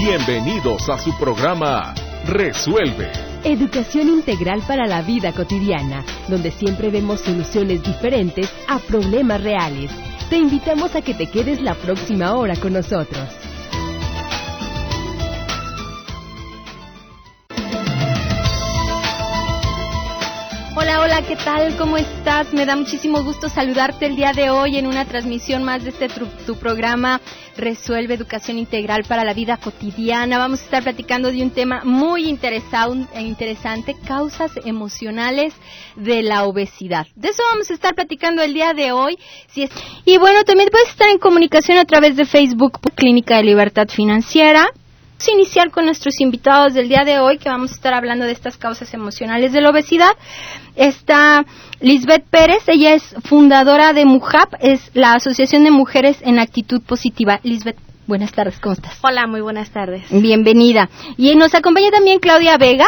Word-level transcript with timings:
Bienvenidos 0.00 0.88
a 0.90 0.96
su 0.96 1.12
programa 1.18 1.92
Resuelve. 2.24 3.10
Educación 3.42 4.08
integral 4.08 4.62
para 4.64 4.86
la 4.86 5.02
vida 5.02 5.32
cotidiana, 5.32 6.04
donde 6.28 6.52
siempre 6.52 6.88
vemos 6.88 7.20
soluciones 7.20 7.82
diferentes 7.82 8.48
a 8.68 8.78
problemas 8.78 9.42
reales. 9.42 9.90
Te 10.30 10.36
invitamos 10.36 10.94
a 10.94 11.02
que 11.02 11.14
te 11.14 11.26
quedes 11.26 11.60
la 11.60 11.74
próxima 11.74 12.34
hora 12.34 12.54
con 12.54 12.74
nosotros. 12.74 13.47
Hola, 21.10 21.22
¿qué 21.22 21.36
tal? 21.36 21.74
¿Cómo 21.78 21.96
estás? 21.96 22.52
Me 22.52 22.66
da 22.66 22.76
muchísimo 22.76 23.24
gusto 23.24 23.48
saludarte 23.48 24.04
el 24.04 24.14
día 24.14 24.34
de 24.34 24.50
hoy 24.50 24.76
en 24.76 24.86
una 24.86 25.06
transmisión 25.06 25.64
más 25.64 25.82
de 25.82 25.88
este 25.88 26.10
tu, 26.10 26.56
programa 26.56 27.22
Resuelve 27.56 28.12
Educación 28.12 28.58
Integral 28.58 29.04
para 29.04 29.24
la 29.24 29.32
Vida 29.32 29.56
Cotidiana. 29.56 30.36
Vamos 30.36 30.60
a 30.60 30.64
estar 30.64 30.82
platicando 30.82 31.32
de 31.32 31.42
un 31.42 31.50
tema 31.50 31.80
muy 31.82 32.28
interesante, 32.28 33.96
causas 34.06 34.52
emocionales 34.66 35.54
de 35.96 36.22
la 36.22 36.44
obesidad. 36.44 37.06
De 37.14 37.28
eso 37.28 37.42
vamos 37.52 37.70
a 37.70 37.74
estar 37.74 37.94
platicando 37.94 38.42
el 38.42 38.52
día 38.52 38.74
de 38.74 38.92
hoy. 38.92 39.18
Y 40.04 40.18
bueno, 40.18 40.44
también 40.44 40.68
puedes 40.70 40.90
estar 40.90 41.08
en 41.08 41.18
comunicación 41.18 41.78
a 41.78 41.86
través 41.86 42.16
de 42.16 42.26
Facebook 42.26 42.80
Clínica 42.94 43.38
de 43.38 43.44
Libertad 43.44 43.88
Financiera 43.88 44.68
Vamos 45.18 45.28
a 45.30 45.32
iniciar 45.32 45.70
con 45.72 45.84
nuestros 45.84 46.20
invitados 46.20 46.74
del 46.74 46.88
día 46.88 47.02
de 47.04 47.18
hoy, 47.18 47.38
que 47.38 47.48
vamos 47.48 47.72
a 47.72 47.74
estar 47.74 47.92
hablando 47.92 48.24
de 48.24 48.30
estas 48.30 48.56
causas 48.56 48.94
emocionales 48.94 49.52
de 49.52 49.60
la 49.60 49.70
obesidad. 49.70 50.12
Está 50.76 51.44
Lisbeth 51.80 52.24
Pérez, 52.30 52.62
ella 52.68 52.94
es 52.94 53.16
fundadora 53.24 53.92
de 53.92 54.04
MUJAP, 54.04 54.54
es 54.60 54.92
la 54.94 55.14
Asociación 55.14 55.64
de 55.64 55.72
Mujeres 55.72 56.18
en 56.20 56.38
Actitud 56.38 56.80
Positiva. 56.82 57.40
Lisbeth, 57.42 57.78
buenas 58.06 58.30
tardes, 58.30 58.60
¿cómo 58.60 58.74
estás? 58.74 58.96
Hola, 59.02 59.26
muy 59.26 59.40
buenas 59.40 59.70
tardes. 59.70 60.04
Bienvenida. 60.08 60.88
Y 61.16 61.34
nos 61.34 61.52
acompaña 61.56 61.90
también 61.90 62.20
Claudia 62.20 62.56
Vega. 62.56 62.86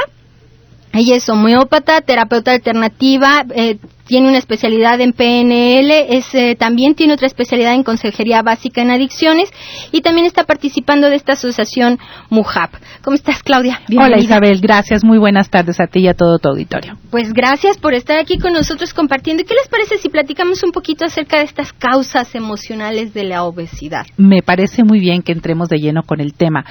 Ella 0.92 1.16
es 1.16 1.28
homeópata, 1.28 2.00
terapeuta 2.00 2.52
alternativa, 2.52 3.44
eh, 3.56 3.78
tiene 4.10 4.28
una 4.28 4.38
especialidad 4.38 5.00
en 5.00 5.12
PNL, 5.12 5.92
es, 6.08 6.34
eh, 6.34 6.56
también 6.58 6.96
tiene 6.96 7.12
otra 7.12 7.28
especialidad 7.28 7.74
en 7.74 7.84
consejería 7.84 8.42
básica 8.42 8.82
en 8.82 8.90
adicciones 8.90 9.48
y 9.92 10.00
también 10.00 10.26
está 10.26 10.42
participando 10.42 11.08
de 11.08 11.14
esta 11.14 11.34
asociación 11.34 11.96
MUJAP. 12.28 12.74
¿Cómo 13.04 13.14
estás, 13.14 13.44
Claudia? 13.44 13.80
Hola, 13.96 14.18
Isabel. 14.18 14.60
Gracias. 14.60 15.04
Muy 15.04 15.18
buenas 15.18 15.48
tardes 15.48 15.78
a 15.78 15.86
ti 15.86 16.00
y 16.00 16.08
a 16.08 16.14
todo 16.14 16.40
tu 16.40 16.48
auditorio. 16.48 16.98
Pues 17.12 17.32
gracias 17.32 17.78
por 17.78 17.94
estar 17.94 18.18
aquí 18.18 18.38
con 18.38 18.52
nosotros 18.52 18.92
compartiendo. 18.92 19.44
¿Qué 19.44 19.54
les 19.54 19.68
parece 19.68 19.98
si 19.98 20.08
platicamos 20.08 20.64
un 20.64 20.72
poquito 20.72 21.04
acerca 21.04 21.38
de 21.38 21.44
estas 21.44 21.72
causas 21.72 22.34
emocionales 22.34 23.14
de 23.14 23.22
la 23.22 23.44
obesidad? 23.44 24.06
Me 24.16 24.42
parece 24.42 24.82
muy 24.82 24.98
bien 24.98 25.22
que 25.22 25.30
entremos 25.30 25.68
de 25.68 25.78
lleno 25.78 26.02
con 26.02 26.20
el 26.20 26.34
tema. 26.34 26.64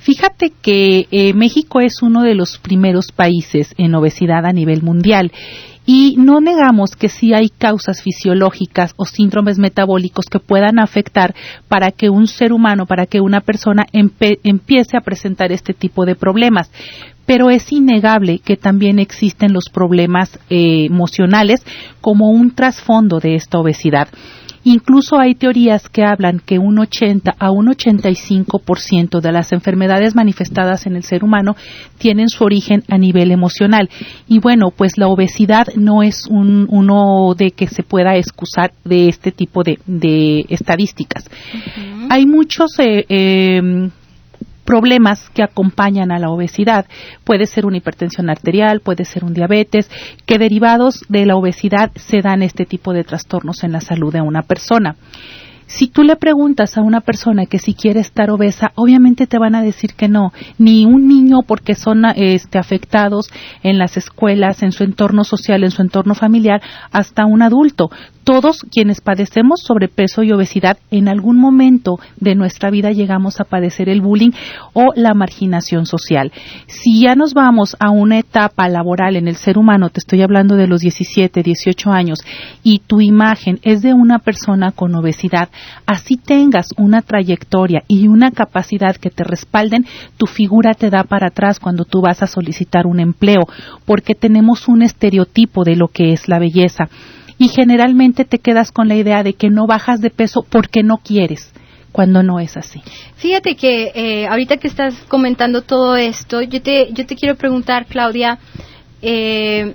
Fíjate 0.00 0.52
que 0.60 1.06
eh, 1.10 1.32
México 1.32 1.80
es 1.80 2.02
uno 2.02 2.20
de 2.20 2.34
los 2.34 2.58
primeros 2.58 3.12
países 3.12 3.74
en 3.78 3.94
obesidad 3.94 4.44
a 4.44 4.52
nivel 4.52 4.82
mundial 4.82 5.32
y 5.84 6.16
no 6.18 6.40
negamos 6.40 6.94
que 6.96 7.08
sí 7.08 7.34
hay 7.34 7.48
causas 7.48 8.02
fisiológicas 8.02 8.94
o 8.96 9.04
síndromes 9.04 9.58
metabólicos 9.58 10.26
que 10.26 10.38
puedan 10.38 10.78
afectar 10.78 11.34
para 11.68 11.90
que 11.90 12.10
un 12.10 12.26
ser 12.26 12.52
humano, 12.52 12.86
para 12.86 13.06
que 13.06 13.20
una 13.20 13.40
persona 13.40 13.84
empiece 13.92 14.96
a 14.96 15.00
presentar 15.00 15.52
este 15.52 15.74
tipo 15.74 16.04
de 16.04 16.14
problemas. 16.14 16.70
Pero 17.26 17.50
es 17.50 17.70
innegable 17.72 18.40
que 18.40 18.56
también 18.56 18.98
existen 18.98 19.52
los 19.52 19.68
problemas 19.72 20.38
eh, 20.50 20.86
emocionales 20.86 21.64
como 22.00 22.30
un 22.30 22.54
trasfondo 22.54 23.20
de 23.20 23.36
esta 23.36 23.58
obesidad. 23.58 24.08
Incluso 24.64 25.18
hay 25.18 25.34
teorías 25.34 25.88
que 25.88 26.04
hablan 26.04 26.40
que 26.44 26.58
un 26.58 26.78
80 26.78 27.34
a 27.38 27.50
un 27.50 27.66
85% 27.66 29.20
de 29.20 29.32
las 29.32 29.52
enfermedades 29.52 30.14
manifestadas 30.14 30.86
en 30.86 30.96
el 30.96 31.02
ser 31.02 31.24
humano 31.24 31.56
tienen 31.98 32.28
su 32.28 32.44
origen 32.44 32.84
a 32.88 32.98
nivel 32.98 33.32
emocional. 33.32 33.90
Y 34.28 34.38
bueno, 34.38 34.70
pues 34.70 34.98
la 34.98 35.08
obesidad 35.08 35.66
no 35.74 36.02
es 36.02 36.26
un, 36.28 36.66
uno 36.70 37.34
de 37.36 37.50
que 37.50 37.66
se 37.66 37.82
pueda 37.82 38.16
excusar 38.16 38.72
de 38.84 39.08
este 39.08 39.32
tipo 39.32 39.62
de, 39.62 39.78
estadísticas. 40.48 41.28
Hay 42.08 42.26
muchos 42.26 42.78
eh, 42.78 43.04
eh, 43.08 43.90
problemas 44.72 45.28
que 45.34 45.42
acompañan 45.42 46.12
a 46.12 46.18
la 46.18 46.30
obesidad. 46.30 46.86
Puede 47.24 47.44
ser 47.44 47.66
una 47.66 47.76
hipertensión 47.76 48.30
arterial, 48.30 48.80
puede 48.80 49.04
ser 49.04 49.22
un 49.22 49.34
diabetes, 49.34 49.90
que 50.24 50.38
derivados 50.38 51.04
de 51.10 51.26
la 51.26 51.36
obesidad 51.36 51.90
se 51.94 52.22
dan 52.22 52.40
este 52.40 52.64
tipo 52.64 52.94
de 52.94 53.04
trastornos 53.04 53.64
en 53.64 53.72
la 53.72 53.82
salud 53.82 54.10
de 54.10 54.22
una 54.22 54.40
persona. 54.40 54.96
Si 55.74 55.88
tú 55.88 56.02
le 56.02 56.16
preguntas 56.16 56.76
a 56.76 56.82
una 56.82 57.00
persona 57.00 57.46
que 57.46 57.58
si 57.58 57.72
quiere 57.72 58.00
estar 58.00 58.30
obesa, 58.30 58.72
obviamente 58.74 59.26
te 59.26 59.38
van 59.38 59.54
a 59.54 59.62
decir 59.62 59.94
que 59.94 60.06
no, 60.06 60.32
ni 60.58 60.84
un 60.84 61.08
niño 61.08 61.38
porque 61.46 61.74
son 61.74 62.04
este, 62.14 62.58
afectados 62.58 63.30
en 63.62 63.78
las 63.78 63.96
escuelas, 63.96 64.62
en 64.62 64.72
su 64.72 64.84
entorno 64.84 65.24
social, 65.24 65.64
en 65.64 65.70
su 65.70 65.80
entorno 65.80 66.14
familiar, 66.14 66.60
hasta 66.92 67.24
un 67.24 67.40
adulto 67.40 67.90
todos 68.24 68.60
quienes 68.70 69.00
padecemos 69.00 69.62
sobrepeso 69.62 70.22
y 70.22 70.32
obesidad 70.32 70.78
en 70.90 71.08
algún 71.08 71.38
momento 71.38 71.98
de 72.18 72.34
nuestra 72.34 72.70
vida 72.70 72.92
llegamos 72.92 73.40
a 73.40 73.44
padecer 73.44 73.88
el 73.88 74.00
bullying 74.00 74.30
o 74.72 74.92
la 74.94 75.14
marginación 75.14 75.86
social. 75.86 76.32
Si 76.66 77.00
ya 77.00 77.14
nos 77.14 77.34
vamos 77.34 77.76
a 77.80 77.90
una 77.90 78.18
etapa 78.18 78.68
laboral 78.68 79.16
en 79.16 79.28
el 79.28 79.36
ser 79.36 79.58
humano, 79.58 79.90
te 79.90 80.00
estoy 80.00 80.22
hablando 80.22 80.56
de 80.56 80.66
los 80.66 80.80
17, 80.80 81.42
18 81.42 81.90
años, 81.90 82.20
y 82.62 82.80
tu 82.80 83.00
imagen 83.00 83.58
es 83.62 83.82
de 83.82 83.92
una 83.92 84.18
persona 84.18 84.72
con 84.72 84.94
obesidad, 84.94 85.48
así 85.86 86.16
tengas 86.16 86.68
una 86.76 87.02
trayectoria 87.02 87.82
y 87.88 88.08
una 88.08 88.30
capacidad 88.30 88.96
que 88.96 89.10
te 89.10 89.24
respalden, 89.24 89.86
tu 90.16 90.26
figura 90.26 90.74
te 90.74 90.90
da 90.90 91.04
para 91.04 91.28
atrás 91.28 91.58
cuando 91.60 91.84
tú 91.84 92.00
vas 92.00 92.22
a 92.22 92.26
solicitar 92.26 92.86
un 92.86 93.00
empleo, 93.00 93.42
porque 93.84 94.14
tenemos 94.14 94.68
un 94.68 94.82
estereotipo 94.82 95.64
de 95.64 95.76
lo 95.76 95.88
que 95.88 96.12
es 96.12 96.28
la 96.28 96.38
belleza 96.38 96.88
y 97.38 97.48
generalmente 97.48 98.24
te 98.24 98.38
quedas 98.38 98.70
con 98.70 98.88
la 98.88 98.94
idea 98.94 99.22
de 99.22 99.34
que 99.34 99.50
no 99.50 99.66
bajas 99.66 100.00
de 100.00 100.10
peso 100.10 100.44
porque 100.48 100.82
no 100.82 100.98
quieres 100.98 101.52
cuando 101.90 102.22
no 102.22 102.40
es 102.40 102.56
así. 102.56 102.80
Fíjate 103.16 103.54
que 103.54 103.92
eh, 103.94 104.26
ahorita 104.26 104.56
que 104.56 104.68
estás 104.68 104.94
comentando 105.08 105.62
todo 105.62 105.96
esto, 105.96 106.40
yo 106.40 106.62
te, 106.62 106.92
yo 106.92 107.04
te 107.06 107.14
quiero 107.14 107.36
preguntar, 107.36 107.86
Claudia, 107.86 108.38
eh, 109.02 109.74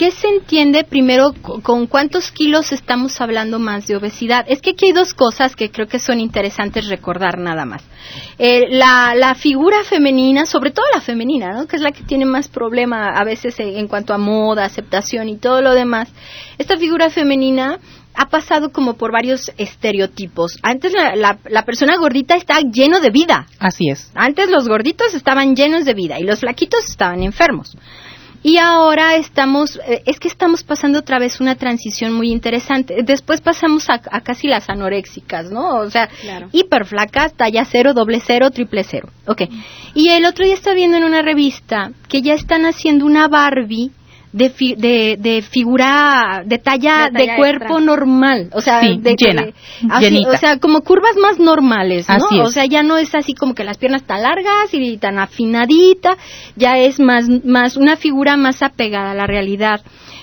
¿qué 0.00 0.12
se 0.12 0.28
entiende 0.28 0.82
primero 0.82 1.34
con 1.62 1.86
cuántos 1.86 2.30
kilos 2.30 2.72
estamos 2.72 3.20
hablando 3.20 3.58
más 3.58 3.86
de 3.86 3.96
obesidad? 3.96 4.46
Es 4.48 4.62
que 4.62 4.70
aquí 4.70 4.86
hay 4.86 4.92
dos 4.92 5.12
cosas 5.12 5.54
que 5.54 5.70
creo 5.70 5.88
que 5.88 5.98
son 5.98 6.20
interesantes 6.20 6.88
recordar 6.88 7.36
nada 7.36 7.66
más. 7.66 7.82
Eh, 8.38 8.64
la, 8.70 9.12
la, 9.14 9.34
figura 9.34 9.84
femenina, 9.84 10.46
sobre 10.46 10.70
todo 10.70 10.86
la 10.94 11.02
femenina, 11.02 11.52
¿no? 11.52 11.66
que 11.66 11.76
es 11.76 11.82
la 11.82 11.92
que 11.92 12.02
tiene 12.02 12.24
más 12.24 12.48
problema 12.48 13.10
a 13.10 13.24
veces 13.24 13.60
en 13.60 13.88
cuanto 13.88 14.14
a 14.14 14.16
moda, 14.16 14.64
aceptación 14.64 15.28
y 15.28 15.36
todo 15.36 15.60
lo 15.60 15.74
demás, 15.74 16.08
esta 16.56 16.78
figura 16.78 17.10
femenina 17.10 17.78
ha 18.14 18.30
pasado 18.30 18.72
como 18.72 18.94
por 18.94 19.12
varios 19.12 19.52
estereotipos. 19.58 20.58
Antes 20.62 20.94
la, 20.94 21.36
la, 21.44 21.64
persona 21.66 21.98
gordita 21.98 22.36
está 22.36 22.60
lleno 22.60 23.00
de 23.00 23.10
vida. 23.10 23.46
Así 23.58 23.90
es. 23.90 24.10
Antes 24.14 24.48
los 24.48 24.66
gorditos 24.66 25.12
estaban 25.12 25.54
llenos 25.54 25.84
de 25.84 25.92
vida 25.92 26.18
y 26.18 26.24
los 26.24 26.40
flaquitos 26.40 26.88
estaban 26.88 27.22
enfermos. 27.22 27.76
Y 28.42 28.56
ahora 28.56 29.16
estamos, 29.16 29.78
eh, 29.86 30.02
es 30.06 30.18
que 30.18 30.28
estamos 30.28 30.62
pasando 30.62 31.00
otra 31.00 31.18
vez 31.18 31.40
una 31.40 31.56
transición 31.56 32.12
muy 32.14 32.30
interesante. 32.30 33.02
Después 33.02 33.40
pasamos 33.40 33.88
a, 33.90 33.98
casi 34.20 34.48
las 34.48 34.70
anoréxicas, 34.70 35.50
¿no? 35.50 35.76
O 35.76 35.90
sea, 35.90 36.08
hiperflacas, 36.52 37.34
talla 37.34 37.64
cero, 37.64 37.92
doble 37.92 38.20
cero, 38.24 38.50
triple 38.50 38.84
cero. 38.84 39.10
Ok. 39.26 39.42
Y 39.94 40.08
el 40.08 40.24
otro 40.24 40.44
día 40.44 40.54
estaba 40.54 40.74
viendo 40.74 40.96
en 40.96 41.04
una 41.04 41.20
revista 41.20 41.92
que 42.08 42.22
ya 42.22 42.34
están 42.34 42.64
haciendo 42.64 43.04
una 43.04 43.28
Barbie 43.28 43.90
de, 44.32 45.16
de, 45.18 45.42
figura, 45.42 46.42
de 46.44 46.58
talla 46.58 47.10
de, 47.10 47.34
cuerpo 47.36 47.80
normal, 47.80 48.50
o 48.52 48.60
sea, 48.60 48.80
de, 48.80 49.16
llena, 49.16 49.48
o 50.28 50.36
sea, 50.36 50.58
como 50.58 50.82
curvas 50.82 51.16
más 51.20 51.38
normales, 51.38 52.06
¿no? 52.08 52.44
O 52.44 52.50
sea, 52.50 52.66
ya 52.66 52.82
no 52.82 52.98
es 52.98 53.14
así 53.14 53.34
como 53.34 53.54
que 53.54 53.64
las 53.64 53.78
piernas 53.78 54.04
tan 54.04 54.22
largas 54.22 54.72
y 54.72 54.98
tan 54.98 55.18
afinadita, 55.18 56.16
ya 56.56 56.78
es 56.78 57.00
más, 57.00 57.28
más 57.44 57.76
una 57.76 57.96
figura 57.96 58.36
más 58.36 58.62
apegada 58.62 59.12
a 59.12 59.14
la 59.14 59.26
realidad. 59.26 59.80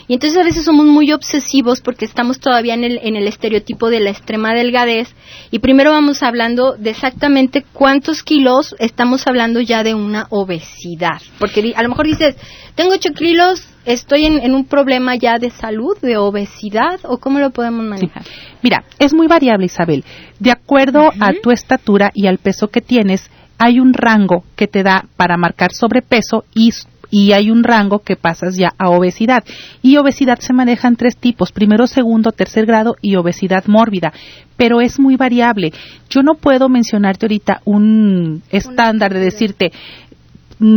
Y 0.08 0.14
entonces 0.14 0.40
a 0.40 0.44
veces 0.44 0.64
somos 0.64 0.86
muy 0.86 1.12
obsesivos 1.12 1.82
porque 1.82 2.06
estamos 2.06 2.40
todavía 2.40 2.74
en 2.74 2.86
el, 2.86 3.00
en 3.04 3.18
el 3.18 3.28
estereotipo 3.28 3.90
de 3.90 4.00
la 4.00 4.10
extrema 4.10 4.54
delgadez 4.54 5.10
y 5.52 5.60
primero 5.60 5.92
vamos 5.92 6.24
hablando 6.24 6.76
de 6.78 6.92
exactamente 6.92 7.66
cuántos 7.74 8.24
kilos 8.24 8.76
estamos 8.80 9.28
hablando 9.28 9.60
ya 9.60 9.84
de 9.84 9.94
una 9.94 10.28
obesidad. 10.30 11.22
Porque 11.40 11.74
a 11.76 11.84
lo 11.84 11.90
mejor 11.90 12.08
dices, 12.08 12.38
tengo 12.76 12.92
8 12.94 13.10
kilos, 13.14 13.68
estoy 13.86 14.26
en, 14.26 14.54
un 14.54 14.66
problema 14.66 15.16
ya 15.16 15.40
de 15.40 15.50
salud, 15.50 15.98
de 16.02 16.16
obesidad 16.18 17.00
o 17.04 17.18
cómo 17.18 17.40
lo 17.40 17.50
podemos 17.50 17.84
manejar. 17.86 18.24
Mira, 18.62 18.84
es 19.00 19.14
muy 19.14 19.28
variable 19.28 19.66
Isabel. 19.66 20.06
De 20.40 20.52
acuerdo 20.52 21.10
a 21.20 21.34
tu 21.42 21.52
estatura 21.52 22.12
y 22.14 22.28
al 22.28 22.38
peso 22.38 22.70
que 22.70 22.82
tienes, 22.82 23.30
hay 23.58 23.80
un 23.80 23.94
rango 23.94 24.44
que 24.56 24.68
te 24.68 24.84
da 24.84 25.06
para 25.18 25.38
marcar 25.38 25.72
sobrepeso 25.74 26.46
y 26.54 26.72
y 27.10 27.32
hay 27.32 27.52
un 27.52 27.64
rango 27.64 28.00
que 28.00 28.16
pasas 28.16 28.56
ya 28.58 28.74
a 28.78 28.90
obesidad. 28.90 29.44
Y 29.82 29.98
obesidad 29.98 30.40
se 30.40 30.54
maneja 30.54 30.88
en 30.88 30.96
tres 30.96 31.18
tipos, 31.18 31.52
primero, 31.52 31.88
segundo, 31.88 32.32
tercer 32.32 32.66
grado 32.66 32.96
y 33.02 33.16
obesidad 33.16 33.66
mórbida. 33.68 34.14
Pero 34.56 34.82
es 34.82 35.00
muy 35.00 35.16
variable. 35.16 35.72
Yo 36.10 36.24
no 36.24 36.36
puedo 36.36 36.68
mencionarte 36.68 37.26
ahorita 37.26 37.62
un 37.66 38.42
estándar 38.50 39.14
de 39.14 39.20
decirte, 39.20 39.72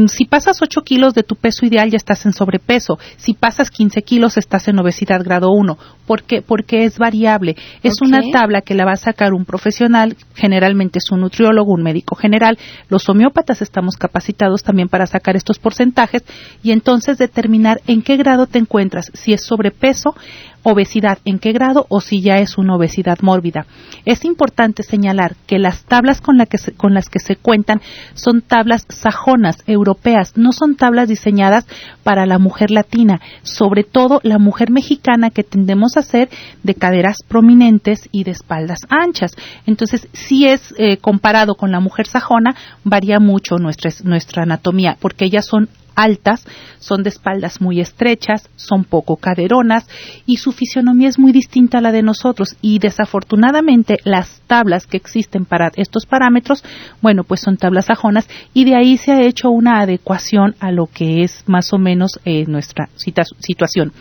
si 0.09 0.27
pasas 0.27 0.61
8 0.61 0.83
kilos 0.83 1.15
de 1.15 1.23
tu 1.23 1.37
peso 1.37 1.65
ideal 1.65 1.91
ya 1.91 1.97
estás 1.97 2.27
en 2.27 2.33
sobrepeso. 2.33 2.99
Si 3.17 3.33
pasas 3.33 3.71
15 3.71 4.03
kilos 4.03 4.37
estás 4.37 4.69
en 4.69 4.79
obesidad 4.79 5.23
grado 5.25 5.51
1. 5.51 5.79
¿Por 6.07 6.23
qué? 6.25 6.43
Porque 6.43 6.85
es 6.85 6.99
variable. 6.99 7.57
Es 7.83 8.03
una 8.03 8.21
tabla 8.33 8.61
que 8.61 8.75
la 8.75 8.85
va 8.85 8.93
a 8.93 8.97
sacar 8.97 9.33
un 9.33 9.45
profesional, 9.45 10.17
generalmente 10.35 10.99
es 10.99 11.11
un 11.11 11.21
nutriólogo, 11.21 11.73
un 11.73 11.83
médico 11.83 12.15
general. 12.15 12.59
Los 12.89 13.09
homeópatas 13.09 13.63
estamos 13.63 13.97
capacitados 13.97 14.63
también 14.63 14.89
para 14.89 15.07
sacar 15.07 15.37
estos 15.37 15.59
porcentajes 15.59 16.25
y 16.63 16.73
entonces 16.73 17.17
determinar 17.17 17.81
en 17.87 18.03
qué 18.03 18.17
grado 18.17 18.47
te 18.47 18.59
encuentras. 18.59 19.11
Si 19.15 19.33
es 19.33 19.45
sobrepeso, 19.45 20.15
obesidad 20.63 21.19
en 21.25 21.39
qué 21.39 21.53
grado 21.53 21.87
o 21.89 22.01
si 22.01 22.21
ya 22.21 22.39
es 22.39 22.59
una 22.59 22.77
obesidad 22.77 23.19
mórbida. 23.23 23.67
Es 24.05 24.25
importante 24.25 24.83
señalar 24.83 25.37
que 25.47 25.59
las 25.59 25.85
tablas 25.85 26.21
con, 26.21 26.39
con 26.77 26.95
las 26.95 27.09
que 27.09 27.19
se 27.19 27.37
cuentan 27.37 27.81
son 28.15 28.43
tablas 28.43 28.87
sajonas, 28.89 29.59
europeas, 29.67 30.37
no 30.37 30.53
son 30.53 30.77
tablas 30.77 31.09
diseñadas 31.09 31.67
para 32.03 32.27
la 32.27 32.39
mujer 32.39 32.71
latina, 32.71 33.21
sobre 33.43 33.85
todo 33.85 34.21
la 34.23 34.39
mujer 34.39 34.71
mexicana 34.71 35.31
que 35.31 35.45
tendemos 35.45 35.97
a 35.97 36.03
ser 36.03 36.29
de 36.63 36.75
caderas 36.75 37.19
prominentes 37.27 38.09
y 38.13 38.25
de 38.25 38.33
espaldas 38.33 38.81
anchas. 38.89 39.35
Entonces, 39.67 40.09
si 40.13 40.47
es 40.47 40.75
eh, 40.79 40.97
comparado 40.99 41.55
con 41.55 41.73
la 41.73 41.81
mujer 41.81 42.07
sajona, 42.07 42.55
varía 42.85 43.21
mucho 43.21 43.57
nuestra, 43.57 43.91
nuestra 44.05 44.43
anatomía, 44.43 44.97
porque 45.01 45.25
ellas 45.25 45.47
son 45.47 45.69
altas, 46.03 46.47
son 46.79 47.03
de 47.03 47.11
espaldas 47.11 47.61
muy 47.61 47.81
estrechas, 47.81 48.49
son 48.57 48.85
poco 48.85 49.17
caderonas 49.17 49.87
y 50.27 50.37
su 50.37 50.53
fisionomía 50.53 51.09
es 51.09 51.19
muy 51.19 51.33
distinta 51.33 51.79
a 51.79 51.81
la 51.81 51.93
de 51.93 52.03
nosotros 52.03 52.57
y 52.63 52.79
desafortunadamente 52.79 53.99
las 54.05 54.41
tablas 54.47 54.87
que 54.87 54.97
existen 54.97 55.45
para 55.45 55.71
estos 55.77 56.07
parámetros, 56.07 56.65
bueno, 57.03 57.25
pues 57.25 57.41
son 57.41 57.57
tablas 57.57 57.87
sajonas 57.87 58.29
y 58.55 58.65
de 58.65 58.77
ahí 58.77 58.97
se 58.97 59.13
ha 59.13 59.23
hecho 59.23 59.51
una 59.51 59.81
adecuación 59.81 60.55
a 60.61 60.73
lo 60.73 60.87
que 60.87 61.23
es 61.23 61.45
más 61.47 61.73
o 61.73 61.79
menos 61.79 62.21
eh, 62.25 62.45
nuestra 62.47 62.89
situación. 62.97 63.93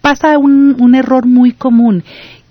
Pasa 0.00 0.36
un, 0.36 0.76
un 0.80 0.94
error 0.96 1.26
muy 1.26 1.52
común 1.52 2.02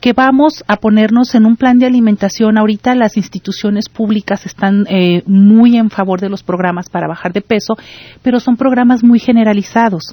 que 0.01 0.13
vamos 0.13 0.63
a 0.68 0.77
ponernos 0.77 1.36
en 1.36 1.45
un 1.45 1.56
plan 1.56 1.77
de 1.77 1.86
alimentación. 1.86 2.57
Ahorita 2.57 2.95
las 2.95 3.18
instituciones 3.18 3.88
públicas 3.88 4.45
están 4.48 4.86
eh, 4.89 5.21
muy 5.27 5.77
en 5.77 5.92
favor 5.92 6.19
de 6.19 6.30
los 6.30 6.42
programas 6.42 6.89
para 6.89 7.07
bajar 7.07 7.33
de 7.33 7.42
peso, 7.42 7.75
pero 8.24 8.39
son 8.39 8.57
programas 8.57 9.03
muy 9.03 9.19
generalizados. 9.19 10.03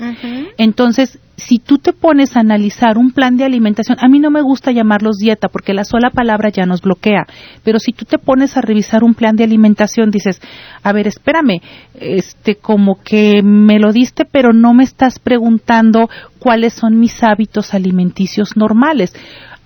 Entonces, 0.58 1.18
si 1.36 1.58
tú 1.58 1.78
te 1.78 1.92
pones 1.92 2.36
a 2.36 2.40
analizar 2.40 2.98
un 2.98 3.12
plan 3.12 3.36
de 3.36 3.44
alimentación, 3.44 3.96
a 4.00 4.08
mí 4.08 4.18
no 4.18 4.30
me 4.30 4.42
gusta 4.42 4.72
llamarlos 4.72 5.16
dieta 5.16 5.48
porque 5.48 5.72
la 5.72 5.84
sola 5.84 6.10
palabra 6.10 6.50
ya 6.50 6.66
nos 6.66 6.82
bloquea, 6.82 7.26
pero 7.62 7.78
si 7.78 7.92
tú 7.92 8.04
te 8.04 8.18
pones 8.18 8.56
a 8.56 8.60
revisar 8.60 9.04
un 9.04 9.14
plan 9.14 9.36
de 9.36 9.44
alimentación, 9.44 10.10
dices, 10.10 10.40
a 10.82 10.92
ver, 10.92 11.06
espérame, 11.06 11.62
este, 11.94 12.56
como 12.56 12.98
que 13.02 13.42
me 13.42 13.78
lo 13.78 13.92
diste, 13.92 14.24
pero 14.24 14.52
no 14.52 14.74
me 14.74 14.84
estás 14.84 15.18
preguntando 15.18 16.10
cuáles 16.40 16.74
son 16.74 16.98
mis 16.98 17.22
hábitos 17.22 17.72
alimenticios 17.72 18.56
normales 18.56 19.14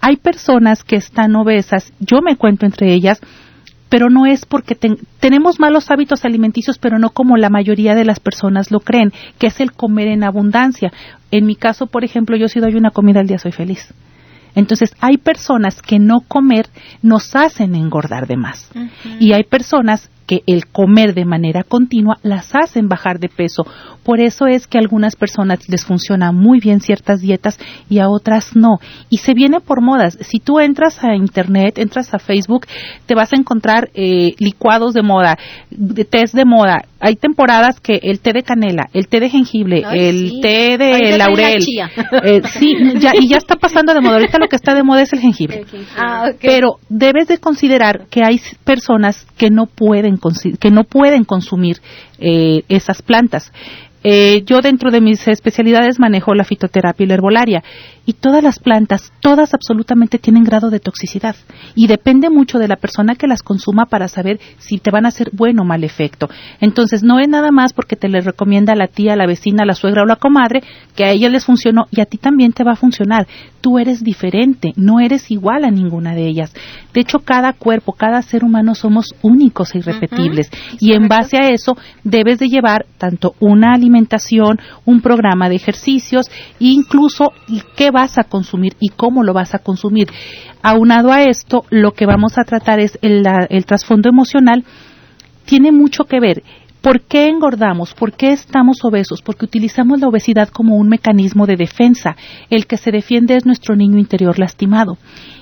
hay 0.03 0.17
personas 0.17 0.83
que 0.83 0.97
están 0.97 1.37
obesas, 1.37 1.93
yo 2.01 2.21
me 2.23 2.37
cuento 2.37 2.67
entre 2.67 2.93
ellas, 2.93 3.21
pero 3.89 4.11
no 4.11 4.27
es 4.27 4.45
porque 4.45 4.75
tenemos 5.21 5.61
malos 5.61 5.91
hábitos 5.91 6.25
alimenticios, 6.25 6.79
pero 6.79 6.99
no 6.99 7.11
como 7.11 7.37
la 7.37 7.51
mayoría 7.51 7.95
de 7.95 8.05
las 8.05 8.19
personas 8.19 8.71
lo 8.73 8.81
creen, 8.81 9.13
que 9.39 9.47
es 9.47 9.61
el 9.61 9.73
comer 9.73 10.09
en 10.09 10.25
abundancia. 10.25 10.93
En 11.31 11.47
mi 11.47 11.55
caso, 11.55 11.87
por 11.87 12.03
ejemplo, 12.05 12.37
yo 12.37 12.49
si 12.49 12.59
doy 12.59 12.75
una 12.75 12.91
comida 12.91 13.21
al 13.21 13.29
día 13.29 13.39
soy 13.39 13.53
feliz. 13.53 13.95
Entonces, 14.55 14.95
hay 15.01 15.19
personas 15.19 15.81
que 15.81 15.99
no 15.99 16.21
comer 16.21 16.67
nos 17.01 17.37
hacen 17.37 17.75
engordar 17.75 18.27
de 18.27 18.37
más. 18.37 18.71
Y 19.21 19.33
hay 19.35 19.45
personas 19.45 20.11
que 20.33 20.43
el 20.47 20.67
comer 20.67 21.13
de 21.13 21.27
manera 21.27 21.63
continua 21.63 22.17
las 22.23 22.55
hacen 22.55 22.89
bajar 22.89 23.19
de 23.19 23.29
peso. 23.29 23.67
Por 24.03 24.19
eso 24.19 24.47
es 24.47 24.67
que 24.67 24.79
a 24.79 24.81
algunas 24.81 25.15
personas 25.15 25.69
les 25.69 25.85
funciona 25.85 26.33
muy 26.33 26.59
bien 26.59 26.81
ciertas 26.81 27.21
dietas 27.21 27.59
y 27.91 27.99
a 27.99 28.09
otras 28.09 28.57
no. 28.57 28.79
Y 29.11 29.19
se 29.19 29.35
viene 29.35 29.61
por 29.61 29.83
modas. 29.83 30.17
Si 30.23 30.39
tú 30.39 30.59
entras 30.59 31.05
a 31.05 31.15
Internet, 31.15 31.77
entras 31.77 32.15
a 32.15 32.19
Facebook, 32.19 32.67
te 33.05 33.15
vas 33.15 33.31
a 33.35 33.37
encontrar 33.37 33.91
eh, 33.93 34.35
licuados 34.39 34.95
de 34.95 35.03
moda, 35.03 35.37
de 35.71 36.07
test 36.07 36.35
de 36.35 36.47
moda. 36.47 36.83
Hay 37.05 37.17
temporadas 37.17 37.81
que 37.81 37.99
el 38.01 38.21
té 38.21 38.33
de 38.33 38.45
canela, 38.45 38.89
el 38.93 39.09
té 39.09 39.19
de 39.19 39.29
jengibre, 39.29 39.83
el 39.93 40.41
té 40.41 40.79
de 40.79 41.19
laurel. 41.19 41.65
Eh, 42.23 42.43
sí, 42.45 42.77
ya, 43.01 43.11
y 43.19 43.29
ya 43.29 43.39
está 43.39 43.57
pasando 43.57 43.93
de 43.93 44.01
moda. 44.01 44.15
Ahorita 44.15 44.39
lo 44.39 44.47
que 44.47 44.55
está 44.55 44.73
de 44.73 44.85
moda 44.85 45.03
es 45.03 45.13
el 45.13 45.19
jengibre. 45.19 45.65
Ah, 45.97 46.31
Pero 46.41 46.79
debes 46.89 47.27
de 47.27 47.39
considerar 47.39 48.07
que 48.09 48.23
hay 48.25 48.41
personas 48.63 49.27
que 49.37 49.51
no 49.51 49.67
pueden 49.67 50.21
que 50.61 50.71
no 50.71 50.85
pueden 50.85 51.25
consumir 51.25 51.79
eh, 52.21 52.63
esas 52.69 53.03
plantas. 53.03 53.53
Eh, 54.05 54.43
yo 54.45 54.61
dentro 54.61 54.91
de 54.91 55.01
mis 55.01 55.27
especialidades 55.29 56.01
manejo 56.01 56.35
la 56.35 56.45
fitoterapia 56.45 57.05
y 57.05 57.07
la 57.07 57.15
herbolaria 57.15 57.63
y 58.05 58.15
todas 58.15 58.43
las 58.43 58.59
plantas, 58.59 59.13
todas 59.21 59.55
absolutamente 59.55 60.19
tienen 60.19 60.43
grado 60.43 60.71
de 60.71 60.81
toxicidad 60.81 61.37
y 61.75 61.87
depende 61.87 62.31
mucho 62.31 62.59
de 62.59 62.69
la 62.69 62.77
persona 62.77 63.15
que 63.15 63.29
las 63.29 63.43
consuma 63.43 63.87
para 63.87 64.09
saber 64.09 64.41
si 64.59 64.79
te 64.79 64.91
van 64.91 65.05
a 65.05 65.09
hacer 65.09 65.31
buen 65.33 65.59
o 65.61 65.65
mal 65.65 65.85
efecto. 65.85 66.29
Entonces 66.61 67.03
no 67.03 67.21
es 67.21 67.29
nada 67.29 67.53
más 67.53 67.73
porque 67.73 67.97
te 67.97 68.09
le 68.09 68.21
recomienda 68.21 68.73
a 68.73 68.77
la 68.77 68.89
tía, 68.89 69.15
la 69.15 69.27
vecina, 69.27 69.65
la 69.65 69.75
suegra 69.75 70.03
o 70.03 70.07
la 70.07 70.17
comadre 70.17 70.63
que 70.97 71.05
a 71.05 71.11
ella 71.11 71.29
les 71.29 71.45
funcionó 71.45 71.87
y 71.91 72.01
a 72.01 72.07
ti 72.07 72.19
también 72.19 72.53
te 72.53 72.65
va 72.65 72.73
a 72.73 72.77
funcionar. 72.77 73.27
Tú 73.61 73.79
eres 73.79 74.03
diferente, 74.03 74.73
no 74.77 74.99
eres 74.99 75.31
igual 75.31 75.65
a 75.65 75.71
ninguna 75.71 76.15
de 76.15 76.27
ellas. 76.27 76.53
De 76.93 77.01
hecho, 77.01 77.21
cada 77.21 77.53
cuerpo, 77.53 77.93
cada 77.93 78.21
ser 78.23 78.43
humano 78.43 78.75
somos 78.75 79.15
únicos 79.23 79.75
e 79.75 79.79
irrepetibles 79.79 80.51
y 80.81 80.93
en 80.95 81.07
base 81.07 81.37
a 81.37 81.49
eso 81.51 81.77
debes 82.03 82.41
de 82.41 82.49
llevar 82.49 82.87
tanto 82.99 83.35
una 83.39 83.73
alimentación, 83.73 83.92
un 84.85 85.01
programa 85.01 85.49
de 85.49 85.57
ejercicios 85.57 86.27
e 86.61 86.67
incluso 86.67 87.33
qué 87.77 87.91
vas 87.91 88.19
a 88.19 88.25
consumir 88.25 88.75
y 88.81 88.89
cómo 88.89 89.23
lo 89.23 89.33
vas 89.33 89.55
a 89.55 89.59
consumir. 89.59 90.09
Aunado 90.63 91.13
a 91.13 91.23
esto, 91.25 91.65
lo 91.71 91.93
que 91.93 92.07
vamos 92.07 92.39
a 92.39 92.45
tratar 92.45 92.81
es 92.81 92.99
el, 93.03 93.25
el 93.49 93.67
trasfondo 93.67 94.09
emocional. 94.09 94.65
Tiene 95.45 95.73
mucho 95.73 96.05
que 96.05 96.21
ver. 96.21 96.43
¿Por 96.81 97.03
qué 97.03 97.29
engordamos? 97.29 97.95
¿Por 97.95 98.13
qué 98.13 98.33
estamos 98.33 98.85
obesos? 98.85 99.23
Porque 99.23 99.45
utilizamos 99.45 100.01
la 100.01 100.09
obesidad 100.09 100.49
como 100.49 100.75
un 100.77 100.89
mecanismo 100.89 101.47
de 101.47 101.57
defensa. 101.57 102.17
El 102.51 102.67
que 102.67 102.77
se 102.77 102.91
defiende 102.91 103.37
es 103.37 103.47
nuestro 103.47 103.77
niño 103.77 103.99
interior 103.99 104.39
lastimado 104.39 104.99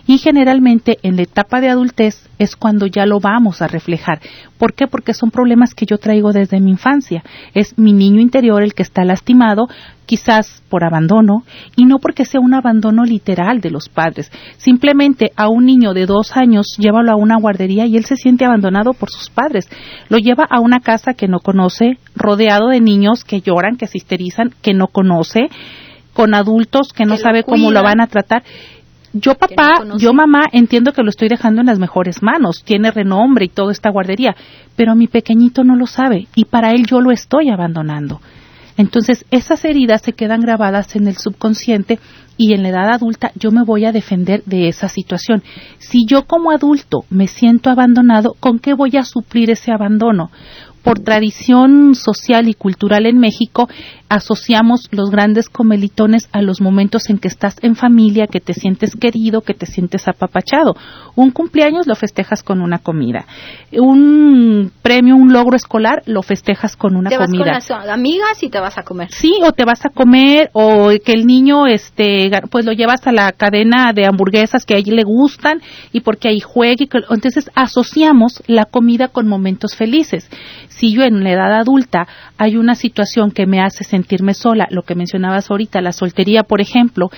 y 0.07 0.19
generalmente 0.19 0.99
en 1.03 1.17
la 1.17 1.23
etapa 1.23 1.61
de 1.61 1.69
adultez 1.69 2.29
es 2.39 2.57
cuando 2.57 2.87
ya 2.87 3.07
lo 3.07 3.21
vamos 3.21 3.63
a 3.63 3.69
reflejar. 3.69 4.21
¿Por 4.59 4.75
qué? 4.75 4.87
Porque 4.87 5.15
son 5.15 5.31
problemas 5.31 5.75
que 5.75 5.87
yo 5.87 5.99
traigo 5.99 6.33
desde 6.33 6.61
mi 6.61 6.71
infancia. 6.71 7.23
Es 7.55 7.79
mi 7.79 7.93
niño 7.93 8.21
interior 8.21 8.63
el 8.63 8.75
que 8.75 8.83
está 8.83 9.05
lastimado, 9.05 9.69
quizás 10.07 10.63
por 10.69 10.85
abandono, 10.85 11.45
y 11.77 11.85
no 11.85 11.99
porque 11.99 12.25
sea 12.25 12.41
un 12.41 12.55
abandono 12.55 13.05
literal 13.05 13.61
de 13.61 13.71
los 13.71 13.89
padres. 13.89 14.31
Simplemente 14.57 15.33
a 15.37 15.49
un 15.49 15.65
niño 15.65 15.95
de 15.95 16.07
dos 16.07 16.37
años 16.37 16.77
llévalo 16.79 17.13
a 17.13 17.17
una 17.17 17.39
guardería 17.39 17.87
y 17.87 17.97
él 17.97 18.05
se 18.05 18.17
siente 18.17 18.45
abandonado 18.45 18.93
por 18.93 19.11
sus 19.11 19.31
padres. 19.31 19.69
Lo 20.09 20.19
lleva 20.19 20.47
a 20.49 20.61
una 20.61 20.81
casa 20.81 21.15
que 21.15 21.29
no 21.29 21.41
conoce, 21.41 21.99
rodeado 22.15 22.69
de 22.69 22.81
niños 22.81 23.25
que 23.25 23.41
lloran, 23.41 23.77
que 23.77 23.87
se 23.87 23.99
histerizan, 23.99 24.51
que 24.63 24.75
no 24.75 24.89
conoce, 24.89 25.49
con 26.13 26.35
adultos 26.35 26.93
que 26.93 27.05
no 27.05 27.17
sabe 27.17 27.45
cómo 27.45 27.71
lo 27.71 27.83
van 27.83 28.01
a 28.01 28.07
tratar 28.07 28.43
yo 29.13 29.35
papá, 29.35 29.85
yo 29.99 30.13
mamá, 30.13 30.45
entiendo 30.53 30.93
que 30.93 31.03
lo 31.03 31.11
estoy 31.11 31.29
dejando 31.29 31.61
en 31.61 31.67
las 31.67 31.79
mejores 31.79 32.23
manos, 32.23 32.63
tiene 32.65 32.91
renombre 32.91 33.47
y 33.47 33.49
toda 33.49 33.73
esta 33.73 33.91
guardería, 33.91 34.37
pero 34.77 34.95
mi 34.95 35.09
pequeñito 35.09 35.65
no 35.65 35.77
lo 35.77 35.87
sabe 35.87 36.29
y 36.35 36.45
para 36.45 36.71
él 36.73 36.87
yo 36.87 37.01
lo 37.01 37.11
estoy 37.11 37.51
abandonando. 37.51 38.21
Entonces, 38.77 39.27
esas 39.31 39.65
heridas 39.65 40.01
se 40.03 40.13
quedan 40.13 40.41
grabadas 40.41 40.97
en 40.97 41.07
el 41.07 41.17
subconsciente 41.17 41.99
y 42.39 42.55
en 42.55 42.63
la 42.63 42.71
edad 42.71 42.95
adulta 42.95 43.33
yo 43.35 43.51
me 43.51 43.63
voy 43.63 43.85
a 43.85 43.93
defender 43.93 44.43
de 44.47 44.69
esa 44.69 44.89
situación. 44.89 45.43
Si 45.79 46.07
yo 46.07 46.25
como 46.25 46.51
adulto 46.51 47.05
me 47.11 47.27
siento 47.27 47.69
abandonado, 47.69 48.37
¿con 48.41 48.59
qué 48.59 48.73
voy 48.73 48.97
a 48.97 49.05
suplir 49.05 49.51
ese 49.51 49.73
abandono? 49.73 50.31
por 50.83 51.01
tradición 51.01 51.95
social 51.95 52.49
y 52.49 52.55
cultural 52.55 53.07
en 53.07 53.19
México, 53.19 53.69
asociamos 54.11 54.89
los 54.91 55.11
grandes 55.11 55.49
comelitones 55.49 56.29
a 56.33 56.43
los 56.43 56.61
momentos 56.61 57.09
en 57.09 57.19
que 57.19 57.29
estás 57.29 57.57
en 57.63 57.77
familia, 57.77 58.27
que 58.27 58.41
te 58.41 58.53
sientes 58.53 58.97
querido, 58.97 59.41
que 59.41 59.55
te 59.55 59.67
sientes 59.67 60.09
apapachado. 60.09 60.75
Un 61.15 61.31
cumpleaños 61.31 61.87
lo 61.87 61.95
festejas 61.95 62.43
con 62.43 62.61
una 62.61 62.79
comida. 62.79 63.25
Un 63.73 64.73
premio, 64.83 65.15
un 65.15 65.33
logro 65.33 65.57
escolar 65.57 66.03
lo 66.07 66.23
festejas 66.23 66.75
con 66.77 66.97
una 66.97 67.09
te 67.09 67.19
vas 67.19 67.29
comida. 67.29 67.45
con 67.45 67.53
las 67.53 67.71
amigas 67.71 68.43
y 68.43 68.51
te 68.51 68.59
vas 68.59 68.77
a 68.79 68.83
comer. 68.83 69.13
Sí, 69.13 69.33
o 69.45 69.53
te 69.53 69.65
vas 69.65 69.87
a 69.87 69.91
comer 69.91 70.51
o 70.55 70.91
que 71.05 71.13
el 71.13 71.25
niño 71.25 71.69
este 71.69 72.31
pues 72.51 72.65
lo 72.65 72.73
llevas 72.73 73.07
a 73.07 73.13
la 73.13 73.31
cadena 73.31 73.93
de 73.93 74.07
hamburguesas 74.07 74.67
que 74.67 74.75
a 74.75 74.79
ella 74.79 74.93
le 74.93 75.05
gustan 75.05 75.63
y 75.93 76.01
porque 76.01 76.29
ahí 76.29 76.41
juegue, 76.41 76.89
entonces 77.11 77.49
asociamos 77.55 78.43
la 78.49 78.65
comida 78.65 79.07
con 79.07 79.29
momentos 79.29 79.77
felices. 79.77 80.29
Si 80.69 80.93
yo 80.93 81.03
en 81.03 81.23
la 81.23 81.31
edad 81.31 81.61
adulta 81.61 82.09
hay 82.39 82.57
una 82.57 82.75
situación 82.75 83.31
que 83.31 83.47
me 83.47 83.61
hace 83.61 83.85
sentirme 84.01 84.35
sola, 84.35 84.67
lo 84.71 84.83
que 84.83 84.95
mencionabas 84.95 85.51
ahorita, 85.51 85.81
la 85.81 85.93
soltería, 85.93 86.43
por 86.43 86.61
ejemplo, 86.61 87.11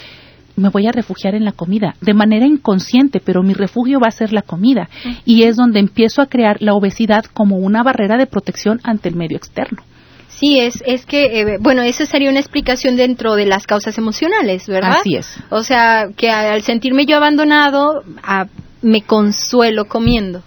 me 0.57 0.69
voy 0.69 0.87
a 0.87 0.93
refugiar 0.93 1.35
en 1.35 1.45
la 1.45 1.53
comida, 1.53 1.95
de 2.01 2.15
manera 2.15 2.47
inconsciente, 2.47 3.21
pero 3.25 3.43
mi 3.43 3.55
refugio 3.55 4.01
va 4.01 4.09
a 4.09 4.11
ser 4.11 4.33
la 4.33 4.43
comida. 4.43 4.89
Y 5.25 5.45
es 5.45 5.57
donde 5.57 5.81
empiezo 5.81 6.21
a 6.21 6.27
crear 6.27 6.61
la 6.61 6.75
obesidad 6.75 7.25
como 7.25 7.57
una 7.57 7.83
barrera 7.83 8.17
de 8.17 8.27
protección 8.27 8.81
ante 8.85 9.09
el 9.09 9.17
medio 9.17 9.37
externo. 9.37 9.83
Sí, 10.29 10.59
es, 10.59 10.83
es 10.87 11.07
que, 11.07 11.41
eh, 11.41 11.59
bueno, 11.61 11.83
eso 11.83 12.05
sería 12.05 12.29
una 12.29 12.41
explicación 12.41 12.97
dentro 12.97 13.37
de 13.37 13.47
las 13.47 13.67
causas 13.67 13.97
emocionales, 13.97 14.67
¿verdad? 14.67 14.99
Así 15.01 15.15
es. 15.15 15.39
O 15.51 15.63
sea, 15.63 16.09
que 16.17 16.31
al 16.31 16.63
sentirme 16.63 17.07
yo 17.07 17.17
abandonado, 17.17 18.03
a, 18.23 18.47
me 18.83 19.03
consuelo 19.03 19.85
comiendo. 19.85 20.43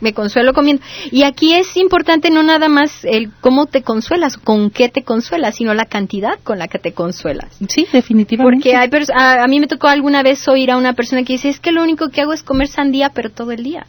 Me 0.00 0.12
consuelo 0.12 0.52
comiendo. 0.52 0.82
Y 1.10 1.22
aquí 1.22 1.54
es 1.54 1.76
importante 1.76 2.30
no 2.30 2.42
nada 2.42 2.68
más 2.68 3.04
el 3.04 3.30
cómo 3.40 3.66
te 3.66 3.82
consuelas, 3.82 4.36
con 4.36 4.70
qué 4.70 4.88
te 4.88 5.02
consuelas, 5.02 5.56
sino 5.56 5.74
la 5.74 5.86
cantidad 5.86 6.38
con 6.44 6.58
la 6.58 6.68
que 6.68 6.78
te 6.78 6.92
consuelas. 6.92 7.56
Sí, 7.68 7.86
definitivamente. 7.92 8.70
Porque 8.70 8.76
hay 8.76 8.90
a, 9.14 9.44
a 9.44 9.46
mí 9.48 9.60
me 9.60 9.66
tocó 9.66 9.88
alguna 9.88 10.22
vez 10.22 10.46
oír 10.48 10.70
a 10.70 10.76
una 10.76 10.92
persona 10.94 11.24
que 11.24 11.34
dice, 11.34 11.48
es 11.48 11.60
que 11.60 11.72
lo 11.72 11.82
único 11.82 12.10
que 12.10 12.20
hago 12.20 12.32
es 12.32 12.42
comer 12.42 12.68
sandía, 12.68 13.10
pero 13.10 13.30
todo 13.30 13.52
el 13.52 13.62
día. 13.62 13.86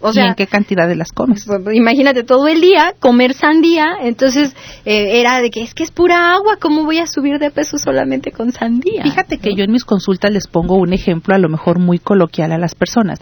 O 0.00 0.12
sea, 0.12 0.26
¿Y 0.26 0.28
en 0.28 0.34
qué 0.34 0.46
cantidad 0.46 0.86
de 0.86 0.94
las 0.94 1.10
comes? 1.10 1.44
Pues, 1.44 1.76
imagínate 1.76 2.22
todo 2.22 2.46
el 2.46 2.60
día 2.60 2.94
comer 3.00 3.34
sandía, 3.34 3.96
entonces 4.02 4.54
eh, 4.84 5.20
era 5.20 5.40
de 5.40 5.50
que 5.50 5.62
es 5.62 5.74
que 5.74 5.82
es 5.82 5.90
pura 5.90 6.34
agua, 6.34 6.56
¿cómo 6.60 6.84
voy 6.84 6.98
a 6.98 7.06
subir 7.06 7.38
de 7.38 7.50
peso 7.50 7.78
solamente 7.78 8.30
con 8.30 8.52
sandía? 8.52 9.02
Fíjate 9.02 9.38
que 9.38 9.54
yo 9.56 9.64
en 9.64 9.72
mis 9.72 9.84
consultas 9.84 10.30
les 10.30 10.46
pongo 10.46 10.76
un 10.76 10.92
ejemplo 10.92 11.34
a 11.34 11.38
lo 11.38 11.48
mejor 11.48 11.80
muy 11.80 11.98
coloquial 11.98 12.52
a 12.52 12.58
las 12.58 12.76
personas, 12.76 13.18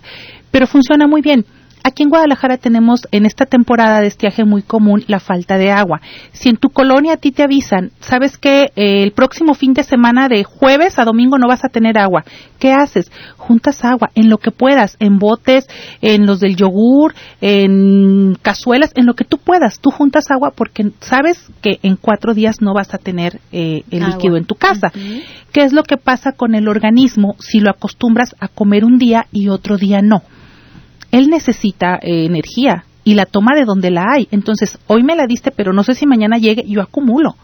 pero 0.50 0.66
funciona 0.66 1.06
muy 1.06 1.22
bien. 1.22 1.46
Aquí 1.86 2.02
en 2.02 2.08
Guadalajara 2.08 2.56
tenemos 2.56 3.06
en 3.12 3.26
esta 3.26 3.46
temporada 3.46 4.00
de 4.00 4.08
estiaje 4.08 4.44
muy 4.44 4.62
común 4.62 5.04
la 5.06 5.20
falta 5.20 5.56
de 5.56 5.70
agua. 5.70 6.00
Si 6.32 6.48
en 6.48 6.56
tu 6.56 6.70
colonia 6.70 7.12
a 7.12 7.16
ti 7.16 7.30
te 7.30 7.44
avisan, 7.44 7.92
sabes 8.00 8.38
que 8.38 8.72
eh, 8.74 9.04
el 9.04 9.12
próximo 9.12 9.54
fin 9.54 9.72
de 9.72 9.84
semana 9.84 10.26
de 10.28 10.42
jueves 10.42 10.98
a 10.98 11.04
domingo 11.04 11.38
no 11.38 11.46
vas 11.46 11.64
a 11.64 11.68
tener 11.68 11.96
agua, 11.96 12.24
¿qué 12.58 12.72
haces? 12.72 13.08
Juntas 13.36 13.84
agua 13.84 14.10
en 14.16 14.28
lo 14.28 14.38
que 14.38 14.50
puedas, 14.50 14.96
en 14.98 15.20
botes, 15.20 15.68
en 16.02 16.26
los 16.26 16.40
del 16.40 16.56
yogur, 16.56 17.14
en 17.40 18.36
cazuelas, 18.42 18.90
en 18.96 19.06
lo 19.06 19.14
que 19.14 19.24
tú 19.24 19.38
puedas. 19.38 19.78
Tú 19.78 19.90
juntas 19.92 20.24
agua 20.32 20.54
porque 20.56 20.90
sabes 20.98 21.38
que 21.62 21.78
en 21.84 21.94
cuatro 21.94 22.34
días 22.34 22.56
no 22.60 22.74
vas 22.74 22.94
a 22.94 22.98
tener 22.98 23.38
eh, 23.52 23.84
el 23.92 24.02
agua. 24.02 24.16
líquido 24.16 24.36
en 24.36 24.44
tu 24.44 24.56
casa. 24.56 24.90
Uh 24.92 24.98
-huh. 24.98 25.22
¿Qué 25.52 25.62
es 25.62 25.72
lo 25.72 25.84
que 25.84 25.98
pasa 25.98 26.32
con 26.32 26.56
el 26.56 26.66
organismo 26.66 27.36
si 27.38 27.60
lo 27.60 27.70
acostumbras 27.70 28.34
a 28.40 28.48
comer 28.48 28.84
un 28.84 28.98
día 28.98 29.26
y 29.30 29.50
otro 29.50 29.76
día 29.76 30.00
no? 30.02 30.24
Él 31.12 31.28
necesita 31.28 31.96
eh, 31.96 32.24
energía 32.26 32.84
y 33.04 33.14
la 33.14 33.26
toma 33.26 33.54
de 33.54 33.64
donde 33.64 33.90
la 33.90 34.04
hay. 34.12 34.28
Entonces, 34.30 34.78
hoy 34.86 35.02
me 35.02 35.16
la 35.16 35.26
diste, 35.26 35.50
pero 35.50 35.72
no 35.72 35.84
sé 35.84 35.94
si 35.94 36.06
mañana 36.06 36.38
llegue, 36.38 36.64
yo 36.66 36.82
acumulo. 36.82 37.36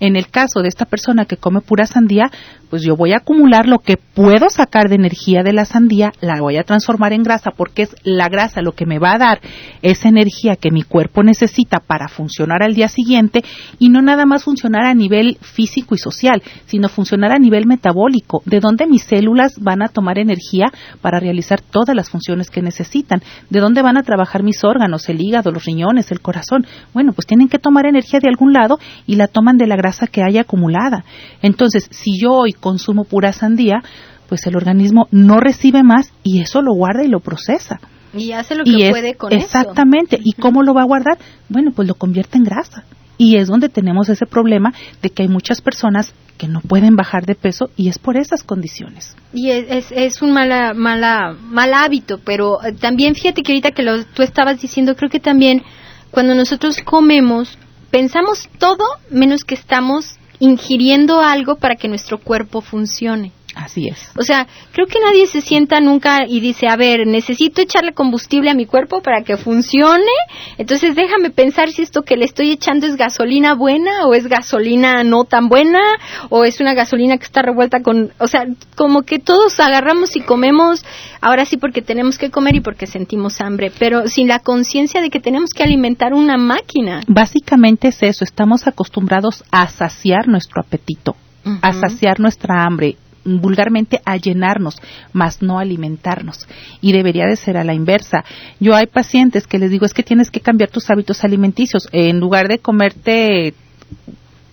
En 0.00 0.16
el 0.16 0.28
caso 0.28 0.60
de 0.60 0.68
esta 0.68 0.84
persona 0.84 1.24
que 1.24 1.36
come 1.36 1.60
pura 1.60 1.86
sandía, 1.86 2.30
pues 2.68 2.82
yo 2.82 2.96
voy 2.96 3.12
a 3.12 3.18
acumular 3.18 3.66
lo 3.66 3.78
que 3.78 3.96
puedo 3.96 4.48
sacar 4.50 4.88
de 4.88 4.96
energía 4.96 5.42
de 5.42 5.52
la 5.52 5.64
sandía, 5.64 6.12
la 6.20 6.40
voy 6.40 6.56
a 6.56 6.64
transformar 6.64 7.12
en 7.12 7.22
grasa 7.22 7.50
porque 7.56 7.82
es 7.82 7.96
la 8.02 8.28
grasa 8.28 8.60
lo 8.60 8.72
que 8.72 8.86
me 8.86 8.98
va 8.98 9.14
a 9.14 9.18
dar 9.18 9.40
esa 9.82 10.08
energía 10.08 10.56
que 10.56 10.70
mi 10.70 10.82
cuerpo 10.82 11.22
necesita 11.22 11.80
para 11.80 12.08
funcionar 12.08 12.62
al 12.62 12.74
día 12.74 12.88
siguiente 12.88 13.42
y 13.78 13.88
no 13.88 14.02
nada 14.02 14.26
más 14.26 14.44
funcionar 14.44 14.84
a 14.84 14.94
nivel 14.94 15.38
físico 15.40 15.94
y 15.94 15.98
social, 15.98 16.42
sino 16.66 16.88
funcionar 16.88 17.32
a 17.32 17.38
nivel 17.38 17.66
metabólico, 17.66 18.42
de 18.44 18.60
donde 18.60 18.86
mis 18.86 19.04
células 19.04 19.54
van 19.60 19.82
a 19.82 19.88
tomar 19.88 20.18
energía 20.18 20.66
para 21.00 21.20
realizar 21.20 21.60
todas 21.60 21.94
las 21.94 22.10
funciones 22.10 22.50
que 22.50 22.62
necesitan, 22.62 23.22
de 23.48 23.60
dónde 23.60 23.82
van 23.82 23.96
a 23.96 24.02
trabajar 24.02 24.42
mis 24.42 24.64
órganos, 24.64 25.08
el 25.08 25.20
hígado, 25.20 25.52
los 25.52 25.64
riñones, 25.64 26.10
el 26.10 26.20
corazón. 26.20 26.66
Bueno, 26.92 27.12
pues 27.12 27.26
tienen 27.26 27.48
que 27.48 27.58
tomar 27.58 27.86
energía 27.86 28.20
de 28.20 28.28
algún 28.28 28.52
lado 28.52 28.78
y 29.06 29.16
la 29.16 29.28
toman 29.28 29.56
de 29.56 29.66
la 29.66 29.76
grasa 29.76 29.85
que 30.10 30.22
haya 30.22 30.42
acumulada. 30.42 31.04
Entonces, 31.42 31.88
si 31.90 32.18
yo 32.18 32.32
hoy 32.32 32.52
consumo 32.52 33.04
pura 33.04 33.32
sandía, 33.32 33.82
pues 34.28 34.46
el 34.46 34.56
organismo 34.56 35.08
no 35.10 35.40
recibe 35.40 35.82
más 35.82 36.12
y 36.22 36.40
eso 36.40 36.62
lo 36.62 36.74
guarda 36.74 37.04
y 37.04 37.08
lo 37.08 37.20
procesa. 37.20 37.80
Y 38.14 38.32
hace 38.32 38.54
lo 38.54 38.64
que 38.64 38.70
y 38.70 38.90
puede 38.90 39.10
es, 39.10 39.16
con 39.16 39.32
exactamente. 39.32 40.16
eso. 40.16 40.24
¿Y 40.24 40.32
cómo 40.32 40.62
lo 40.62 40.74
va 40.74 40.82
a 40.82 40.86
guardar? 40.86 41.18
Bueno, 41.48 41.72
pues 41.74 41.86
lo 41.86 41.94
convierte 41.94 42.38
en 42.38 42.44
grasa. 42.44 42.84
Y 43.18 43.36
es 43.36 43.48
donde 43.48 43.68
tenemos 43.68 44.08
ese 44.08 44.26
problema 44.26 44.74
de 45.02 45.10
que 45.10 45.22
hay 45.22 45.28
muchas 45.28 45.60
personas 45.60 46.14
que 46.36 46.48
no 46.48 46.60
pueden 46.60 46.96
bajar 46.96 47.24
de 47.24 47.34
peso 47.34 47.70
y 47.76 47.88
es 47.88 47.98
por 47.98 48.16
esas 48.16 48.42
condiciones. 48.42 49.16
Y 49.32 49.50
es, 49.50 49.66
es, 49.70 49.92
es 49.92 50.22
un 50.22 50.32
mala, 50.32 50.74
mala, 50.74 51.34
mal 51.40 51.72
hábito, 51.72 52.18
pero 52.18 52.62
eh, 52.62 52.72
también 52.72 53.14
fíjate 53.14 53.42
que 53.42 53.52
ahorita 53.52 53.70
que 53.70 53.82
lo, 53.82 54.04
tú 54.04 54.22
estabas 54.22 54.60
diciendo, 54.60 54.96
creo 54.96 55.10
que 55.10 55.20
también 55.20 55.62
cuando 56.10 56.34
nosotros 56.34 56.78
comemos, 56.84 57.58
pensamos 57.90 58.48
todo 58.58 58.84
menos 59.10 59.44
que 59.44 59.54
estamos 59.54 60.18
ingiriendo 60.38 61.20
algo 61.20 61.56
para 61.56 61.76
que 61.76 61.88
nuestro 61.88 62.18
cuerpo 62.18 62.60
funcione. 62.60 63.32
Así 63.56 63.88
es. 63.88 64.10
O 64.18 64.22
sea, 64.22 64.46
creo 64.72 64.86
que 64.86 65.00
nadie 65.00 65.26
se 65.26 65.40
sienta 65.40 65.80
nunca 65.80 66.26
y 66.28 66.40
dice, 66.40 66.68
a 66.68 66.76
ver, 66.76 67.06
necesito 67.06 67.62
echarle 67.62 67.94
combustible 67.94 68.50
a 68.50 68.54
mi 68.54 68.66
cuerpo 68.66 69.00
para 69.00 69.22
que 69.22 69.38
funcione, 69.38 70.12
entonces 70.58 70.94
déjame 70.94 71.30
pensar 71.30 71.70
si 71.70 71.80
esto 71.80 72.02
que 72.02 72.18
le 72.18 72.26
estoy 72.26 72.50
echando 72.50 72.86
es 72.86 72.96
gasolina 72.96 73.54
buena 73.54 74.04
o 74.04 74.12
es 74.12 74.26
gasolina 74.28 75.04
no 75.04 75.24
tan 75.24 75.48
buena 75.48 75.80
o 76.28 76.44
es 76.44 76.60
una 76.60 76.74
gasolina 76.74 77.16
que 77.16 77.24
está 77.24 77.40
revuelta 77.40 77.80
con, 77.80 78.12
o 78.18 78.26
sea, 78.28 78.44
como 78.76 79.02
que 79.02 79.18
todos 79.18 79.58
agarramos 79.58 80.16
y 80.16 80.20
comemos, 80.20 80.84
ahora 81.22 81.46
sí 81.46 81.56
porque 81.56 81.80
tenemos 81.80 82.18
que 82.18 82.30
comer 82.30 82.56
y 82.56 82.60
porque 82.60 82.86
sentimos 82.86 83.40
hambre, 83.40 83.72
pero 83.78 84.06
sin 84.06 84.28
la 84.28 84.40
conciencia 84.40 85.00
de 85.00 85.08
que 85.08 85.18
tenemos 85.18 85.54
que 85.54 85.62
alimentar 85.62 86.12
una 86.12 86.36
máquina. 86.36 87.00
Básicamente 87.06 87.88
es 87.88 88.02
eso, 88.02 88.22
estamos 88.22 88.66
acostumbrados 88.66 89.44
a 89.50 89.66
saciar 89.68 90.28
nuestro 90.28 90.60
apetito, 90.60 91.16
uh 91.46 91.48
-huh. 91.48 91.58
a 91.62 91.72
saciar 91.72 92.20
nuestra 92.20 92.62
hambre 92.62 92.98
vulgarmente 93.26 94.00
a 94.04 94.16
llenarnos, 94.16 94.80
más 95.12 95.42
no 95.42 95.58
alimentarnos. 95.58 96.46
Y 96.80 96.92
debería 96.92 97.26
de 97.26 97.36
ser 97.36 97.56
a 97.56 97.64
la 97.64 97.74
inversa. 97.74 98.24
Yo 98.60 98.74
hay 98.74 98.86
pacientes 98.86 99.46
que 99.46 99.58
les 99.58 99.70
digo 99.70 99.84
es 99.84 99.94
que 99.94 100.02
tienes 100.02 100.30
que 100.30 100.40
cambiar 100.40 100.70
tus 100.70 100.88
hábitos 100.90 101.24
alimenticios. 101.24 101.88
En 101.92 102.20
lugar 102.20 102.48
de 102.48 102.58
comerte 102.58 103.54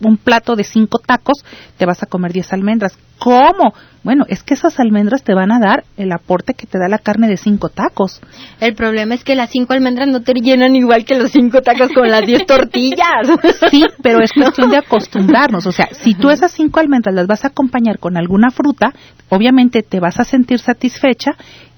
un 0.08 0.18
plato 0.18 0.56
de 0.56 0.64
cinco 0.64 1.00
tacos, 1.00 1.44
te 1.78 1.86
vas 1.86 2.04
a 2.04 2.06
comer 2.06 2.34
diez 2.34 2.52
almendras. 2.54 2.98
¿Cómo? 3.20 3.74
Bueno, 4.04 4.26
es 4.28 4.44
que 4.44 4.54
esas 4.54 4.80
almendras 4.82 5.24
te 5.24 5.34
van 5.34 5.52
a 5.52 5.60
dar 5.60 5.86
el 5.96 6.12
aporte 6.12 6.54
que 6.54 6.68
te 6.68 6.78
da 6.78 6.90
la 6.90 6.98
carne 6.98 7.30
de 7.30 7.38
cinco 7.38 7.70
tacos. 7.70 8.22
El 8.60 8.76
problema 8.76 9.16
es 9.16 9.24
que 9.24 9.36
las 9.36 9.50
cinco 9.50 9.74
almendras 9.74 10.10
no 10.10 10.22
te 10.22 10.34
llenan 10.34 10.76
igual 10.76 11.06
que 11.06 11.16
los 11.16 11.32
cinco 11.32 11.62
tacos 11.62 11.90
con 11.94 12.10
las 12.10 12.26
diez 12.26 12.46
tortillas. 12.46 13.30
Sí, 13.72 13.86
pero 14.02 14.22
es 14.22 14.32
cuestión 14.36 14.70
de 14.70 14.78
acostumbrarnos. 14.78 15.66
O 15.66 15.72
sea, 15.72 15.88
si 15.92 16.16
tú 16.16 16.30
esas 16.30 16.52
cinco 16.52 16.80
almendras 16.80 17.16
las 17.16 17.28
vas 17.28 17.46
a 17.46 17.48
acompañar 17.48 17.98
con 17.98 18.18
alguna 18.18 18.52
fruta, 18.52 18.94
obviamente 19.30 19.84
te 19.84 20.00
vas 20.00 20.20
a 20.20 20.26
sentir 20.26 20.60
satisfecha 20.60 21.32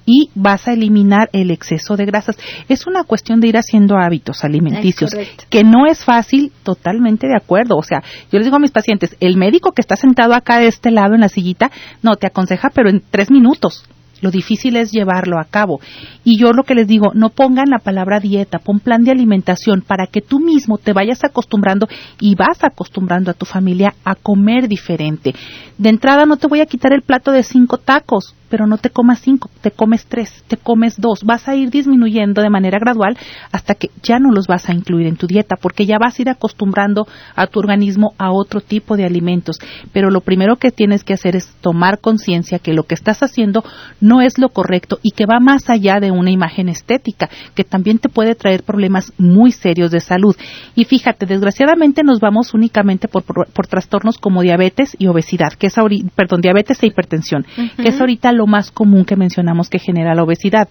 y 0.06 0.30
vas 0.34 0.66
a 0.68 0.72
eliminar 0.72 1.28
el 1.32 1.50
exceso 1.50 1.96
de 1.96 2.06
grasas. 2.06 2.36
Es 2.68 2.86
una 2.86 3.04
cuestión 3.04 3.40
de 3.40 3.48
ir 3.48 3.56
haciendo 3.56 3.96
hábitos 3.96 4.44
alimenticios, 4.44 5.10
que 5.50 5.64
no 5.64 5.86
es 5.86 6.04
fácil, 6.04 6.52
totalmente 6.62 7.26
de 7.26 7.36
acuerdo. 7.36 7.76
O 7.76 7.82
sea, 7.82 8.02
yo 8.32 8.38
les 8.38 8.44
digo 8.44 8.56
a 8.56 8.60
mis 8.60 8.70
pacientes, 8.70 9.16
el 9.20 9.36
médico 9.36 9.72
que 9.72 9.82
está 9.82 9.96
sentado 9.96 10.34
acá 10.34 10.58
de 10.58 10.68
este 10.68 10.90
lado 10.90 11.14
en 11.14 11.20
la 11.20 11.28
sillita, 11.28 11.70
no, 12.02 12.16
te 12.16 12.28
aconseja, 12.28 12.70
pero 12.72 12.88
en 12.88 13.02
tres 13.10 13.30
minutos. 13.30 13.84
Lo 14.22 14.30
difícil 14.30 14.76
es 14.76 14.92
llevarlo 14.92 15.38
a 15.38 15.44
cabo. 15.44 15.80
Y 16.24 16.38
yo 16.38 16.52
lo 16.52 16.64
que 16.64 16.74
les 16.74 16.86
digo, 16.86 17.12
no 17.14 17.30
pongan 17.30 17.68
la 17.68 17.78
palabra 17.78 18.18
dieta, 18.18 18.58
pon 18.58 18.80
plan 18.80 19.04
de 19.04 19.10
alimentación 19.10 19.82
para 19.82 20.06
que 20.06 20.22
tú 20.22 20.40
mismo 20.40 20.78
te 20.78 20.94
vayas 20.94 21.22
acostumbrando 21.22 21.86
y 22.18 22.34
vas 22.34 22.64
acostumbrando 22.64 23.30
a 23.30 23.34
tu 23.34 23.44
familia 23.44 23.94
a 24.04 24.14
comer 24.14 24.68
diferente. 24.68 25.34
De 25.76 25.90
entrada 25.90 26.24
no 26.24 26.38
te 26.38 26.46
voy 26.46 26.60
a 26.60 26.66
quitar 26.66 26.94
el 26.94 27.02
plato 27.02 27.30
de 27.30 27.42
cinco 27.42 27.76
tacos, 27.76 28.34
pero 28.48 28.66
no 28.66 28.78
te 28.78 28.90
comas 28.90 29.20
cinco, 29.20 29.50
te 29.60 29.70
comes 29.70 30.06
tres, 30.06 30.44
te 30.48 30.56
comes 30.56 31.00
dos. 31.00 31.24
Vas 31.24 31.48
a 31.48 31.54
ir 31.54 31.70
disminuyendo 31.70 32.42
de 32.42 32.50
manera 32.50 32.78
gradual 32.78 33.16
hasta 33.52 33.74
que 33.74 33.90
ya 34.02 34.18
no 34.18 34.30
los 34.30 34.46
vas 34.46 34.68
a 34.68 34.74
incluir 34.74 35.06
en 35.06 35.16
tu 35.16 35.26
dieta, 35.26 35.56
porque 35.60 35.86
ya 35.86 35.98
vas 35.98 36.18
a 36.18 36.22
ir 36.22 36.30
acostumbrando 36.30 37.06
a 37.34 37.46
tu 37.46 37.58
organismo 37.58 38.14
a 38.18 38.30
otro 38.32 38.60
tipo 38.60 38.96
de 38.96 39.04
alimentos. 39.04 39.58
Pero 39.92 40.10
lo 40.10 40.20
primero 40.20 40.56
que 40.56 40.70
tienes 40.70 41.04
que 41.04 41.14
hacer 41.14 41.36
es 41.36 41.54
tomar 41.60 42.00
conciencia 42.00 42.58
que 42.58 42.72
lo 42.72 42.84
que 42.84 42.94
estás 42.94 43.22
haciendo 43.22 43.64
no 44.00 44.20
es 44.20 44.38
lo 44.38 44.50
correcto 44.50 44.98
y 45.02 45.10
que 45.10 45.26
va 45.26 45.40
más 45.40 45.68
allá 45.70 46.00
de 46.00 46.10
una 46.10 46.30
imagen 46.30 46.68
estética, 46.68 47.28
que 47.54 47.64
también 47.64 47.98
te 47.98 48.08
puede 48.08 48.34
traer 48.34 48.62
problemas 48.62 49.12
muy 49.18 49.52
serios 49.52 49.90
de 49.90 50.00
salud. 50.00 50.36
Y 50.74 50.84
fíjate, 50.84 51.26
desgraciadamente 51.26 52.02
nos 52.02 52.20
vamos 52.20 52.54
únicamente 52.54 53.08
por, 53.08 53.24
por, 53.24 53.66
trastornos 53.66 54.18
como 54.18 54.42
diabetes 54.42 54.96
y 54.98 55.06
obesidad, 55.06 55.52
que 55.58 55.66
es 55.66 55.74
perdón, 56.14 56.40
diabetes 56.40 56.82
e 56.82 56.86
hipertensión, 56.86 57.44
que 57.76 57.88
es 57.88 58.00
ahorita 58.00 58.32
lo 58.36 58.46
más 58.46 58.70
común 58.70 59.04
que 59.04 59.16
mencionamos 59.16 59.68
que 59.68 59.78
genera 59.78 60.14
la 60.14 60.22
obesidad 60.22 60.68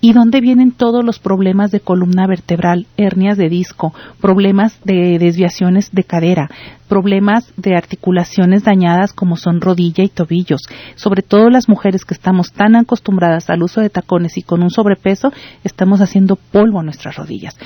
y 0.00 0.12
dónde 0.12 0.40
vienen 0.40 0.72
todos 0.72 1.04
los 1.04 1.18
problemas 1.18 1.70
de 1.70 1.80
columna 1.80 2.26
vertebral, 2.26 2.86
hernias 2.96 3.36
de 3.36 3.48
disco, 3.48 3.92
problemas 4.20 4.80
de 4.84 5.18
desviaciones 5.18 5.90
de 5.92 6.04
cadera, 6.04 6.50
problemas 6.88 7.52
de 7.56 7.76
articulaciones 7.76 8.64
dañadas 8.64 9.12
como 9.12 9.36
son 9.36 9.60
rodilla 9.60 10.02
y 10.02 10.08
tobillos. 10.08 10.62
Sobre 10.94 11.22
todo 11.22 11.50
las 11.50 11.68
mujeres 11.68 12.04
que 12.04 12.14
estamos 12.14 12.52
tan 12.52 12.76
acostumbradas 12.76 13.50
al 13.50 13.62
uso 13.62 13.80
de 13.80 13.90
tacones 13.90 14.38
y 14.38 14.42
con 14.42 14.62
un 14.62 14.70
sobrepeso, 14.70 15.32
estamos 15.64 16.00
haciendo 16.00 16.36
polvo 16.36 16.80
a 16.80 16.82
nuestras 16.82 17.16
rodillas 17.16 17.56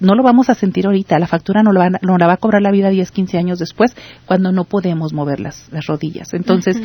no 0.00 0.14
lo 0.14 0.22
vamos 0.22 0.48
a 0.48 0.54
sentir 0.54 0.86
ahorita, 0.86 1.18
la 1.18 1.26
factura 1.26 1.62
no, 1.62 1.72
la 1.72 2.26
va 2.26 2.32
a 2.32 2.36
cobrar 2.38 2.62
la 2.62 2.70
vida 2.70 2.88
10, 2.88 3.10
15 3.10 3.38
años 3.38 3.58
después 3.58 3.94
cuando 4.24 4.50
no 4.50 4.64
podemos 4.64 5.12
mover 5.12 5.40
las, 5.40 5.68
rodillas. 5.86 6.32
Entonces, 6.32 6.80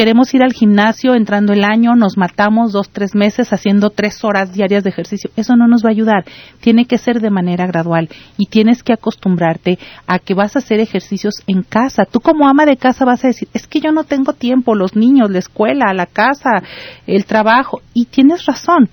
queremos 0.00 0.32
ir 0.32 0.42
al 0.42 0.54
gimnasio 0.54 1.14
entrando 1.14 1.52
el 1.52 1.62
año, 1.62 1.94
nos 1.94 2.16
matamos 2.16 2.72
dos, 2.72 2.88
tres 2.88 3.14
meses 3.14 3.52
haciendo 3.52 3.90
tres 3.90 4.24
horas 4.24 4.50
diarias 4.50 4.82
de 4.82 4.88
ejercicio. 4.88 5.30
Eso 5.36 5.56
no 5.56 5.68
nos 5.68 5.84
va 5.84 5.90
a 5.90 5.92
ayudar. 5.92 6.24
Tiene 6.60 6.86
que 6.86 6.96
ser 6.96 7.20
de 7.20 7.28
manera 7.28 7.66
gradual 7.66 8.08
y 8.38 8.46
tienes 8.46 8.82
que 8.82 8.94
acostumbrarte 8.94 9.78
a 10.06 10.18
que 10.18 10.32
vas 10.32 10.56
a 10.56 10.60
hacer 10.60 10.80
ejercicios 10.80 11.34
en 11.46 11.62
casa. 11.62 12.06
Tú 12.10 12.20
como 12.20 12.48
ama 12.48 12.64
de 12.64 12.78
casa 12.78 13.04
vas 13.04 13.22
a 13.26 13.28
decir, 13.28 13.48
es 13.52 13.66
que 13.66 13.82
yo 13.82 13.92
no 13.92 14.04
tengo 14.04 14.32
tiempo, 14.32 14.74
los 14.74 14.96
niños, 14.96 15.30
la 15.30 15.40
escuela, 15.40 15.92
la 15.92 16.06
casa, 16.06 16.62
el 17.06 17.26
trabajo. 17.26 17.82
Y 17.92 18.06
tienes 18.06 18.46
razón 18.46 18.88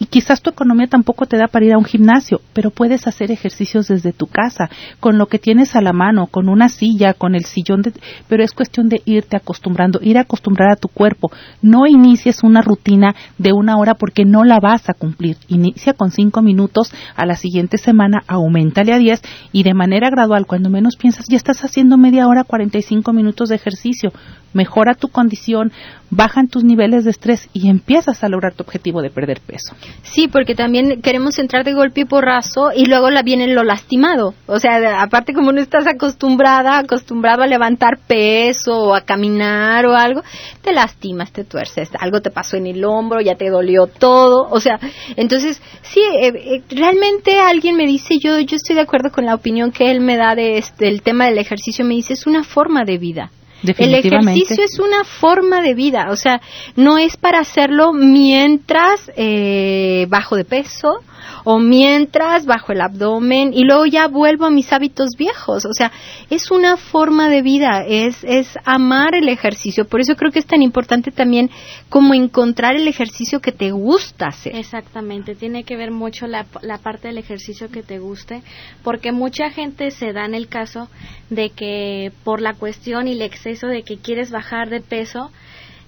y 0.00 0.06
quizás 0.06 0.40
tu 0.40 0.48
economía 0.48 0.86
tampoco 0.86 1.26
te 1.26 1.36
da 1.36 1.46
para 1.46 1.66
ir 1.66 1.74
a 1.74 1.78
un 1.78 1.84
gimnasio, 1.84 2.40
pero 2.54 2.70
puedes 2.70 3.06
hacer 3.06 3.30
ejercicios 3.30 3.86
desde 3.86 4.14
tu 4.14 4.26
casa, 4.26 4.70
con 4.98 5.18
lo 5.18 5.26
que 5.26 5.38
tienes 5.38 5.76
a 5.76 5.82
la 5.82 5.92
mano, 5.92 6.26
con 6.26 6.48
una 6.48 6.70
silla, 6.70 7.12
con 7.12 7.34
el 7.34 7.44
sillón, 7.44 7.82
de, 7.82 7.92
pero 8.26 8.42
es 8.42 8.52
cuestión 8.52 8.88
de 8.88 9.02
irte 9.04 9.36
acostumbrando, 9.36 10.00
ir 10.02 10.16
a 10.16 10.22
acostumbrar 10.22 10.72
a 10.72 10.76
tu 10.76 10.88
cuerpo. 10.88 11.30
No 11.60 11.86
inicies 11.86 12.42
una 12.42 12.62
rutina 12.62 13.14
de 13.36 13.52
una 13.52 13.76
hora 13.76 13.94
porque 13.94 14.24
no 14.24 14.42
la 14.42 14.58
vas 14.58 14.88
a 14.88 14.94
cumplir. 14.94 15.36
Inicia 15.48 15.92
con 15.92 16.10
cinco 16.10 16.40
minutos, 16.40 16.92
a 17.14 17.26
la 17.26 17.36
siguiente 17.36 17.76
semana 17.76 18.22
aumentale 18.26 18.94
a 18.94 18.98
diez 18.98 19.20
y 19.52 19.64
de 19.64 19.74
manera 19.74 20.08
gradual, 20.08 20.46
cuando 20.46 20.70
menos 20.70 20.96
piensas, 20.96 21.26
ya 21.28 21.36
estás 21.36 21.62
haciendo 21.62 21.98
media 21.98 22.26
hora, 22.26 22.44
cuarenta 22.44 22.78
y 22.78 22.82
cinco 22.82 23.12
minutos 23.12 23.50
de 23.50 23.56
ejercicio. 23.56 24.12
Mejora 24.52 24.94
tu 24.94 25.08
condición, 25.08 25.70
bajan 26.10 26.48
tus 26.48 26.64
niveles 26.64 27.04
de 27.04 27.10
estrés 27.10 27.48
y 27.52 27.68
empiezas 27.68 28.24
a 28.24 28.28
lograr 28.28 28.54
tu 28.54 28.64
objetivo 28.64 29.00
de 29.00 29.10
perder 29.10 29.40
peso. 29.40 29.76
Sí, 30.02 30.28
porque 30.28 30.54
también 30.54 31.02
queremos 31.02 31.38
entrar 31.38 31.64
de 31.64 31.72
golpe 31.72 32.00
y 32.00 32.04
porrazo 32.04 32.70
y 32.74 32.86
luego 32.86 33.10
la 33.10 33.22
viene 33.22 33.46
lo 33.46 33.62
lastimado. 33.62 34.34
O 34.46 34.58
sea, 34.58 35.02
aparte 35.02 35.32
como 35.32 35.52
no 35.52 35.60
estás 35.60 35.86
acostumbrada, 35.86 36.78
acostumbrado 36.78 37.42
a 37.42 37.46
levantar 37.46 37.98
peso 38.06 38.76
o 38.76 38.94
a 38.94 39.02
caminar 39.02 39.86
o 39.86 39.94
algo, 39.94 40.22
te 40.62 40.72
lastimas, 40.72 41.32
te 41.32 41.44
tuerces, 41.44 41.90
algo 41.98 42.20
te 42.20 42.30
pasó 42.30 42.56
en 42.56 42.66
el 42.66 42.84
hombro, 42.84 43.20
ya 43.20 43.36
te 43.36 43.50
dolió 43.50 43.86
todo. 43.86 44.48
O 44.50 44.60
sea, 44.60 44.80
entonces, 45.16 45.62
sí, 45.82 46.00
eh, 46.00 46.32
eh, 46.34 46.62
realmente 46.70 47.38
alguien 47.38 47.76
me 47.76 47.86
dice, 47.86 48.18
yo, 48.18 48.38
yo 48.40 48.56
estoy 48.56 48.76
de 48.76 48.82
acuerdo 48.82 49.10
con 49.12 49.26
la 49.26 49.34
opinión 49.34 49.70
que 49.70 49.90
él 49.90 50.00
me 50.00 50.16
da 50.16 50.34
de 50.34 50.58
este, 50.58 50.88
el 50.88 51.02
tema 51.02 51.26
del 51.26 51.38
ejercicio, 51.38 51.84
me 51.84 51.94
dice, 51.94 52.14
es 52.14 52.26
una 52.26 52.42
forma 52.42 52.84
de 52.84 52.98
vida. 52.98 53.30
El 53.62 53.94
ejercicio 53.94 54.64
es 54.64 54.78
una 54.78 55.04
forma 55.04 55.60
de 55.60 55.74
vida, 55.74 56.08
o 56.10 56.16
sea, 56.16 56.40
no 56.76 56.98
es 56.98 57.16
para 57.16 57.40
hacerlo 57.40 57.92
mientras 57.92 59.10
eh, 59.16 60.06
bajo 60.08 60.36
de 60.36 60.44
peso 60.44 61.00
o 61.44 61.58
mientras 61.58 62.46
bajo 62.46 62.72
el 62.72 62.80
abdomen 62.80 63.52
y 63.54 63.64
luego 63.64 63.86
ya 63.86 64.08
vuelvo 64.08 64.46
a 64.46 64.50
mis 64.50 64.72
hábitos 64.72 65.10
viejos. 65.18 65.64
O 65.64 65.72
sea, 65.72 65.92
es 66.30 66.50
una 66.50 66.76
forma 66.76 67.28
de 67.28 67.42
vida, 67.42 67.84
es, 67.86 68.24
es 68.24 68.48
amar 68.64 69.14
el 69.14 69.28
ejercicio. 69.28 69.86
Por 69.86 70.00
eso 70.00 70.16
creo 70.16 70.30
que 70.30 70.38
es 70.38 70.46
tan 70.46 70.62
importante 70.62 71.10
también 71.10 71.50
como 71.88 72.14
encontrar 72.14 72.76
el 72.76 72.88
ejercicio 72.88 73.40
que 73.40 73.52
te 73.52 73.70
gusta 73.70 74.26
hacer. 74.28 74.54
Exactamente, 74.56 75.34
tiene 75.34 75.64
que 75.64 75.76
ver 75.76 75.90
mucho 75.90 76.26
la, 76.26 76.46
la 76.62 76.78
parte 76.78 77.08
del 77.08 77.18
ejercicio 77.18 77.70
que 77.70 77.82
te 77.82 77.98
guste, 77.98 78.42
porque 78.82 79.12
mucha 79.12 79.50
gente 79.50 79.90
se 79.90 80.12
da 80.12 80.24
en 80.24 80.34
el 80.34 80.48
caso 80.48 80.88
de 81.28 81.50
que 81.50 82.12
por 82.24 82.40
la 82.40 82.54
cuestión 82.54 83.08
y 83.08 83.12
el 83.12 83.22
exceso 83.22 83.66
de 83.66 83.82
que 83.82 83.98
quieres 83.98 84.30
bajar 84.30 84.70
de 84.70 84.80
peso, 84.80 85.30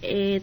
eh, 0.02 0.42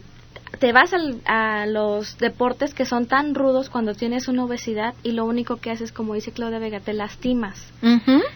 te 0.58 0.72
vas 0.72 0.90
a 1.26 1.66
los 1.66 2.18
deportes 2.18 2.74
que 2.74 2.84
son 2.84 3.06
tan 3.06 3.34
rudos 3.34 3.70
cuando 3.70 3.94
tienes 3.94 4.28
una 4.28 4.44
obesidad 4.44 4.94
y 5.02 5.12
lo 5.12 5.24
único 5.24 5.56
que 5.56 5.70
haces, 5.70 5.92
como 5.92 6.14
dice 6.14 6.32
Claudia 6.32 6.58
Vega, 6.58 6.80
te 6.80 6.92
lastimas. 6.92 7.72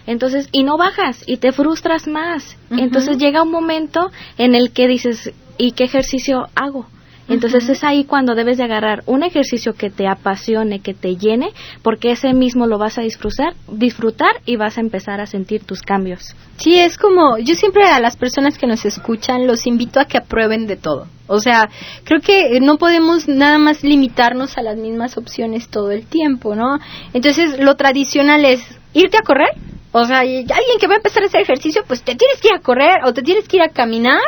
Entonces, 0.07 0.49
y 0.53 0.63
no 0.63 0.77
bajas 0.77 1.25
y 1.27 1.39
te 1.39 1.53
frustras 1.53 2.07
más. 2.07 2.57
Entonces 2.71 3.19
llega 3.19 3.43
un 3.43 3.51
momento 3.51 4.11
en 4.39 4.55
el 4.55 4.73
que 4.73 4.87
dices, 4.87 5.33
¿y 5.59 5.73
qué 5.73 5.85
ejercicio 5.85 6.49
hago? 6.55 6.87
Entonces 7.29 7.69
es 7.69 7.83
ahí 7.85 8.05
cuando 8.05 8.35
debes 8.35 8.59
de 8.59 8.65
agarrar 8.65 9.03
un 9.07 9.23
ejercicio 9.23 9.75
que 9.75 9.91
te 9.91 10.07
apasione, 10.07 10.81
que 10.81 10.95
te 10.95 11.17
llene, 11.17 11.51
porque 11.83 12.11
ese 12.11 12.35
mismo 12.35 12.67
lo 12.67 12.79
vas 12.79 12.99
a 12.99 13.03
disfrutar, 13.03 13.55
disfrutar 13.69 14.31
y 14.45 14.57
vas 14.57 14.77
a 14.77 14.81
empezar 14.81 15.21
a 15.21 15.27
sentir 15.27 15.65
tus 15.65 15.83
cambios. 15.83 16.35
Sí, 16.57 16.79
es 16.79 16.99
como, 16.99 17.39
yo 17.39 17.55
siempre 17.55 17.85
a 17.85 18.01
las 18.01 18.17
personas 18.17 18.59
que 18.59 18.67
nos 18.67 18.85
escuchan 18.85 19.47
los 19.47 19.67
invito 19.67 20.01
a 20.01 20.05
que 20.05 20.19
aprueben 20.19 20.67
de 20.67 20.77
todo. 20.77 21.07
O 21.27 21.41
sea, 21.41 21.71
creo 22.05 22.21
que 22.21 22.61
no 22.61 22.77
podemos 22.77 23.29
nada 23.29 23.59
más 23.59 23.83
limitarnos 23.83 24.59
a 24.59 24.63
las 24.63 24.77
mismas 24.77 25.17
opciones 25.17 25.69
todo 25.69 25.91
el 25.91 26.07
tiempo, 26.07 26.55
¿no? 26.55 26.79
Entonces, 27.15 27.59
lo 27.59 27.77
tradicional 27.77 28.45
es 28.45 28.61
irte 28.93 29.17
a 29.17 29.23
correr. 29.23 29.51
O 29.93 30.05
sea, 30.05 30.21
alguien 30.21 30.79
que 30.81 30.89
va 30.89 30.95
a 30.95 30.97
empezar 30.97 31.23
a 31.23 31.27
hacer 31.27 31.41
ejercicio, 31.41 31.83
pues 31.87 32.03
te 32.03 32.17
tienes 32.17 32.41
que 32.41 32.49
ir 32.49 32.55
a 32.55 32.61
correr 32.61 33.05
o 33.05 33.15
te 33.15 33.23
tienes 33.23 33.49
que 33.49 33.59
ir 33.59 33.63
a 33.63 33.69
caminar 33.69 34.21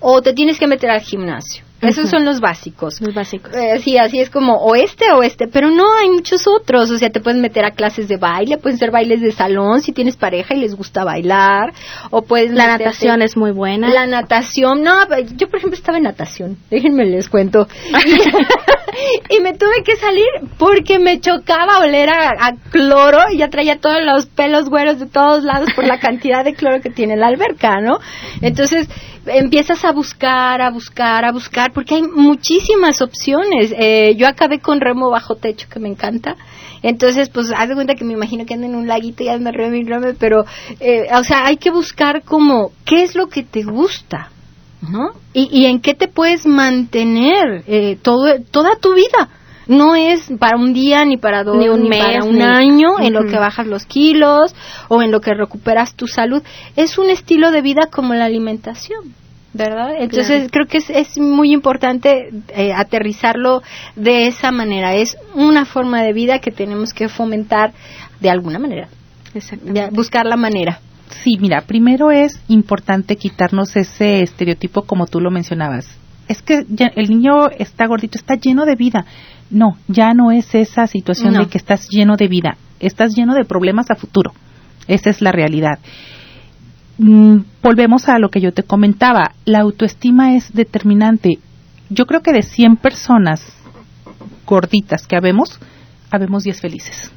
o 0.00 0.20
te 0.20 0.32
tienes 0.32 0.58
que 0.58 0.66
meter 0.66 0.90
al 0.90 1.00
gimnasio. 1.00 1.64
Esos 1.88 2.10
son 2.10 2.24
los 2.24 2.40
básicos. 2.40 3.00
Los 3.00 3.14
básicos. 3.14 3.54
Eh, 3.54 3.80
sí, 3.80 3.98
así 3.98 4.20
es 4.20 4.30
como 4.30 4.56
o 4.56 4.74
este 4.74 5.10
o 5.12 5.22
este, 5.22 5.46
pero 5.48 5.70
no 5.70 5.84
hay 5.94 6.10
muchos 6.10 6.46
otros. 6.46 6.90
O 6.90 6.98
sea, 6.98 7.10
te 7.10 7.20
puedes 7.20 7.40
meter 7.40 7.64
a 7.64 7.72
clases 7.72 8.08
de 8.08 8.16
baile, 8.16 8.58
pueden 8.58 8.78
ser 8.78 8.90
bailes 8.90 9.20
de 9.20 9.32
salón 9.32 9.82
si 9.82 9.92
tienes 9.92 10.16
pareja 10.16 10.54
y 10.54 10.60
les 10.60 10.74
gusta 10.74 11.04
bailar, 11.04 11.72
o 12.10 12.22
puedes. 12.22 12.52
La 12.52 12.66
natación 12.66 13.22
es 13.22 13.36
muy 13.36 13.52
buena. 13.52 13.88
La 13.88 14.06
natación, 14.06 14.82
no, 14.82 14.92
yo 15.36 15.48
por 15.48 15.58
ejemplo 15.58 15.76
estaba 15.76 15.98
en 15.98 16.04
natación, 16.04 16.58
déjenme 16.70 17.04
les 17.04 17.28
cuento. 17.28 17.66
y, 19.30 19.40
me 19.40 19.52
tuve 19.54 19.82
que 19.84 19.96
salir 19.96 20.26
porque 20.58 20.98
me 20.98 21.20
chocaba 21.20 21.80
oler 21.80 22.08
a, 22.10 22.30
a 22.38 22.52
cloro 22.70 23.18
y 23.32 23.38
ya 23.38 23.48
traía 23.48 23.78
todos 23.78 24.02
los 24.04 24.26
pelos 24.26 24.68
güeros 24.68 24.98
de 24.98 25.06
todos 25.06 25.44
lados 25.44 25.68
por 25.74 25.86
la 25.86 25.98
cantidad 25.98 26.44
de 26.44 26.54
cloro 26.54 26.80
que 26.80 26.90
tiene 26.90 27.16
la 27.16 27.28
alberca, 27.28 27.80
¿no? 27.80 27.98
Entonces 28.40 28.88
empiezas 29.26 29.84
a 29.84 29.92
buscar, 29.92 30.60
a 30.60 30.70
buscar, 30.70 31.24
a 31.24 31.32
buscar, 31.32 31.72
porque 31.72 31.96
hay 31.96 32.02
muchísimas 32.02 33.02
opciones. 33.02 33.74
Eh, 33.76 34.14
yo 34.16 34.26
acabé 34.26 34.60
con 34.60 34.80
remo 34.80 35.10
bajo 35.10 35.36
techo, 35.36 35.68
que 35.68 35.80
me 35.80 35.88
encanta. 35.88 36.36
Entonces, 36.82 37.28
pues, 37.30 37.50
haz 37.56 37.68
de 37.68 37.74
cuenta 37.74 37.94
que 37.94 38.04
me 38.04 38.12
imagino 38.12 38.44
que 38.44 38.54
ando 38.54 38.66
en 38.66 38.74
un 38.74 38.86
laguito 38.86 39.22
y 39.22 39.28
ando 39.28 39.50
remo 39.50 39.76
y 39.76 39.84
remo, 39.84 40.06
pero, 40.18 40.44
eh, 40.80 41.06
o 41.14 41.24
sea, 41.24 41.46
hay 41.46 41.56
que 41.56 41.70
buscar 41.70 42.22
como, 42.22 42.72
¿qué 42.84 43.02
es 43.02 43.14
lo 43.14 43.28
que 43.28 43.42
te 43.42 43.62
gusta? 43.62 44.30
¿No? 44.82 45.12
Y, 45.32 45.48
y 45.50 45.64
en 45.64 45.80
qué 45.80 45.94
te 45.94 46.08
puedes 46.08 46.44
mantener 46.44 47.64
eh, 47.66 47.96
todo, 48.02 48.38
toda 48.50 48.76
tu 48.76 48.94
vida 48.94 49.30
no 49.66 49.94
es 49.94 50.30
para 50.38 50.56
un 50.56 50.72
día 50.72 51.04
ni 51.04 51.16
para 51.16 51.44
dos 51.44 51.56
ni, 51.56 51.68
un 51.68 51.88
mes, 51.88 52.02
para 52.02 52.24
un 52.24 52.42
año 52.42 53.00
en 53.00 53.12
lo 53.12 53.24
que 53.24 53.38
bajas 53.38 53.66
los 53.66 53.86
kilos 53.86 54.54
o 54.88 55.02
en 55.02 55.10
lo 55.10 55.20
que 55.20 55.34
recuperas 55.34 55.94
tu 55.94 56.06
salud 56.06 56.42
es 56.76 56.98
un 56.98 57.10
estilo 57.10 57.50
de 57.50 57.62
vida 57.62 57.88
como 57.90 58.14
la 58.14 58.26
alimentación 58.26 59.14
¿verdad? 59.54 59.94
Entonces 59.98 60.50
creo 60.50 60.66
que 60.66 60.78
es, 60.78 60.90
es 60.90 61.16
muy 61.16 61.52
importante 61.52 62.30
eh, 62.48 62.72
aterrizarlo 62.72 63.62
de 63.94 64.26
esa 64.26 64.50
manera. 64.50 64.94
Es 64.94 65.16
una 65.34 65.64
forma 65.64 66.02
de 66.02 66.12
vida 66.12 66.40
que 66.40 66.50
tenemos 66.50 66.92
que 66.92 67.08
fomentar 67.08 67.72
de 68.20 68.30
alguna 68.30 68.58
manera. 68.58 68.88
buscar 69.92 70.26
la 70.26 70.36
manera. 70.36 70.80
Sí, 71.22 71.38
mira, 71.40 71.62
primero 71.62 72.10
es 72.10 72.40
importante 72.48 73.16
quitarnos 73.16 73.76
ese 73.76 74.22
estereotipo 74.22 74.82
como 74.82 75.06
tú 75.06 75.20
lo 75.20 75.30
mencionabas. 75.30 75.86
Es 76.26 76.42
que 76.42 76.64
el 76.96 77.08
niño 77.08 77.48
está 77.50 77.86
gordito, 77.86 78.18
está 78.18 78.34
lleno 78.34 78.64
de 78.64 78.74
vida. 78.74 79.04
No, 79.50 79.76
ya 79.88 80.14
no 80.14 80.32
es 80.32 80.54
esa 80.54 80.86
situación 80.86 81.34
de 81.34 81.46
que 81.46 81.58
estás 81.58 81.88
lleno 81.88 82.16
de 82.16 82.28
vida, 82.28 82.56
estás 82.80 83.14
lleno 83.14 83.34
de 83.34 83.44
problemas 83.44 83.90
a 83.90 83.94
futuro. 83.94 84.32
Esa 84.88 85.10
es 85.10 85.20
la 85.20 85.32
realidad. 85.32 85.78
Mm, 86.98 87.38
volvemos 87.62 88.08
a 88.08 88.18
lo 88.18 88.28
que 88.28 88.40
yo 88.40 88.52
te 88.52 88.62
comentaba, 88.62 89.32
la 89.44 89.60
autoestima 89.60 90.36
es 90.36 90.52
determinante. 90.52 91.38
Yo 91.90 92.06
creo 92.06 92.22
que 92.22 92.32
de 92.32 92.42
100 92.42 92.76
personas 92.76 93.40
gorditas 94.46 95.06
que 95.06 95.16
habemos, 95.16 95.58
habemos 96.10 96.44
10 96.44 96.60
felices. 96.60 97.12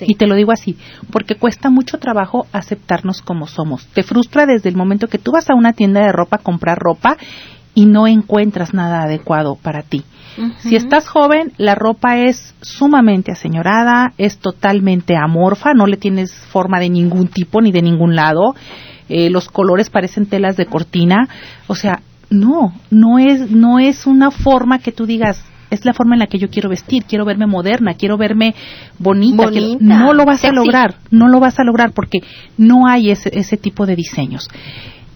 Y 0.00 0.16
te 0.16 0.26
lo 0.26 0.34
digo 0.34 0.52
así, 0.52 0.76
porque 1.10 1.36
cuesta 1.36 1.70
mucho 1.70 1.98
trabajo 1.98 2.46
aceptarnos 2.52 3.22
como 3.22 3.46
somos. 3.46 3.86
Te 3.88 4.02
frustra 4.02 4.44
desde 4.44 4.68
el 4.68 4.76
momento 4.76 5.08
que 5.08 5.18
tú 5.18 5.32
vas 5.32 5.48
a 5.48 5.54
una 5.54 5.72
tienda 5.72 6.02
de 6.02 6.12
ropa 6.12 6.36
a 6.36 6.42
comprar 6.42 6.78
ropa 6.78 7.16
y 7.76 7.84
no 7.84 8.06
encuentras 8.06 8.72
nada 8.72 9.02
adecuado 9.02 9.54
para 9.54 9.82
ti. 9.82 10.02
Si 10.58 10.76
estás 10.76 11.08
joven, 11.08 11.52
la 11.56 11.74
ropa 11.74 12.18
es 12.18 12.54
sumamente 12.60 13.32
aseñorada, 13.32 14.12
es 14.18 14.38
totalmente 14.38 15.14
amorfa, 15.16 15.72
no 15.72 15.86
le 15.86 15.96
tienes 15.96 16.32
forma 16.32 16.80
de 16.80 16.90
ningún 16.90 17.28
tipo 17.28 17.60
ni 17.60 17.72
de 17.72 17.82
ningún 17.82 18.16
lado. 18.16 18.54
Eh, 19.08 19.30
los 19.30 19.48
colores 19.48 19.88
parecen 19.90 20.26
telas 20.26 20.56
de 20.56 20.66
cortina, 20.66 21.28
o 21.68 21.74
sea, 21.74 22.00
no, 22.28 22.74
no 22.90 23.18
es, 23.18 23.50
no 23.50 23.78
es 23.78 24.06
una 24.06 24.30
forma 24.30 24.78
que 24.78 24.92
tú 24.92 25.06
digas, 25.06 25.44
es 25.70 25.84
la 25.84 25.92
forma 25.92 26.16
en 26.16 26.20
la 26.20 26.26
que 26.26 26.38
yo 26.38 26.48
quiero 26.48 26.68
vestir, 26.68 27.04
quiero 27.04 27.24
verme 27.24 27.46
moderna, 27.46 27.94
quiero 27.94 28.16
verme 28.16 28.54
bonita. 28.98 29.50
no 29.80 30.12
lo 30.12 30.24
vas 30.24 30.44
a 30.44 30.52
lograr, 30.52 30.96
no 31.10 31.28
lo 31.28 31.40
vas 31.40 31.58
a 31.60 31.64
lograr 31.64 31.92
porque 31.92 32.20
no 32.56 32.86
hay 32.86 33.10
ese, 33.10 33.30
ese 33.38 33.56
tipo 33.58 33.86
de 33.86 33.96
diseños. 33.96 34.48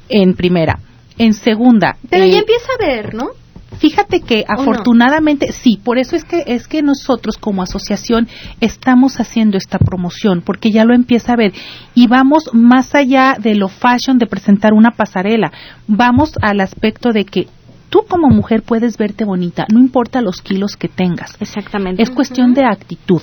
En 0.09 0.35
primera. 0.35 0.79
En 1.21 1.35
segunda. 1.35 1.97
Pero 2.09 2.25
ya 2.25 2.37
eh, 2.37 2.39
empieza 2.39 2.67
a 2.73 2.87
ver, 2.87 3.15
¿no? 3.15 3.33
Fíjate 3.79 4.21
que 4.21 4.45
afortunadamente 4.49 5.53
sí, 5.53 5.79
por 5.83 5.99
eso 5.99 6.17
es 6.17 6.25
que 6.25 6.45
es 6.47 6.67
que 6.67 6.83
nosotros 6.83 7.37
como 7.37 7.63
asociación 7.63 8.27
estamos 8.61 9.21
haciendo 9.21 9.57
esta 9.59 9.79
promoción 9.79 10.43
porque 10.43 10.71
ya 10.71 10.85
lo 10.85 10.95
empieza 10.95 11.35
a 11.35 11.37
ver 11.37 11.53
y 11.95 12.07
vamos 12.09 12.51
más 12.53 12.95
allá 12.95 13.37
de 13.39 13.55
lo 13.55 13.69
fashion 13.69 14.19
de 14.19 14.27
presentar 14.27 14.73
una 14.73 14.91
pasarela, 14.91 15.53
vamos 15.87 16.33
al 16.43 16.61
aspecto 16.61 17.13
de 17.13 17.25
que 17.25 17.49
tú 17.91 18.05
como 18.09 18.29
mujer 18.29 18.63
puedes 18.63 18.97
verte 18.97 19.25
bonita, 19.25 19.67
no 19.71 19.81
importa 19.81 20.23
los 20.23 20.41
kilos 20.41 20.77
que 20.77 20.89
tengas. 20.89 21.37
Exactamente. 21.41 22.03
Es 22.03 22.11
cuestión 22.11 22.55
de 22.55 22.65
actitud. 22.65 23.21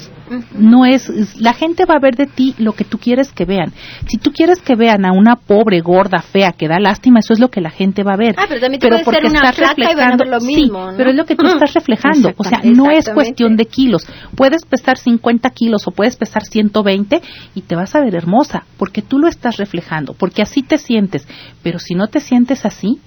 No 0.54 0.86
es, 0.86 1.40
la 1.40 1.54
gente 1.54 1.86
va 1.86 1.96
a 1.96 2.00
ver 2.00 2.16
de 2.16 2.26
ti 2.26 2.54
lo 2.60 2.74
que 2.74 2.84
tú 2.84 2.98
quieres 2.98 3.32
que 3.32 3.46
vean. 3.46 3.72
Si 4.08 4.18
tú 4.18 4.32
quieres 4.32 4.62
que 4.62 4.76
vean 4.76 5.06
a 5.06 5.14
una 5.14 5.38
pobre, 5.38 5.80
gorda, 5.80 6.22
fea, 6.22 6.52
que 6.52 6.68
da 6.68 6.80
lástima, 6.80 7.20
eso 7.20 7.34
es 7.34 7.40
lo 7.40 7.50
que 7.50 7.62
la 7.62 7.70
gente 7.70 8.04
va 8.04 8.14
a 8.14 8.18
ver. 8.18 8.36
Ah, 8.38 8.46
pero 8.48 8.60
también 8.60 8.82
te 8.82 8.90
porque 8.90 9.22
ser 9.22 9.30
una 9.30 9.50
estás 9.50 9.70
reflejando 9.70 10.26
lo 10.26 10.42
mismo, 10.42 10.90
sí, 10.90 10.96
pero 10.98 11.10
es 11.12 11.16
lo 11.16 11.26
que 11.26 11.36
tú 11.36 11.48
estás 11.48 11.74
reflejando. 11.74 12.34
O 12.38 12.44
sea, 12.44 12.60
no 12.64 12.92
es 12.92 13.10
cuestión 13.10 13.56
de 13.56 13.66
kilos. 13.66 14.06
Puedes 14.36 14.66
pesar 14.66 14.98
50 14.98 15.50
kilos 15.52 15.88
o 15.88 15.92
puedes 15.92 16.18
pesar 16.18 16.44
120 16.44 17.22
y 17.56 17.62
te 17.62 17.76
vas 17.76 17.96
a 17.96 18.02
ver 18.02 18.16
hermosa, 18.16 18.66
porque 18.78 19.02
tú 19.02 19.18
lo 19.18 19.28
estás 19.28 19.58
reflejando, 19.58 20.14
porque 20.14 20.42
así 20.42 20.62
te 20.62 20.78
sientes. 20.78 21.26
Pero 21.64 21.80
si 21.80 21.96
no 21.96 22.08
te 22.08 22.20
sientes 22.20 22.66
así, 22.66 23.00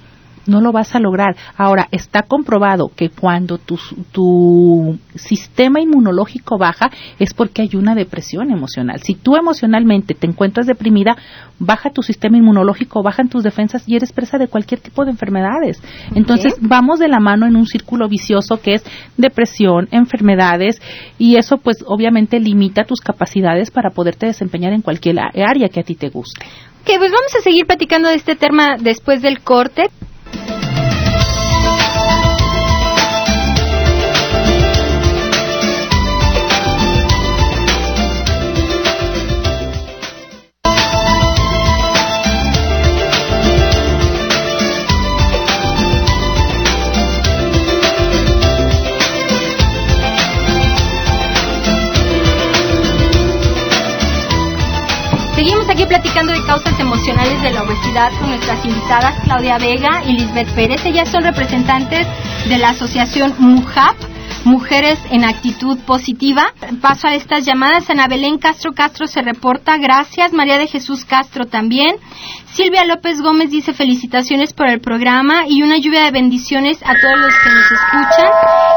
no 0.46 0.61
lo 0.61 0.72
vas 0.72 0.94
a 0.94 1.00
lograr. 1.00 1.37
Ahora, 1.57 1.88
está 1.90 2.22
comprobado 2.22 2.90
que 2.94 3.11
cuando 3.11 3.59
tu, 3.59 3.79
tu 4.12 4.98
sistema 5.14 5.81
inmunológico 5.81 6.59
baja 6.59 6.90
es 7.18 7.35
porque 7.35 7.62
hay 7.62 7.70
una 7.74 7.94
depresión 7.94 8.50
emocional. 8.50 9.00
Si 9.03 9.14
tú 9.14 9.37
emocionalmente 9.37 10.14
te 10.14 10.26
encuentras 10.26 10.66
deprimida, 10.66 11.16
baja 11.59 11.90
tu 11.90 12.03
sistema 12.03 12.38
inmunológico, 12.38 13.03
bajan 13.03 13.29
tus 13.29 13.42
defensas 13.42 13.85
y 13.87 13.96
eres 13.96 14.12
presa 14.12 14.38
de 14.38 14.48
cualquier 14.48 14.81
tipo 14.81 15.05
de 15.05 15.11
enfermedades. 15.11 15.83
Entonces, 16.14 16.55
vamos 16.61 16.98
de 16.98 17.09
la 17.09 17.20
mano 17.20 17.46
en 17.46 17.57
un 17.57 17.66
círculo 17.66 18.09
vicioso 18.09 18.61
que 18.61 18.74
es 18.74 18.85
depresión, 19.16 19.88
enfermedades 19.90 20.81
y 21.18 21.37
eso 21.37 21.59
pues 21.59 21.85
obviamente 21.87 22.40
limita 22.40 22.85
tus 22.85 23.00
capacidades 23.00 23.70
para 23.70 23.90
poderte 23.90 24.26
desempeñar 24.26 24.72
en 24.72 24.83
cualquier 24.83 25.18
área 25.20 25.68
que 25.68 25.81
a 25.81 25.85
ti 25.85 25.94
te 25.94 26.09
guste. 26.09 26.46
Ok, 26.83 26.87
pues 26.98 27.12
vamos 27.12 27.35
a 27.38 27.42
seguir 27.42 27.66
platicando 27.66 28.09
de 28.09 28.14
este 28.14 28.37
tema 28.37 28.76
después 28.79 29.20
del 29.20 29.40
corte. 29.40 29.90
Platicando 56.11 56.33
de 56.33 56.44
causas 56.44 56.81
emocionales 56.81 57.40
de 57.40 57.51
la 57.53 57.62
obesidad 57.62 58.11
con 58.18 58.31
nuestras 58.31 58.64
invitadas 58.64 59.14
Claudia 59.23 59.59
Vega 59.59 60.03
y 60.05 60.14
Lisbeth 60.14 60.51
Pérez. 60.55 60.85
Ellas 60.85 61.09
son 61.09 61.23
representantes 61.23 62.07
de 62.49 62.59
la 62.59 62.70
asociación 62.70 63.33
MUJAP, 63.38 63.96
Mujeres 64.44 64.98
en 65.11 65.24
Actitud 65.24 65.79
Positiva. 65.81 66.55
Paso 66.81 67.09
a 67.09 67.14
estas 67.14 67.44
llamadas. 67.44 67.90
Ana 67.90 68.09
Belén 68.09 68.38
Castro 68.38 68.72
Castro 68.72 69.07
se 69.07 69.20
reporta. 69.20 69.76
Gracias. 69.76 70.33
María 70.33 70.59
de 70.59 70.66
Jesús 70.66 71.05
Castro 71.05 71.46
también. 71.46 71.96
Silvia 72.53 72.85
López 72.85 73.20
Gómez 73.20 73.50
dice 73.50 73.72
felicitaciones 73.72 74.53
por 74.53 74.68
el 74.68 74.81
programa 74.81 75.46
y 75.46 75.62
una 75.62 75.79
lluvia 75.79 76.05
de 76.05 76.11
bendiciones 76.11 76.79
a 76.83 76.94
todos 77.00 77.18
los 77.18 77.33
que 77.33 77.50
nos 77.50 77.70
escuchan, 77.70 78.31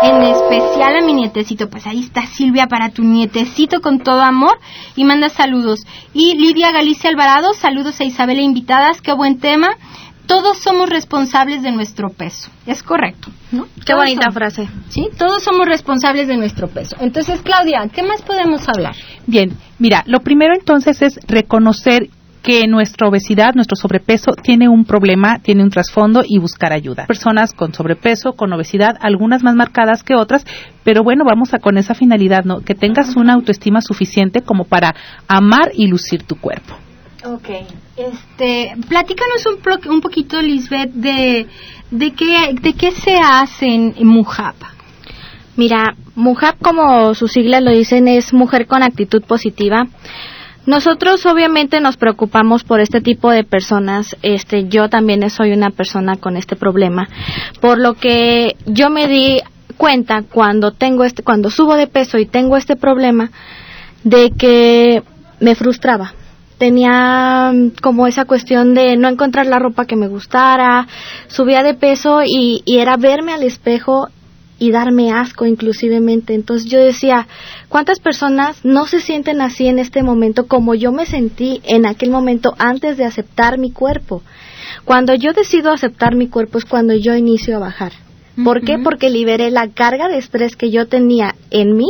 en 0.03 0.21
especial 0.23 0.95
a 0.95 1.05
mi 1.05 1.13
nietecito. 1.13 1.69
Pues 1.69 1.87
ahí 1.87 2.01
está 2.01 2.25
Silvia 2.27 2.67
para 2.67 2.89
tu 2.89 3.03
nietecito 3.03 3.81
con 3.81 3.99
todo 3.99 4.21
amor 4.21 4.59
y 4.95 5.05
manda 5.05 5.29
saludos. 5.29 5.85
Y 6.13 6.35
Lidia 6.35 6.71
Galicia 6.71 7.09
Alvarado, 7.09 7.53
saludos 7.53 7.99
a 7.99 8.03
Isabela 8.03 8.41
invitadas, 8.41 9.01
qué 9.01 9.11
buen 9.13 9.39
tema. 9.39 9.69
Todos 10.25 10.59
somos 10.59 10.89
responsables 10.89 11.61
de 11.61 11.71
nuestro 11.71 12.09
peso. 12.09 12.49
Es 12.65 12.81
correcto, 12.81 13.29
¿no? 13.51 13.67
Qué 13.85 13.93
bonita 13.93 14.31
frase. 14.31 14.67
Sí, 14.89 15.09
todos 15.17 15.43
somos 15.43 15.65
responsables 15.65 16.27
de 16.27 16.37
nuestro 16.37 16.67
peso. 16.67 16.95
Entonces, 16.99 17.41
Claudia, 17.41 17.89
¿qué 17.93 18.03
más 18.03 18.21
podemos 18.21 18.67
hablar? 18.69 18.95
Bien, 19.27 19.57
mira, 19.79 20.03
lo 20.07 20.21
primero 20.21 20.53
entonces 20.55 21.01
es 21.01 21.19
reconocer 21.27 22.09
que 22.43 22.67
nuestra 22.67 23.07
obesidad, 23.07 23.55
nuestro 23.55 23.77
sobrepeso 23.77 24.33
tiene 24.33 24.67
un 24.67 24.83
problema, 24.83 25.39
tiene 25.39 25.63
un 25.63 25.69
trasfondo 25.69 26.23
y 26.27 26.39
buscar 26.39 26.73
ayuda. 26.73 27.05
Personas 27.07 27.53
con 27.53 27.73
sobrepeso, 27.73 28.33
con 28.33 28.51
obesidad, 28.51 28.97
algunas 28.99 29.43
más 29.43 29.55
marcadas 29.55 30.03
que 30.03 30.13
otras, 30.13 30.45
pero 30.83 31.03
bueno, 31.03 31.23
vamos 31.25 31.53
a 31.53 31.59
con 31.59 31.77
esa 31.77 31.95
finalidad, 31.95 32.43
¿no? 32.43 32.59
Que 32.59 32.75
tengas 32.75 33.15
una 33.15 33.33
autoestima 33.33 33.79
suficiente 33.81 34.41
como 34.41 34.65
para 34.65 34.93
amar 35.27 35.71
y 35.73 35.87
lucir 35.87 36.23
tu 36.23 36.35
cuerpo. 36.35 36.75
Ok, 37.25 37.49
este, 37.95 38.73
platícanos 38.89 39.45
un, 39.45 39.91
un 39.93 40.01
poquito, 40.01 40.41
Lisbeth, 40.41 40.91
de, 40.91 41.47
de, 41.89 42.11
qué, 42.11 42.53
de 42.61 42.73
qué 42.73 42.91
se 42.91 43.15
hace 43.17 43.65
en 43.65 43.93
MUJAP. 44.05 44.55
Mira, 45.55 45.95
MUJAP, 46.15 46.61
como 46.61 47.13
sus 47.13 47.31
siglas 47.31 47.63
lo 47.63 47.71
dicen, 47.71 48.09
es 48.09 48.33
Mujer 48.33 48.67
con 48.67 48.83
Actitud 48.83 49.23
Positiva. 49.23 49.87
Nosotros 50.65 51.25
obviamente 51.25 51.79
nos 51.79 51.95
preocupamos 51.95 52.65
por 52.65 52.81
este 52.81 52.99
tipo 52.99 53.31
de 53.31 53.45
personas. 53.45 54.17
Este, 54.21 54.67
yo 54.67 54.89
también 54.89 55.29
soy 55.29 55.53
una 55.53 55.69
persona 55.69 56.17
con 56.17 56.35
este 56.35 56.57
problema, 56.57 57.07
por 57.61 57.77
lo 57.77 57.93
que 57.93 58.57
yo 58.65 58.89
me 58.89 59.07
di 59.07 59.39
cuenta 59.77 60.23
cuando 60.23 60.71
tengo 60.71 61.05
este, 61.05 61.23
cuando 61.23 61.49
subo 61.49 61.75
de 61.75 61.87
peso 61.87 62.17
y 62.17 62.25
tengo 62.25 62.57
este 62.57 62.75
problema, 62.75 63.31
de 64.03 64.31
que 64.31 65.03
me 65.39 65.55
frustraba. 65.55 66.15
Tenía 66.57 67.51
mm, 67.53 67.71
como 67.81 68.07
esa 68.07 68.25
cuestión 68.25 68.73
de 68.73 68.95
no 68.97 69.09
encontrar 69.09 69.45
la 69.45 69.59
ropa 69.59 69.85
que 69.85 69.95
me 69.95 70.07
gustara, 70.07 70.87
subía 71.27 71.63
de 71.63 71.73
peso 71.73 72.21
y, 72.23 72.61
y 72.65 72.79
era 72.79 72.97
verme 72.97 73.33
al 73.33 73.43
espejo 73.43 74.07
y 74.59 74.71
darme 74.71 75.11
asco 75.11 75.45
inclusivemente. 75.45 76.33
Entonces 76.33 76.69
yo 76.69 76.79
decía, 76.79 77.27
¿cuántas 77.69 77.99
personas 77.99 78.63
no 78.63 78.85
se 78.85 79.01
sienten 79.01 79.41
así 79.41 79.67
en 79.67 79.77
este 79.77 80.03
momento 80.03 80.47
como 80.47 80.73
yo 80.73 80.91
me 80.91 81.05
sentí 81.05 81.61
en 81.65 81.85
aquel 81.85 82.11
momento 82.11 82.53
antes 82.57 82.97
de 82.97 83.05
aceptar 83.05 83.57
mi 83.57 83.71
cuerpo? 83.71 84.21
Cuando 84.85 85.15
yo 85.15 85.33
decido 85.33 85.71
aceptar 85.71 86.15
mi 86.15 86.27
cuerpo 86.27 86.57
es 86.57 86.65
cuando 86.65 86.93
yo 86.93 87.15
inicio 87.15 87.57
a 87.57 87.59
bajar. 87.59 87.91
¿Por 88.43 88.61
qué? 88.61 88.79
Porque 88.79 89.09
liberé 89.09 89.51
la 89.51 89.67
carga 89.67 90.07
de 90.07 90.17
estrés 90.17 90.55
que 90.55 90.71
yo 90.71 90.87
tenía 90.87 91.35
en 91.51 91.77
mí 91.77 91.85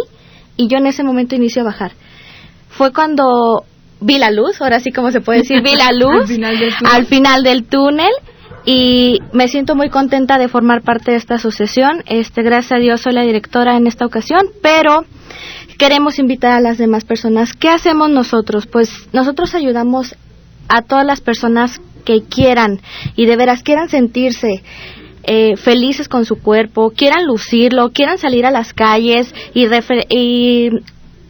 y 0.57 0.67
yo 0.67 0.77
en 0.77 0.87
ese 0.87 1.03
momento 1.03 1.35
inicio 1.35 1.61
a 1.61 1.65
bajar. 1.65 1.93
Fue 2.69 2.91
cuando 2.91 3.63
vi 4.03 4.17
la 4.17 4.31
luz, 4.31 4.61
ahora 4.61 4.79
sí 4.79 4.91
como 4.91 5.11
se 5.11 5.21
puede 5.21 5.39
decir, 5.39 5.61
vi 5.61 5.75
la 5.75 5.91
luz 5.93 6.29
al 6.91 7.05
final 7.05 7.43
del 7.43 7.63
túnel 7.65 8.11
y 8.65 9.19
me 9.33 9.47
siento 9.47 9.75
muy 9.75 9.89
contenta 9.89 10.37
de 10.37 10.47
formar 10.47 10.81
parte 10.83 11.11
de 11.11 11.17
esta 11.17 11.35
asociación. 11.35 12.03
Este, 12.05 12.43
gracias 12.43 12.73
a 12.73 12.81
Dios 12.81 13.01
soy 13.01 13.13
la 13.13 13.23
directora 13.23 13.75
en 13.75 13.87
esta 13.87 14.05
ocasión, 14.05 14.47
pero 14.61 15.05
queremos 15.77 16.19
invitar 16.19 16.51
a 16.51 16.61
las 16.61 16.77
demás 16.77 17.03
personas. 17.03 17.53
¿Qué 17.53 17.69
hacemos 17.69 18.09
nosotros? 18.09 18.67
Pues 18.67 18.89
nosotros 19.11 19.53
ayudamos 19.55 20.15
a 20.69 20.81
todas 20.81 21.05
las 21.05 21.21
personas 21.21 21.81
que 22.05 22.23
quieran 22.23 22.81
y 23.15 23.25
de 23.25 23.35
veras 23.35 23.63
quieran 23.63 23.89
sentirse 23.89 24.63
eh, 25.23 25.55
felices 25.55 26.09
con 26.09 26.25
su 26.25 26.41
cuerpo, 26.41 26.91
quieran 26.91 27.25
lucirlo, 27.25 27.91
quieran 27.91 28.17
salir 28.17 28.45
a 28.45 28.51
las 28.51 28.73
calles 28.73 29.33
y, 29.53 29.67
y 30.09 30.69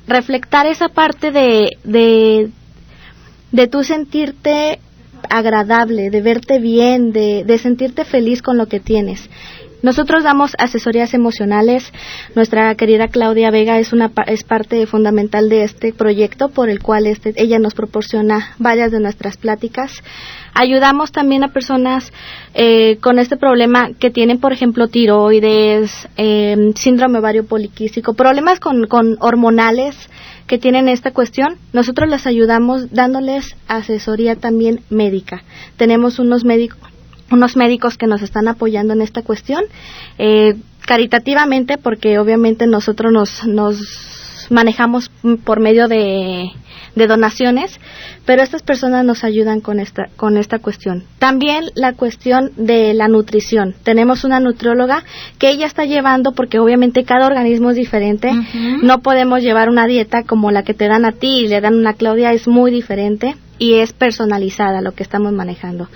reflectar 0.08 0.66
esa 0.66 0.90
parte 0.90 1.32
de, 1.32 1.78
de, 1.84 2.50
de 3.54 3.68
tú 3.68 3.84
sentirte 3.86 4.80
agradable, 5.30 6.10
de 6.10 6.22
verte 6.22 6.60
bien, 6.60 7.13
de, 7.13 7.46
de 7.46 7.58
sentirte 7.58 8.04
feliz 8.04 8.42
con 8.42 8.58
lo 8.58 8.66
que 8.66 8.82
tienes. 8.82 9.30
Nosotros 9.84 10.24
damos 10.24 10.54
asesorías 10.58 11.13
emocionales. 11.13 11.92
Nuestra 12.36 12.74
querida 12.76 13.10
Claudia 13.10 13.52
Vega 13.52 13.80
es 13.80 13.92
una 13.92 14.12
es 14.28 14.46
parte 14.46 14.88
fundamental 14.88 15.50
de 15.50 15.63
este 15.63 15.92
proyecto 15.92 16.50
por 16.50 16.70
el 16.70 16.80
cual 16.80 17.06
este, 17.06 17.34
ella 17.36 17.60
nos 17.60 17.74
proporciona 17.74 18.56
varias 18.60 18.92
de 18.92 19.02
nuestras 19.02 19.36
pláticas. 19.36 19.92
Ayudamos 20.54 21.12
también 21.12 21.44
a 21.44 21.52
personas 21.52 22.13
eh, 22.54 22.98
con 23.02 23.20
este 23.20 23.36
problema 23.36 23.89
que 24.00 24.10
tienen, 24.10 24.39
por 24.39 24.54
ejemplo, 24.54 24.88
tiroides, 24.88 25.92
eh, 26.16 26.72
síndrome 26.76 27.20
ovario 27.20 27.46
poliquístico, 27.46 28.13
problemas 28.13 28.62
con, 28.62 28.88
con 28.88 29.18
hormonales 29.20 29.98
que 30.47 30.58
tienen 30.58 30.88
esta 30.88 31.12
cuestión, 31.12 31.58
nosotros 31.71 32.10
las 32.10 32.27
ayudamos 32.27 32.91
dándoles 32.91 33.56
asesoría 33.67 34.36
también 34.36 34.82
médica. 34.89 35.43
Tenemos 35.77 36.19
unos 36.19 36.43
médicos 36.43 36.79
unos 37.32 37.56
médicos 37.56 37.97
que 37.97 38.06
nos 38.06 38.21
están 38.21 38.47
apoyando 38.47 38.93
en 38.93 39.01
esta 39.01 39.23
cuestión, 39.23 39.63
eh, 40.19 40.56
caritativamente, 40.86 41.79
porque 41.79 42.19
obviamente 42.19 42.67
nosotros 42.67 43.12
nos, 43.12 43.45
nos 43.47 44.47
manejamos 44.51 45.10
por 45.43 45.60
medio 45.60 45.88
de, 45.88 46.51
de 46.95 47.08
donaciones, 47.08 47.79
pero 48.25 48.43
estas 48.43 48.62
personas 48.62 49.06
nos 49.06 49.23
ayudan 49.23 49.62
con 49.62 49.79
esta, 49.79 50.10
con 50.15 50.38
esta 50.38 50.60
cuestión. 50.60 51.03
También 51.19 51.65
la 51.75 51.93
cuestión 51.93 52.51
de 52.56 52.93
la 52.93 53.08
nutrición. 53.08 53.75
Tenemos 53.84 54.23
una 54.23 54.39
nutrióloga 54.39 55.03
que 55.39 55.49
ella 55.49 55.65
está 55.65 55.86
llevando, 55.86 56.34
porque 56.34 56.60
obviamente 56.60 57.03
cada 57.03 57.27
organismo 57.27 57.71
es 57.71 57.75
diferente, 57.75 58.32
no 58.82 58.99
podemos 58.99 59.41
llevar 59.41 59.69
una 59.69 59.88
dieta 59.88 60.23
como 60.23 60.51
la 60.51 60.63
que 60.63 60.73
te 60.73 60.88
dan 60.88 61.06
a 61.06 61.12
ti 61.12 61.41
y 61.41 61.47
le 61.47 61.62
dan 61.62 61.75
una 61.75 61.93
Claudia, 61.93 62.34
es 62.34 62.47
muy 62.47 62.71
diferente 62.71 63.36
y 63.58 63.75
es 63.75 63.93
personalizada 63.93 64.82
lo 64.82 64.93
que 64.93 65.03
estamos 65.03 65.32
manejando. 65.34 65.88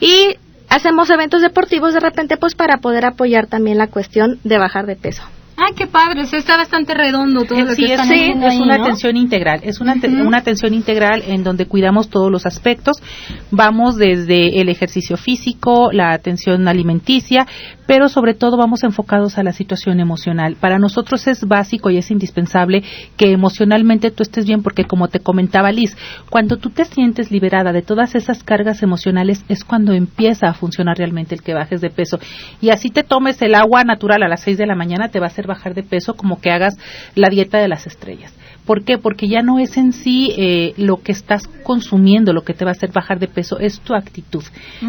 Y 0.00 0.36
hacemos 0.68 1.10
eventos 1.10 1.42
deportivos 1.42 1.94
de 1.94 2.00
repente 2.00 2.36
pues 2.36 2.54
para 2.54 2.78
poder 2.78 3.04
apoyar 3.04 3.46
también 3.46 3.78
la 3.78 3.88
cuestión 3.88 4.38
de 4.44 4.58
bajar 4.58 4.86
de 4.86 4.96
peso. 4.96 5.22
Ay, 5.66 5.74
qué 5.74 5.88
padre, 5.88 6.20
está 6.20 6.56
bastante 6.56 6.94
redondo 6.94 7.44
todo 7.44 7.58
lo 7.58 7.74
que 7.74 7.86
están 7.86 8.06
sí, 8.06 8.32
es 8.40 8.60
una 8.60 8.76
atención 8.76 9.16
integral, 9.16 9.60
es 9.64 9.80
una, 9.80 9.94
una 10.24 10.38
atención 10.38 10.72
integral 10.74 11.24
en 11.26 11.42
donde 11.42 11.66
cuidamos 11.66 12.08
todos 12.08 12.30
los 12.30 12.46
aspectos, 12.46 13.02
vamos 13.50 13.96
desde 13.96 14.60
el 14.60 14.68
ejercicio 14.68 15.16
físico, 15.16 15.90
la 15.90 16.12
atención 16.12 16.68
alimenticia, 16.68 17.48
pero 17.88 18.08
sobre 18.08 18.34
todo 18.34 18.56
vamos 18.56 18.84
enfocados 18.84 19.38
a 19.38 19.42
la 19.42 19.52
situación 19.52 19.98
emocional. 19.98 20.56
Para 20.60 20.78
nosotros 20.78 21.26
es 21.26 21.44
básico 21.46 21.90
y 21.90 21.96
es 21.96 22.12
indispensable 22.12 22.84
que 23.16 23.32
emocionalmente 23.32 24.12
tú 24.12 24.22
estés 24.22 24.46
bien 24.46 24.62
porque 24.62 24.84
como 24.84 25.08
te 25.08 25.18
comentaba 25.18 25.72
Liz, 25.72 25.96
cuando 26.30 26.58
tú 26.58 26.70
te 26.70 26.84
sientes 26.84 27.32
liberada 27.32 27.72
de 27.72 27.82
todas 27.82 28.14
esas 28.14 28.44
cargas 28.44 28.84
emocionales 28.84 29.44
es 29.48 29.64
cuando 29.64 29.92
empieza 29.92 30.46
a 30.46 30.54
funcionar 30.54 30.96
realmente 30.96 31.34
el 31.34 31.42
que 31.42 31.54
bajes 31.54 31.80
de 31.80 31.90
peso. 31.90 32.20
Y 32.60 32.70
así 32.70 32.90
te 32.90 33.02
tomes 33.02 33.42
el 33.42 33.56
agua 33.56 33.82
natural 33.82 34.22
a 34.22 34.28
las 34.28 34.42
6 34.42 34.58
de 34.58 34.66
la 34.66 34.76
mañana 34.76 35.08
te 35.08 35.18
va 35.18 35.26
a 35.26 35.28
hacer 35.28 35.46
bajar 35.46 35.55
de 35.74 35.82
peso 35.82 36.14
como 36.14 36.40
que 36.40 36.50
hagas 36.50 36.74
la 37.14 37.28
dieta 37.28 37.58
de 37.58 37.68
las 37.68 37.86
estrellas. 37.86 38.32
¿Por 38.66 38.82
qué? 38.82 38.98
Porque 38.98 39.28
ya 39.28 39.42
no 39.42 39.60
es 39.60 39.76
en 39.76 39.92
sí 39.92 40.34
eh, 40.36 40.74
lo 40.76 40.96
que 40.96 41.12
estás 41.12 41.46
consumiendo 41.62 42.32
lo 42.32 42.42
que 42.42 42.52
te 42.52 42.64
va 42.64 42.72
a 42.72 42.74
hacer 42.74 42.90
bajar 42.92 43.20
de 43.20 43.28
peso, 43.28 43.60
es 43.60 43.78
tu 43.80 43.94
actitud. 43.94 44.42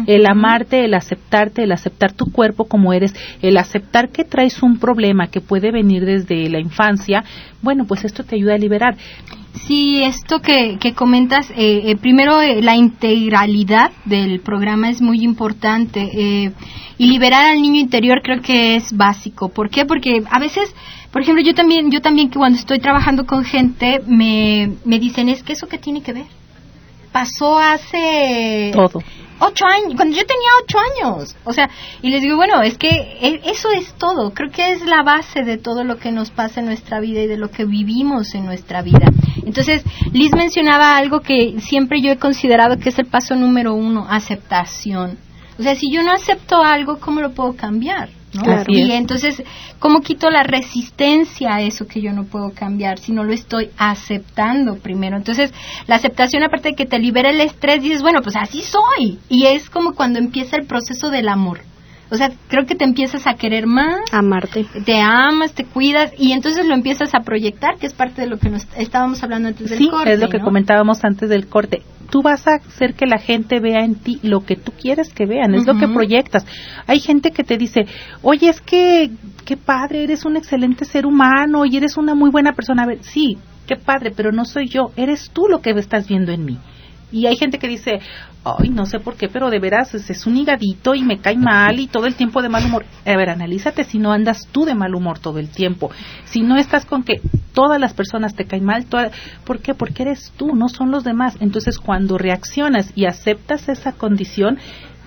El 0.06 0.26
amarte, 0.26 0.84
el 0.84 0.94
aceptarte, 0.94 1.62
el 1.62 1.70
aceptar 1.70 2.12
tu 2.12 2.32
cuerpo 2.32 2.64
como 2.64 2.92
eres, 2.92 3.14
el 3.40 3.56
aceptar 3.56 4.08
que 4.08 4.24
traes 4.24 4.64
un 4.64 4.80
problema 4.80 5.28
que 5.28 5.40
puede 5.40 5.70
venir 5.70 6.04
desde 6.04 6.50
la 6.50 6.58
infancia, 6.58 7.22
bueno, 7.62 7.84
pues 7.86 8.04
esto 8.04 8.24
te 8.24 8.34
ayuda 8.34 8.54
a 8.54 8.58
liberar. 8.58 8.96
Sí, 9.54 10.02
esto 10.02 10.40
que, 10.40 10.78
que 10.78 10.94
comentas, 10.94 11.50
eh, 11.50 11.82
eh, 11.86 11.96
primero 11.96 12.40
la 12.40 12.76
integralidad 12.76 13.90
del 14.04 14.40
programa 14.40 14.88
es 14.90 15.00
muy 15.00 15.22
importante 15.22 16.52
y 16.98 17.06
liberar 17.06 17.46
al 17.46 17.60
niño 17.60 17.80
interior 17.80 18.20
creo 18.22 18.40
que 18.40 18.76
es 18.76 18.96
básico. 18.96 19.48
¿Por 19.48 19.70
qué? 19.70 19.84
Porque 19.84 20.22
a 20.30 20.38
veces 20.38 20.74
por 21.10 21.22
ejemplo, 21.22 21.42
yo 21.42 21.54
también, 21.54 21.90
yo 21.90 22.00
también 22.00 22.28
que 22.28 22.38
cuando 22.38 22.58
estoy 22.58 22.80
trabajando 22.80 23.26
con 23.26 23.44
gente 23.44 24.00
me, 24.06 24.72
me 24.84 24.98
dicen, 24.98 25.28
es 25.28 25.42
que 25.42 25.54
eso 25.54 25.66
qué 25.66 25.78
tiene 25.78 26.02
que 26.02 26.12
ver. 26.12 26.26
Pasó 27.12 27.58
hace... 27.58 28.70
Todo. 28.74 29.02
Ocho 29.40 29.66
años, 29.66 29.94
cuando 29.96 30.16
yo 30.16 30.26
tenía 30.26 30.48
ocho 30.62 30.78
años. 30.78 31.36
O 31.44 31.52
sea, 31.52 31.70
y 32.02 32.10
les 32.10 32.22
digo, 32.22 32.36
bueno, 32.36 32.60
es 32.62 32.76
que 32.76 32.88
e, 32.88 33.40
eso 33.44 33.70
es 33.70 33.92
todo. 33.94 34.32
Creo 34.34 34.50
que 34.50 34.72
es 34.72 34.84
la 34.84 35.02
base 35.02 35.42
de 35.42 35.58
todo 35.58 35.84
lo 35.84 35.98
que 35.98 36.12
nos 36.12 36.30
pasa 36.30 36.60
en 36.60 36.66
nuestra 36.66 37.00
vida 37.00 37.20
y 37.20 37.26
de 37.26 37.36
lo 37.36 37.50
que 37.50 37.64
vivimos 37.64 38.34
en 38.34 38.44
nuestra 38.44 38.82
vida. 38.82 39.10
Entonces, 39.44 39.82
Liz 40.12 40.32
mencionaba 40.34 40.96
algo 40.96 41.20
que 41.20 41.60
siempre 41.60 42.00
yo 42.00 42.10
he 42.10 42.18
considerado 42.18 42.78
que 42.78 42.88
es 42.88 42.98
el 42.98 43.06
paso 43.06 43.34
número 43.36 43.74
uno, 43.74 44.06
aceptación. 44.08 45.18
O 45.58 45.62
sea, 45.62 45.74
si 45.74 45.92
yo 45.92 46.02
no 46.02 46.12
acepto 46.12 46.62
algo, 46.62 46.98
¿cómo 46.98 47.20
lo 47.20 47.32
puedo 47.32 47.54
cambiar? 47.54 48.17
Y 48.68 48.92
entonces, 48.92 49.42
¿cómo 49.78 50.00
quito 50.00 50.30
la 50.30 50.42
resistencia 50.42 51.54
a 51.54 51.62
eso 51.62 51.86
que 51.86 52.00
yo 52.00 52.12
no 52.12 52.24
puedo 52.24 52.50
cambiar 52.50 52.98
si 52.98 53.12
no 53.12 53.24
lo 53.24 53.32
estoy 53.32 53.70
aceptando 53.78 54.76
primero? 54.76 55.16
Entonces, 55.16 55.52
la 55.86 55.96
aceptación, 55.96 56.42
aparte 56.42 56.70
de 56.70 56.74
que 56.74 56.86
te 56.86 56.98
libera 56.98 57.30
el 57.30 57.40
estrés, 57.40 57.82
dices, 57.82 58.02
bueno, 58.02 58.20
pues 58.22 58.36
así 58.36 58.62
soy. 58.62 59.18
Y 59.28 59.46
es 59.46 59.70
como 59.70 59.94
cuando 59.94 60.18
empieza 60.18 60.56
el 60.56 60.66
proceso 60.66 61.10
del 61.10 61.28
amor. 61.28 61.60
O 62.10 62.16
sea, 62.16 62.30
creo 62.48 62.64
que 62.64 62.74
te 62.74 62.84
empiezas 62.84 63.26
a 63.26 63.34
querer 63.34 63.66
más. 63.66 64.00
Amarte. 64.12 64.66
Te 64.84 65.00
amas, 65.00 65.52
te 65.52 65.64
cuidas 65.64 66.12
y 66.16 66.32
entonces 66.32 66.66
lo 66.66 66.74
empiezas 66.74 67.14
a 67.14 67.20
proyectar, 67.20 67.76
que 67.78 67.86
es 67.86 67.92
parte 67.92 68.22
de 68.22 68.28
lo 68.28 68.38
que 68.38 68.48
nos 68.48 68.66
estábamos 68.76 69.22
hablando 69.22 69.48
antes 69.48 69.68
del 69.68 69.90
corte. 69.90 70.06
Sí, 70.06 70.14
es 70.14 70.20
lo 70.20 70.28
que 70.28 70.40
comentábamos 70.40 71.04
antes 71.04 71.28
del 71.28 71.48
corte. 71.48 71.82
Tú 72.10 72.22
vas 72.22 72.46
a 72.46 72.54
hacer 72.54 72.94
que 72.94 73.06
la 73.06 73.18
gente 73.18 73.60
vea 73.60 73.84
en 73.84 73.96
ti 73.96 74.18
lo 74.22 74.40
que 74.40 74.56
tú 74.56 74.72
quieres 74.72 75.12
que 75.12 75.26
vean, 75.26 75.54
es 75.54 75.66
lo 75.66 75.76
que 75.76 75.88
proyectas. 75.88 76.46
Hay 76.86 77.00
gente 77.00 77.32
que 77.32 77.44
te 77.44 77.58
dice, 77.58 77.86
oye, 78.22 78.48
es 78.48 78.60
que, 78.60 79.10
qué 79.44 79.56
padre, 79.56 80.04
eres 80.04 80.24
un 80.24 80.36
excelente 80.36 80.84
ser 80.84 81.04
humano 81.04 81.66
y 81.66 81.76
eres 81.76 81.96
una 81.96 82.14
muy 82.14 82.30
buena 82.30 82.52
persona. 82.52 82.84
A 82.84 82.86
ver, 82.86 82.98
sí, 83.02 83.36
qué 83.66 83.76
padre, 83.76 84.12
pero 84.16 84.32
no 84.32 84.44
soy 84.44 84.68
yo, 84.68 84.92
eres 84.96 85.30
tú 85.30 85.48
lo 85.48 85.60
que 85.60 85.70
estás 85.70 86.08
viendo 86.08 86.32
en 86.32 86.44
mí. 86.44 86.58
Y 87.12 87.26
hay 87.26 87.36
gente 87.36 87.58
que 87.58 87.68
dice, 87.68 88.00
ay, 88.58 88.70
no 88.70 88.86
sé 88.86 89.00
por 89.00 89.16
qué, 89.16 89.28
pero 89.28 89.50
de 89.50 89.58
veras 89.58 89.94
es, 89.94 90.26
un 90.26 90.36
higadito 90.36 90.94
y 90.94 91.02
me 91.02 91.18
cae 91.18 91.36
mal 91.36 91.80
y 91.80 91.86
todo 91.86 92.06
el 92.06 92.14
tiempo 92.14 92.42
de 92.42 92.48
mal 92.48 92.64
humor. 92.64 92.84
A 93.04 93.16
ver, 93.16 93.30
analízate 93.30 93.84
si 93.84 93.98
no 93.98 94.12
andas 94.12 94.48
tú 94.52 94.64
de 94.64 94.74
mal 94.74 94.94
humor 94.94 95.18
todo 95.18 95.38
el 95.38 95.48
tiempo. 95.48 95.90
Si 96.24 96.40
no 96.40 96.56
estás 96.56 96.84
con 96.84 97.02
que 97.02 97.20
todas 97.52 97.80
las 97.80 97.94
personas 97.94 98.34
te 98.34 98.46
caen 98.46 98.64
mal, 98.64 98.86
¿por 99.44 99.60
qué? 99.60 99.74
Porque 99.74 100.04
eres 100.04 100.32
tú, 100.36 100.54
no 100.54 100.68
son 100.68 100.90
los 100.90 101.04
demás. 101.04 101.36
Entonces, 101.40 101.78
cuando 101.78 102.18
reaccionas 102.18 102.92
y 102.94 103.06
aceptas 103.06 103.68
esa 103.68 103.92
condición, 103.92 104.58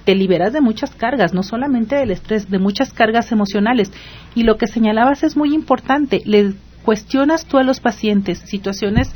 te 0.03 0.15
liberas 0.15 0.53
de 0.53 0.61
muchas 0.61 0.95
cargas, 0.95 1.33
no 1.33 1.43
solamente 1.43 1.95
del 1.95 2.11
estrés, 2.11 2.49
de 2.49 2.59
muchas 2.59 2.93
cargas 2.93 3.31
emocionales. 3.31 3.91
Y 4.35 4.43
lo 4.43 4.57
que 4.57 4.67
señalabas 4.67 5.23
es 5.23 5.37
muy 5.37 5.53
importante. 5.53 6.21
Le 6.25 6.53
cuestionas 6.83 7.45
tú 7.45 7.57
a 7.57 7.63
los 7.63 7.79
pacientes 7.79 8.39
situaciones 8.39 9.13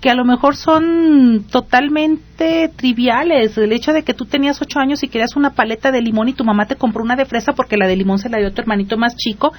que 0.00 0.10
a 0.10 0.14
lo 0.14 0.24
mejor 0.24 0.56
son 0.56 1.44
totalmente 1.50 2.70
triviales. 2.74 3.56
El 3.58 3.72
hecho 3.72 3.92
de 3.92 4.02
que 4.02 4.14
tú 4.14 4.24
tenías 4.24 4.60
ocho 4.62 4.78
años 4.78 5.02
y 5.02 5.08
querías 5.08 5.36
una 5.36 5.50
paleta 5.50 5.92
de 5.92 6.00
limón 6.00 6.28
y 6.28 6.32
tu 6.32 6.44
mamá 6.44 6.66
te 6.66 6.76
compró 6.76 7.02
una 7.02 7.16
de 7.16 7.26
fresa 7.26 7.52
porque 7.52 7.76
la 7.76 7.86
de 7.86 7.96
limón 7.96 8.18
se 8.18 8.30
la 8.30 8.38
dio 8.38 8.48
a 8.48 8.50
tu 8.52 8.62
hermanito 8.62 8.96
más 8.96 9.14
chico 9.16 9.52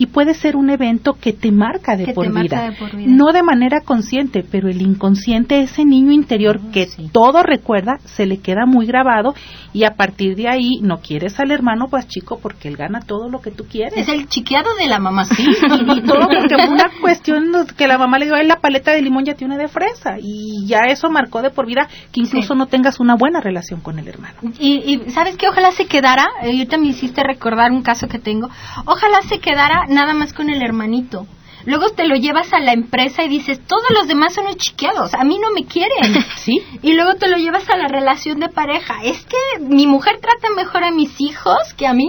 y 0.00 0.06
puede 0.06 0.32
ser 0.32 0.56
un 0.56 0.70
evento 0.70 1.12
que 1.20 1.34
te 1.34 1.52
marca 1.52 1.94
de, 1.94 2.14
por, 2.14 2.32
vida. 2.32 2.72
No 2.94 3.32
de 3.32 3.42
manera 3.42 3.82
consciente, 3.82 4.42
pero 4.50 4.70
el 4.70 4.80
inconsciente, 4.80 5.60
ese 5.60 5.84
niño 5.84 6.10
interior 6.10 6.58
que 6.72 6.88
todo 7.12 7.42
recuerda, 7.42 7.98
se 8.06 8.24
le 8.24 8.38
queda 8.38 8.64
muy 8.64 8.86
grabado 8.86 9.34
y 9.74 9.84
a 9.84 9.96
partir 9.96 10.36
de 10.36 10.48
ahí 10.48 10.80
no 10.80 11.00
quieres 11.02 11.38
al 11.38 11.50
hermano 11.50 11.88
pues 11.90 12.08
chico 12.08 12.38
porque 12.40 12.68
él 12.68 12.78
gana 12.78 13.00
todo 13.02 13.28
lo 13.28 13.42
que 13.42 13.50
tú 13.50 13.66
quieres. 13.66 13.92
Es 13.94 14.08
el 14.08 14.26
chiqueado 14.26 14.74
de 14.76 14.88
la 14.88 14.98
mamá, 15.00 15.26
sí, 15.26 15.44
y, 15.44 16.00
todo 16.00 16.26
porque 16.28 16.54
una 16.66 16.90
cuestión 17.02 17.52
que 17.76 17.86
la 17.86 17.98
mamá 17.98 18.18
le 18.18 18.24
dio, 18.24 18.42
la 18.42 18.56
paleta 18.56 18.92
de 18.92 19.02
limón 19.02 19.26
ya 19.26 19.34
tiene 19.34 19.58
de 19.58 19.68
fresa 19.68 20.16
y 20.18 20.66
ya 20.66 20.86
eso 20.88 21.10
marcó 21.10 21.42
de 21.42 21.50
por 21.50 21.66
vida 21.66 21.86
que 22.10 22.22
incluso 22.22 22.54
no 22.54 22.68
tengas 22.68 23.00
una 23.00 23.16
buena 23.16 23.42
relación 23.42 23.82
con 23.82 23.98
el 23.98 24.08
hermano. 24.08 24.36
Y, 24.58 24.76
y 24.76 25.10
sabes 25.10 25.36
que 25.36 25.46
ojalá 25.46 25.72
se 25.72 25.84
quedara, 25.84 26.24
eh, 26.40 26.46
ahorita 26.46 26.78
me 26.78 26.86
hiciste 26.86 27.22
recordar 27.22 27.70
un 27.70 27.82
caso 27.82 28.08
que 28.08 28.18
tengo, 28.18 28.48
ojalá 28.86 29.20
se 29.28 29.40
quedara 29.40 29.89
nada 29.90 30.14
más 30.14 30.32
con 30.32 30.48
el 30.48 30.62
hermanito. 30.62 31.26
Luego 31.66 31.90
te 31.90 32.06
lo 32.06 32.16
llevas 32.16 32.52
a 32.54 32.60
la 32.60 32.72
empresa 32.72 33.22
y 33.22 33.28
dices, 33.28 33.60
todos 33.66 33.84
los 33.90 34.08
demás 34.08 34.32
son 34.34 34.46
chiqueados, 34.54 35.12
a 35.14 35.24
mí 35.24 35.38
no 35.38 35.52
me 35.52 35.66
quieren. 35.66 36.24
¿Sí? 36.36 36.62
Y 36.82 36.94
luego 36.94 37.14
te 37.14 37.28
lo 37.28 37.36
llevas 37.36 37.68
a 37.68 37.76
la 37.76 37.88
relación 37.88 38.40
de 38.40 38.48
pareja. 38.48 39.02
Es 39.04 39.26
que 39.26 39.62
mi 39.62 39.86
mujer 39.86 40.20
trata 40.20 40.54
mejor 40.54 40.84
a 40.84 40.90
mis 40.90 41.20
hijos 41.20 41.74
que 41.76 41.86
a 41.86 41.92
mí. 41.92 42.08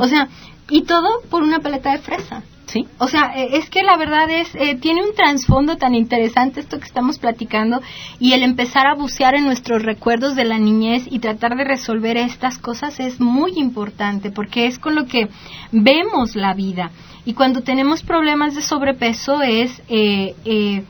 O 0.00 0.06
sea, 0.06 0.28
y 0.68 0.82
todo 0.82 1.22
por 1.30 1.42
una 1.42 1.60
paleta 1.60 1.92
de 1.92 1.98
fresa. 1.98 2.42
¿Sí? 2.66 2.86
O 2.98 3.08
sea, 3.08 3.32
e, 3.36 3.58
es 3.58 3.68
que 3.68 3.82
la 3.82 3.96
verdad 3.96 4.30
es, 4.30 4.54
eh, 4.54 4.76
tiene 4.76 5.02
un 5.02 5.14
trasfondo 5.14 5.76
tan 5.76 5.94
interesante 5.94 6.60
esto 6.60 6.78
que 6.78 6.86
estamos 6.86 7.18
platicando 7.18 7.80
y 8.18 8.32
el 8.32 8.42
empezar 8.42 8.86
a 8.86 8.94
bucear 8.94 9.34
en 9.34 9.44
nuestros 9.44 9.82
recuerdos 9.82 10.34
de 10.34 10.44
la 10.44 10.58
niñez 10.58 11.04
y 11.10 11.18
tratar 11.18 11.56
de 11.56 11.64
resolver 11.64 12.16
estas 12.16 12.58
cosas 12.58 12.98
es 13.00 13.20
muy 13.20 13.52
importante 13.56 14.30
porque 14.30 14.66
es 14.66 14.78
con 14.78 14.94
lo 14.94 15.06
que 15.06 15.28
vemos 15.72 16.36
la 16.36 16.54
vida. 16.54 16.90
Y 17.26 17.34
cuando 17.34 17.62
tenemos 17.62 18.02
problemas 18.02 18.54
de 18.54 18.62
sobrepeso 18.62 19.42
es 19.42 19.82
eh, 19.88 20.34
eh, 20.44 20.84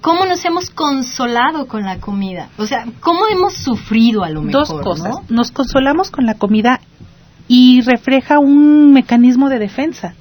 cómo 0.00 0.24
nos 0.24 0.44
hemos 0.44 0.70
consolado 0.70 1.66
con 1.66 1.82
la 1.82 1.98
comida. 1.98 2.50
O 2.58 2.66
sea, 2.66 2.86
cómo 3.00 3.26
hemos 3.26 3.54
sufrido 3.54 4.22
a 4.22 4.30
lo 4.30 4.42
mejor. 4.42 4.68
Dos 4.68 4.82
cosas. 4.82 5.16
Nos 5.28 5.50
consolamos 5.50 6.10
con 6.10 6.26
la 6.26 6.34
comida 6.34 6.80
y 7.48 7.80
refleja 7.82 8.38
un 8.38 8.92
mecanismo 8.92 9.48
de 9.48 9.58
defensa. 9.58 10.14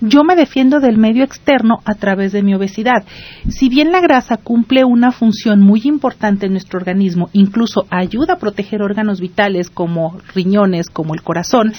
Yo 0.00 0.24
me 0.24 0.36
defiendo 0.36 0.80
del 0.80 0.98
medio 0.98 1.24
externo 1.24 1.78
a 1.84 1.94
través 1.94 2.32
de 2.32 2.42
mi 2.42 2.54
obesidad. 2.54 3.04
Si 3.48 3.68
bien 3.68 3.90
la 3.90 4.00
grasa 4.00 4.36
cumple 4.36 4.84
una 4.84 5.10
función 5.10 5.60
muy 5.60 5.82
importante 5.84 6.46
en 6.46 6.52
nuestro 6.52 6.78
organismo, 6.78 7.30
incluso 7.32 7.86
ayuda 7.90 8.34
a 8.34 8.38
proteger 8.38 8.82
órganos 8.82 9.20
vitales 9.20 9.70
como 9.70 10.18
riñones, 10.34 10.90
como 10.90 11.14
el 11.14 11.22
corazón, 11.22 11.72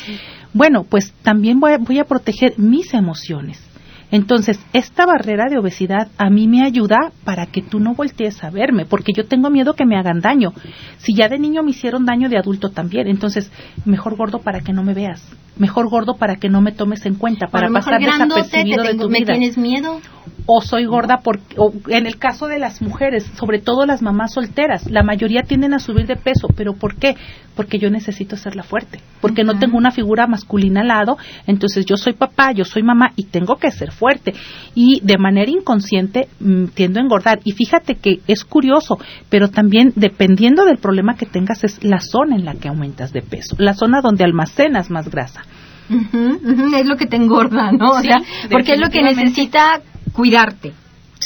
bueno, 0.54 0.84
pues 0.84 1.14
también 1.22 1.60
voy 1.60 2.00
a 2.00 2.06
proteger 2.06 2.58
mis 2.58 2.94
emociones. 2.94 3.69
Entonces, 4.12 4.60
esta 4.74 5.06
barrera 5.06 5.46
de 5.50 5.60
obesidad 5.60 6.08
a 6.18 6.30
mí 6.30 6.48
me 6.48 6.66
ayuda 6.66 7.12
para 7.24 7.46
que 7.46 7.62
tú 7.62 7.80
no 7.80 7.94
voltees 7.94 8.44
a 8.44 8.50
verme, 8.50 8.86
porque 8.86 9.12
yo 9.16 9.28
tengo 9.28 9.50
miedo 9.50 9.74
que 9.74 9.86
me 9.86 9.98
hagan 9.98 10.20
daño. 10.20 10.52
Si 10.98 11.14
ya 11.16 11.30
de 11.30 11.38
niño 11.38 11.62
me 11.62 11.72
hicieron 11.72 12.06
daño, 12.06 12.30
de 12.30 12.38
adulto 12.38 12.70
también. 12.70 13.08
Entonces, 13.08 13.52
mejor 13.86 14.16
gordo 14.16 14.40
para 14.40 14.62
que 14.62 14.74
no 14.74 14.84
me 14.84 14.94
veas. 14.94 15.22
Mejor 15.58 15.90
gordo 15.90 16.16
para 16.18 16.38
que 16.38 16.50
no 16.50 16.62
me 16.62 16.72
tomes 16.72 17.06
en 17.06 17.16
cuenta, 17.16 17.48
para 17.48 17.70
pasar 17.70 18.00
desapercibido 18.00 18.84
de 18.84 18.96
tu 18.96 19.10
¿Me 19.10 19.26
tienes 19.26 19.58
miedo? 19.58 20.00
O 20.46 20.62
soy 20.62 20.86
gorda 20.86 21.20
porque, 21.24 21.56
en 21.90 22.08
el 22.08 22.18
caso 22.18 22.48
de 22.48 22.60
las 22.60 22.82
mujeres, 22.82 23.30
sobre 23.38 23.60
todo 23.60 23.86
las 23.86 24.02
mamás 24.02 24.34
solteras, 24.34 24.90
la 24.90 25.04
mayoría 25.04 25.44
tienden 25.44 25.74
a 25.74 25.80
subir 25.80 26.08
de 26.08 26.16
peso, 26.16 26.48
pero 26.56 26.74
¿por 26.74 26.96
qué? 26.96 27.16
Porque 27.56 27.78
yo 27.78 27.90
necesito 27.90 28.36
ser 28.36 28.56
la 28.56 28.64
fuerte, 28.64 29.00
porque 29.22 29.44
no 29.44 29.60
tengo 29.60 29.78
una 29.78 29.92
figura 29.92 30.28
masculina 30.28 30.82
al 30.82 30.88
lado, 30.88 31.18
entonces 31.46 31.86
yo 31.86 31.98
soy 31.98 32.14
papá, 32.14 32.52
yo 32.52 32.66
soy 32.66 32.84
mamá 32.84 33.12
y 33.16 33.26
tengo 33.26 33.58
que 33.58 33.70
ser 33.72 33.92
fuerte 33.92 34.34
y 34.74 35.02
de 35.02 35.18
manera 35.18 35.52
inconsciente 35.52 36.30
mm, 36.40 36.66
tiendo 36.74 37.00
a 37.00 37.04
engordar. 37.04 37.40
Y 37.44 37.52
fíjate 37.52 37.96
que 37.96 38.22
es 38.28 38.44
curioso, 38.44 38.98
pero 39.30 39.50
también 39.50 39.94
dependiendo 39.96 40.66
del 40.66 40.78
problema 40.78 41.16
que 41.16 41.26
tengas 41.26 41.64
es 41.64 41.84
la 41.84 42.00
zona 42.00 42.36
en 42.36 42.46
la 42.46 42.56
que 42.56 42.70
aumentas 42.70 43.14
de 43.14 43.22
peso, 43.22 43.56
la 43.60 43.74
zona 43.74 44.02
donde 44.02 44.24
almacenas 44.24 44.90
más 44.90 45.10
grasa. 45.10 45.42
es 45.90 46.86
lo 46.86 46.96
que 46.96 47.08
te 47.08 47.16
engorda, 47.16 47.72
¿no? 47.72 47.92
O 47.92 48.02
sea, 48.02 48.22
porque 48.52 48.74
es 48.74 48.80
lo 48.80 48.90
que 48.90 49.02
necesita 49.02 49.82
cuidarte, 50.20 50.74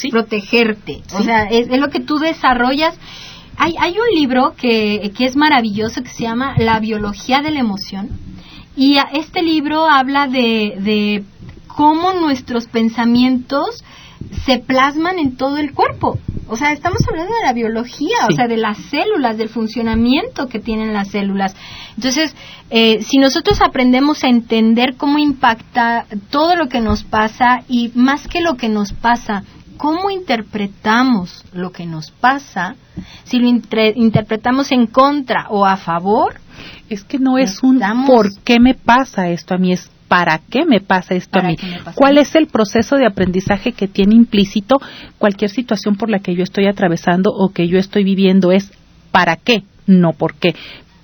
protegerte. 0.08 1.02
O 1.18 1.24
sea, 1.24 1.48
es, 1.50 1.66
lo 1.80 1.90
que 1.90 1.98
tú 1.98 2.18
desarrollas. 2.20 2.94
Hay, 3.56 3.74
hay 3.80 3.92
un 3.92 4.14
libro 4.14 4.54
que, 4.56 5.10
que 5.16 5.24
es 5.24 5.34
maravilloso 5.34 6.04
que 6.04 6.10
se 6.10 6.22
llama 6.22 6.54
La 6.58 6.78
biología 6.78 7.42
de 7.42 7.50
la 7.50 7.58
emoción. 7.58 8.10
Y 8.76 8.98
este 9.12 9.42
libro 9.42 9.90
habla 9.90 10.28
de, 10.28 10.76
de 10.78 11.24
cómo 11.66 12.12
nuestros 12.12 12.68
pensamientos 12.68 13.82
se 14.44 14.58
plasman 14.58 15.18
en 15.18 15.36
todo 15.36 15.56
el 15.58 15.72
cuerpo. 15.72 16.18
O 16.46 16.56
sea, 16.56 16.72
estamos 16.72 16.98
hablando 17.08 17.32
de 17.32 17.46
la 17.46 17.54
biología, 17.54 18.26
o 18.28 18.32
sea, 18.32 18.46
de 18.46 18.58
las 18.58 18.76
células, 18.76 19.38
del 19.38 19.48
funcionamiento 19.48 20.46
que 20.46 20.60
tienen 20.60 20.92
las 20.92 21.08
células. 21.08 21.56
Entonces, 21.96 22.36
eh, 22.68 23.02
si 23.02 23.16
nosotros 23.18 23.62
aprendemos 23.62 24.22
a 24.24 24.28
entender 24.28 24.96
cómo 24.96 25.18
impacta 25.18 26.04
todo 26.30 26.54
lo 26.54 26.68
que 26.68 26.82
nos 26.82 27.02
pasa 27.02 27.62
y 27.66 27.92
más 27.94 28.28
que 28.28 28.42
lo 28.42 28.56
que 28.56 28.68
nos 28.68 28.92
pasa, 28.92 29.42
cómo 29.78 30.10
interpretamos 30.10 31.44
lo 31.52 31.72
que 31.72 31.86
nos 31.86 32.10
pasa, 32.10 32.76
si 33.24 33.38
lo 33.38 33.48
interpretamos 33.48 34.70
en 34.70 34.86
contra 34.86 35.46
o 35.48 35.64
a 35.64 35.78
favor, 35.78 36.40
es 36.90 37.04
que 37.04 37.18
no 37.18 37.38
es 37.38 37.62
un 37.62 37.80
por 38.06 38.28
qué 38.44 38.60
me 38.60 38.74
pasa 38.74 39.28
esto 39.28 39.54
a 39.54 39.58
mí, 39.58 39.72
es 39.72 39.90
¿para 40.08 40.40
qué 40.50 40.64
me 40.64 40.80
pasa 40.80 41.14
esto 41.14 41.38
a 41.38 41.42
mí? 41.42 41.56
¿Cuál 41.94 42.18
es 42.18 42.34
el 42.34 42.46
proceso 42.46 42.96
de 42.96 43.06
aprendizaje 43.06 43.72
que 43.72 43.88
tiene 43.88 44.14
implícito 44.14 44.80
cualquier 45.18 45.50
situación 45.50 45.96
por 45.96 46.10
la 46.10 46.18
que 46.18 46.34
yo 46.34 46.42
estoy 46.42 46.66
atravesando 46.66 47.30
o 47.30 47.50
que 47.50 47.68
yo 47.68 47.78
estoy 47.78 48.04
viviendo? 48.04 48.52
Es 48.52 48.72
¿para 49.10 49.36
qué? 49.36 49.62
No 49.86 50.12
por 50.12 50.34
qué 50.34 50.54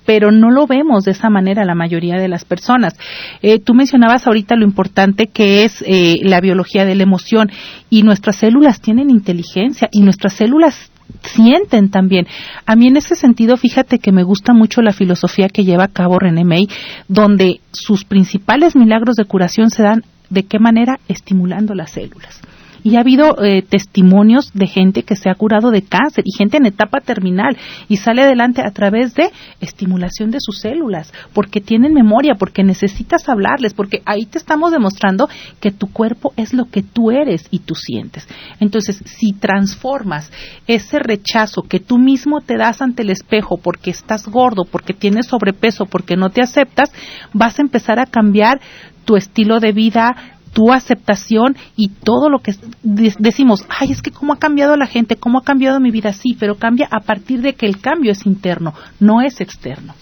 pero 0.05 0.31
no 0.31 0.51
lo 0.51 0.67
vemos 0.67 1.05
de 1.05 1.11
esa 1.11 1.29
manera 1.29 1.63
la 1.63 1.75
mayoría 1.75 2.17
de 2.17 2.27
las 2.27 2.43
personas. 2.43 2.97
Eh, 3.41 3.59
tú 3.59 3.73
mencionabas 3.73 4.27
ahorita 4.27 4.55
lo 4.55 4.65
importante 4.65 5.27
que 5.27 5.63
es 5.63 5.83
eh, 5.87 6.17
la 6.23 6.41
biología 6.41 6.85
de 6.85 6.95
la 6.95 7.03
emoción 7.03 7.49
y 7.89 8.03
nuestras 8.03 8.37
células 8.37 8.81
tienen 8.81 9.09
inteligencia 9.09 9.87
y 9.91 10.01
nuestras 10.01 10.33
células 10.33 10.91
sienten 11.23 11.89
también. 11.89 12.27
A 12.65 12.75
mí 12.75 12.87
en 12.87 12.97
ese 12.97 13.15
sentido, 13.15 13.57
fíjate 13.57 13.99
que 13.99 14.11
me 14.11 14.23
gusta 14.23 14.53
mucho 14.53 14.81
la 14.81 14.93
filosofía 14.93 15.49
que 15.49 15.63
lleva 15.63 15.85
a 15.85 15.91
cabo 15.91 16.19
René 16.19 16.43
May, 16.43 16.67
donde 17.07 17.61
sus 17.71 18.05
principales 18.05 18.75
milagros 18.75 19.15
de 19.15 19.25
curación 19.25 19.69
se 19.69 19.83
dan 19.83 20.03
de 20.29 20.43
qué 20.43 20.59
manera 20.59 20.99
estimulando 21.07 21.75
las 21.75 21.91
células 21.91 22.41
y 22.83 22.95
ha 22.95 23.01
habido 23.01 23.43
eh, 23.43 23.61
testimonios 23.61 24.51
de 24.53 24.67
gente 24.67 25.03
que 25.03 25.15
se 25.15 25.29
ha 25.29 25.35
curado 25.35 25.71
de 25.71 25.83
cáncer 25.83 26.23
y 26.25 26.37
gente 26.37 26.57
en 26.57 26.65
etapa 26.65 26.99
terminal 26.99 27.57
y 27.87 27.97
sale 27.97 28.23
adelante 28.23 28.61
a 28.61 28.71
través 28.71 29.13
de 29.13 29.29
estimulación 29.59 30.31
de 30.31 30.39
sus 30.39 30.59
células, 30.59 31.13
porque 31.33 31.61
tienen 31.61 31.93
memoria, 31.93 32.35
porque 32.37 32.63
necesitas 32.63 33.27
hablarles, 33.29 33.73
porque 33.73 34.01
ahí 34.05 34.25
te 34.25 34.37
estamos 34.37 34.71
demostrando 34.71 35.29
que 35.59 35.71
tu 35.71 35.87
cuerpo 35.87 36.33
es 36.37 36.53
lo 36.53 36.65
que 36.65 36.81
tú 36.81 37.11
eres 37.11 37.47
y 37.51 37.59
tú 37.59 37.75
sientes. 37.75 38.27
Entonces, 38.59 39.01
si 39.05 39.33
transformas 39.33 40.31
ese 40.67 40.99
rechazo 40.99 41.63
que 41.63 41.79
tú 41.79 41.97
mismo 41.97 42.41
te 42.41 42.57
das 42.57 42.81
ante 42.81 43.03
el 43.03 43.09
espejo 43.09 43.57
porque 43.57 43.91
estás 43.91 44.27
gordo, 44.27 44.63
porque 44.65 44.93
tienes 44.93 45.27
sobrepeso, 45.27 45.85
porque 45.85 46.15
no 46.15 46.29
te 46.29 46.41
aceptas, 46.41 46.91
vas 47.33 47.59
a 47.59 47.61
empezar 47.61 47.99
a 47.99 48.05
cambiar 48.05 48.59
tu 49.05 49.15
estilo 49.15 49.59
de 49.59 49.71
vida, 49.71 50.37
tu 50.53 50.71
aceptación 50.71 51.55
y 51.75 51.89
todo 51.89 52.29
lo 52.29 52.39
que 52.39 52.53
decimos, 52.83 53.65
ay, 53.69 53.91
es 53.91 54.01
que 54.01 54.11
cómo 54.11 54.33
ha 54.33 54.39
cambiado 54.39 54.75
la 54.75 54.87
gente, 54.87 55.15
cómo 55.15 55.39
ha 55.39 55.43
cambiado 55.43 55.79
mi 55.79 55.91
vida, 55.91 56.13
sí, 56.13 56.35
pero 56.39 56.55
cambia 56.55 56.87
a 56.91 56.99
partir 56.99 57.41
de 57.41 57.53
que 57.53 57.65
el 57.65 57.79
cambio 57.79 58.11
es 58.11 58.25
interno, 58.25 58.73
no 58.99 59.21
es 59.21 59.39
externo. 59.41 59.93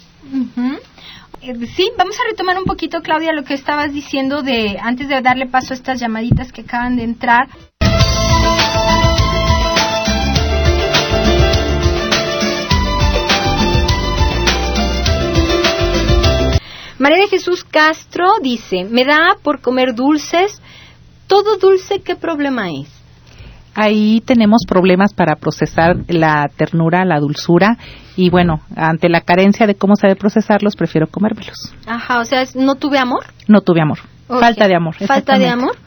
Eh, 1.42 1.56
sí, 1.68 1.90
vamos 1.98 2.16
a 2.20 2.30
retomar 2.30 2.58
un 2.58 2.66
poquito, 2.66 3.02
Claudia, 3.02 3.32
lo 3.32 3.44
que 3.44 3.54
estabas 3.54 3.94
diciendo 3.94 4.42
de 4.42 4.78
antes 4.82 5.08
de 5.08 5.22
darle 5.22 5.46
paso 5.46 5.74
a 5.74 5.78
estas 5.78 6.00
llamaditas 6.00 6.52
que 6.52 6.62
acaban 6.62 6.98
de 6.98 7.04
entrar. 7.04 7.48
María 17.00 17.20
de 17.20 17.28
Jesús 17.28 17.64
Castro 17.64 18.28
dice, 18.44 18.84
me 18.84 19.06
da 19.06 19.38
por 19.42 19.62
comer 19.62 19.96
dulces, 19.96 20.62
todo 21.28 21.58
dulce, 21.58 22.02
¿qué 22.02 22.16
problema 22.16 22.70
es? 22.70 22.90
Ahí 23.74 24.22
tenemos 24.26 24.64
problemas 24.68 25.14
para 25.14 25.38
procesar 25.38 25.96
la 26.10 26.50
ternura, 26.58 27.06
la 27.06 27.20
dulzura 27.20 27.78
y 28.18 28.30
bueno, 28.30 28.62
ante 28.76 29.08
la 29.08 29.22
carencia 29.22 29.66
de 29.66 29.76
cómo 29.76 29.96
saber 29.96 30.18
procesarlos, 30.18 30.76
prefiero 30.76 31.08
comérmelos. 31.08 31.74
Ajá, 31.88 32.20
o 32.20 32.26
sea, 32.26 32.44
¿no 32.56 32.76
tuve 32.76 32.98
amor? 32.98 33.28
No 33.48 33.62
tuve 33.62 33.82
amor. 33.82 34.00
Falta 34.28 34.68
de 34.68 34.76
amor. 34.76 34.96
Falta 34.96 35.40
de 35.40 35.48
amor. 35.48 35.78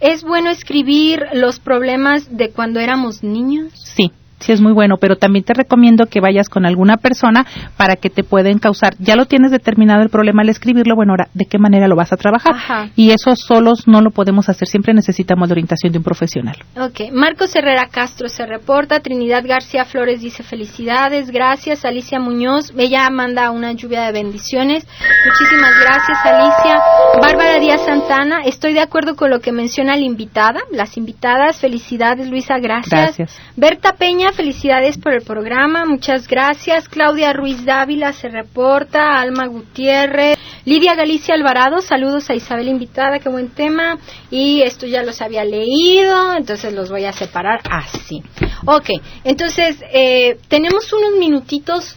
¿Es 0.00 0.24
bueno 0.24 0.48
escribir 0.48 1.20
los 1.34 1.60
problemas 1.60 2.34
de 2.36 2.50
cuando 2.50 2.80
éramos 2.80 3.22
niños? 3.22 3.72
Sí, 3.74 4.10
sí 4.42 4.52
es 4.52 4.60
muy 4.60 4.72
bueno, 4.72 4.96
pero 5.00 5.16
también 5.16 5.44
te 5.44 5.54
recomiendo 5.54 6.06
que 6.06 6.20
vayas 6.20 6.48
con 6.48 6.66
alguna 6.66 6.96
persona 6.96 7.46
para 7.76 7.96
que 7.96 8.10
te 8.10 8.24
pueden 8.24 8.58
causar. 8.58 8.94
Ya 8.98 9.16
lo 9.16 9.26
tienes 9.26 9.50
determinado 9.50 10.02
el 10.02 10.10
problema 10.10 10.42
al 10.42 10.48
escribirlo, 10.48 10.94
bueno, 10.94 11.12
ahora, 11.12 11.28
¿de 11.34 11.46
qué 11.46 11.58
manera 11.58 11.88
lo 11.88 11.96
vas 11.96 12.12
a 12.12 12.16
trabajar? 12.16 12.90
Y 12.96 13.10
eso 13.10 13.34
solos 13.36 13.86
no 13.86 14.00
lo 14.00 14.10
podemos 14.10 14.48
hacer, 14.48 14.68
siempre 14.68 14.94
necesitamos 14.94 15.48
la 15.48 15.52
orientación 15.52 15.92
de 15.92 15.98
un 15.98 16.04
profesional. 16.04 16.56
Ok, 16.76 17.12
Marcos 17.12 17.54
Herrera 17.54 17.86
Castro 17.90 18.28
se 18.28 18.46
reporta, 18.46 19.00
Trinidad 19.00 19.44
García 19.46 19.84
Flores 19.84 20.20
dice 20.20 20.42
felicidades, 20.42 21.30
gracias, 21.30 21.84
Alicia 21.84 22.18
Muñoz, 22.18 22.72
ella 22.76 23.08
manda 23.10 23.50
una 23.50 23.72
lluvia 23.72 24.02
de 24.02 24.12
bendiciones, 24.12 24.86
muchísimas 25.26 25.72
gracias 25.80 26.18
Alicia. 26.24 26.80
Bárbara 27.20 27.58
Díaz 27.58 27.84
Santana, 27.84 28.40
estoy 28.44 28.72
de 28.72 28.80
acuerdo 28.80 29.14
con 29.16 29.30
lo 29.30 29.40
que 29.40 29.52
menciona 29.52 29.96
la 29.96 30.04
invitada, 30.04 30.60
las 30.70 30.96
invitadas, 30.96 31.58
felicidades 31.58 32.28
Luisa, 32.28 32.58
gracias. 32.58 33.16
Gracias. 33.16 33.40
Berta 33.56 33.92
Peña, 33.94 34.31
felicidades 34.32 34.98
por 34.98 35.12
el 35.12 35.22
programa, 35.22 35.84
muchas 35.84 36.26
gracias. 36.26 36.88
Claudia 36.88 37.32
Ruiz 37.32 37.64
Dávila 37.64 38.12
se 38.12 38.28
reporta, 38.28 39.20
Alma 39.20 39.46
Gutiérrez, 39.46 40.38
Lidia 40.64 40.94
Galicia 40.94 41.34
Alvarado, 41.34 41.80
saludos 41.80 42.30
a 42.30 42.34
Isabel 42.34 42.68
invitada, 42.68 43.18
qué 43.18 43.28
buen 43.28 43.50
tema. 43.50 43.98
Y 44.30 44.62
esto 44.62 44.86
ya 44.86 45.02
los 45.02 45.20
había 45.22 45.44
leído, 45.44 46.34
entonces 46.34 46.72
los 46.72 46.90
voy 46.90 47.04
a 47.04 47.12
separar 47.12 47.60
así. 47.70 48.22
Ok, 48.66 48.90
entonces 49.24 49.82
eh, 49.92 50.38
tenemos 50.48 50.92
unos 50.92 51.18
minutitos, 51.18 51.96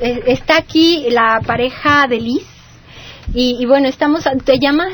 eh, 0.00 0.22
está 0.26 0.56
aquí 0.56 1.06
la 1.10 1.40
pareja 1.46 2.06
de 2.08 2.20
Liz. 2.20 2.46
Y, 3.34 3.56
y 3.60 3.66
bueno, 3.66 3.88
estamos, 3.88 4.24
¿te 4.44 4.58
llamas? 4.58 4.92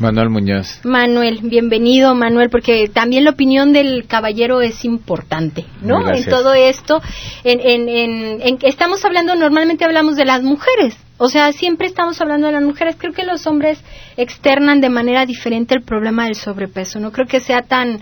Manuel 0.00 0.30
Muñoz. 0.30 0.80
Manuel, 0.82 1.40
bienvenido 1.42 2.14
Manuel, 2.14 2.48
porque 2.48 2.88
también 2.88 3.24
la 3.24 3.30
opinión 3.30 3.72
del 3.72 4.06
caballero 4.06 4.62
es 4.62 4.84
importante, 4.84 5.66
¿no? 5.82 6.08
En 6.10 6.24
todo 6.24 6.54
esto, 6.54 7.02
en, 7.44 7.60
en, 7.60 8.40
en, 8.40 8.58
estamos 8.62 9.04
hablando, 9.04 9.34
normalmente 9.34 9.84
hablamos 9.84 10.16
de 10.16 10.24
las 10.24 10.42
mujeres, 10.42 10.96
o 11.18 11.28
sea, 11.28 11.52
siempre 11.52 11.86
estamos 11.86 12.18
hablando 12.22 12.46
de 12.46 12.54
las 12.54 12.62
mujeres. 12.62 12.96
Creo 12.98 13.12
que 13.12 13.24
los 13.24 13.46
hombres 13.46 13.78
externan 14.16 14.80
de 14.80 14.88
manera 14.88 15.26
diferente 15.26 15.74
el 15.74 15.82
problema 15.82 16.24
del 16.24 16.34
sobrepeso. 16.34 16.98
No 16.98 17.12
creo 17.12 17.26
que 17.26 17.40
sea 17.40 17.60
tan 17.60 18.00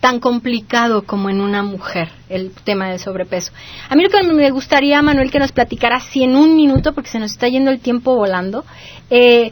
tan 0.00 0.20
complicado 0.20 1.02
como 1.02 1.28
en 1.28 1.40
una 1.40 1.62
mujer 1.62 2.10
el 2.28 2.52
tema 2.52 2.90
del 2.90 2.98
sobrepeso. 2.98 3.52
A 3.88 3.96
mí 3.96 4.02
lo 4.02 4.10
que 4.10 4.22
me 4.22 4.50
gustaría, 4.50 5.00
Manuel, 5.02 5.30
que 5.30 5.38
nos 5.38 5.52
platicara 5.52 5.96
así 5.96 6.22
en 6.22 6.36
un 6.36 6.54
minuto, 6.54 6.92
porque 6.92 7.10
se 7.10 7.18
nos 7.18 7.32
está 7.32 7.48
yendo 7.48 7.70
el 7.70 7.80
tiempo 7.80 8.14
volando, 8.14 8.64
eh, 9.10 9.50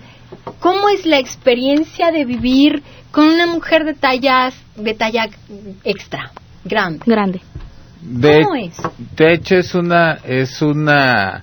¿Cómo 0.60 0.88
es 0.88 1.06
la 1.06 1.18
experiencia 1.18 2.10
de 2.10 2.24
vivir 2.24 2.82
con 3.10 3.24
una 3.28 3.46
mujer 3.46 3.84
de 3.84 3.94
tallas 3.94 4.54
de 4.76 4.94
talla 4.94 5.28
extra, 5.84 6.32
grande? 6.64 7.00
Grande. 7.06 7.40
De, 8.02 8.42
¿Cómo 8.42 8.56
es? 8.56 8.76
de 9.16 9.32
hecho 9.32 9.56
es 9.56 9.74
una 9.74 10.18
es 10.24 10.62
una 10.62 11.42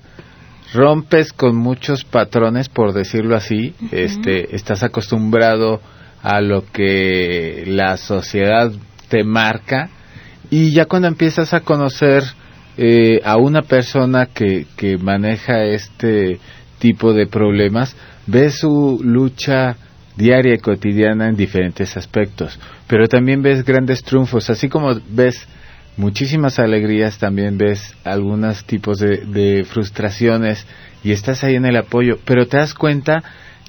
rompes 0.72 1.32
con 1.32 1.56
muchos 1.56 2.04
patrones 2.04 2.68
por 2.68 2.92
decirlo 2.92 3.36
así, 3.36 3.74
este 3.90 4.54
estás 4.54 4.82
acostumbrado 4.82 5.80
a 6.22 6.40
lo 6.40 6.64
que 6.64 7.64
la 7.66 7.96
sociedad 7.96 8.72
te 9.08 9.24
marca 9.24 9.90
y 10.50 10.72
ya 10.72 10.86
cuando 10.86 11.08
empiezas 11.08 11.52
a 11.52 11.60
conocer 11.60 12.24
eh, 12.76 13.20
a 13.24 13.36
una 13.36 13.62
persona 13.62 14.26
que, 14.26 14.66
que 14.76 14.96
maneja 14.96 15.64
este 15.64 16.40
tipo 16.84 17.14
de 17.14 17.26
problemas, 17.26 17.96
ves 18.26 18.58
su 18.58 19.00
lucha 19.02 19.74
diaria 20.18 20.52
y 20.52 20.58
cotidiana 20.58 21.30
en 21.30 21.34
diferentes 21.34 21.96
aspectos, 21.96 22.60
pero 22.86 23.08
también 23.08 23.40
ves 23.40 23.64
grandes 23.64 24.02
triunfos, 24.02 24.50
así 24.50 24.68
como 24.68 24.94
ves 25.08 25.48
muchísimas 25.96 26.58
alegrías, 26.58 27.16
también 27.16 27.56
ves 27.56 27.94
algunos 28.04 28.66
tipos 28.66 28.98
de, 28.98 29.24
de 29.24 29.64
frustraciones 29.64 30.66
y 31.02 31.12
estás 31.12 31.42
ahí 31.42 31.54
en 31.54 31.64
el 31.64 31.78
apoyo, 31.78 32.18
pero 32.26 32.46
te 32.46 32.58
das 32.58 32.74
cuenta 32.74 33.24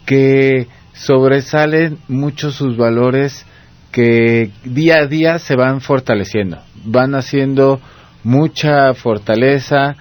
que 0.06 0.68
sobresalen 0.92 1.98
mucho 2.10 2.52
sus 2.52 2.76
valores 2.76 3.46
que 3.94 4.52
día 4.66 4.98
a 5.04 5.08
día 5.08 5.40
se 5.40 5.56
van 5.56 5.80
fortaleciendo, 5.80 6.62
van 6.84 7.16
haciendo 7.16 7.80
mucha 8.26 8.94
fortaleza, 8.94 9.96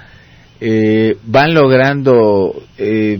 eh, 0.66 1.16
van 1.26 1.52
logrando 1.52 2.54
eh, 2.78 3.18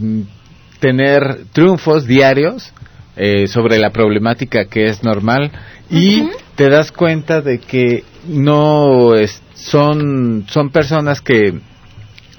tener 0.81 1.45
triunfos 1.53 2.07
diarios 2.07 2.73
eh, 3.17 3.47
sobre 3.49 3.79
la 3.79 3.91
problemática 3.91 4.65
que 4.65 4.87
es 4.87 5.03
normal 5.05 5.51
y 5.91 6.23
te 6.57 6.71
das 6.71 6.91
cuenta 6.91 7.43
de 7.43 7.59
que 7.59 8.03
no 8.29 9.15
es- 9.15 9.43
son 9.55 10.45
son 10.49 10.71
personas 10.71 11.21
que 11.21 11.53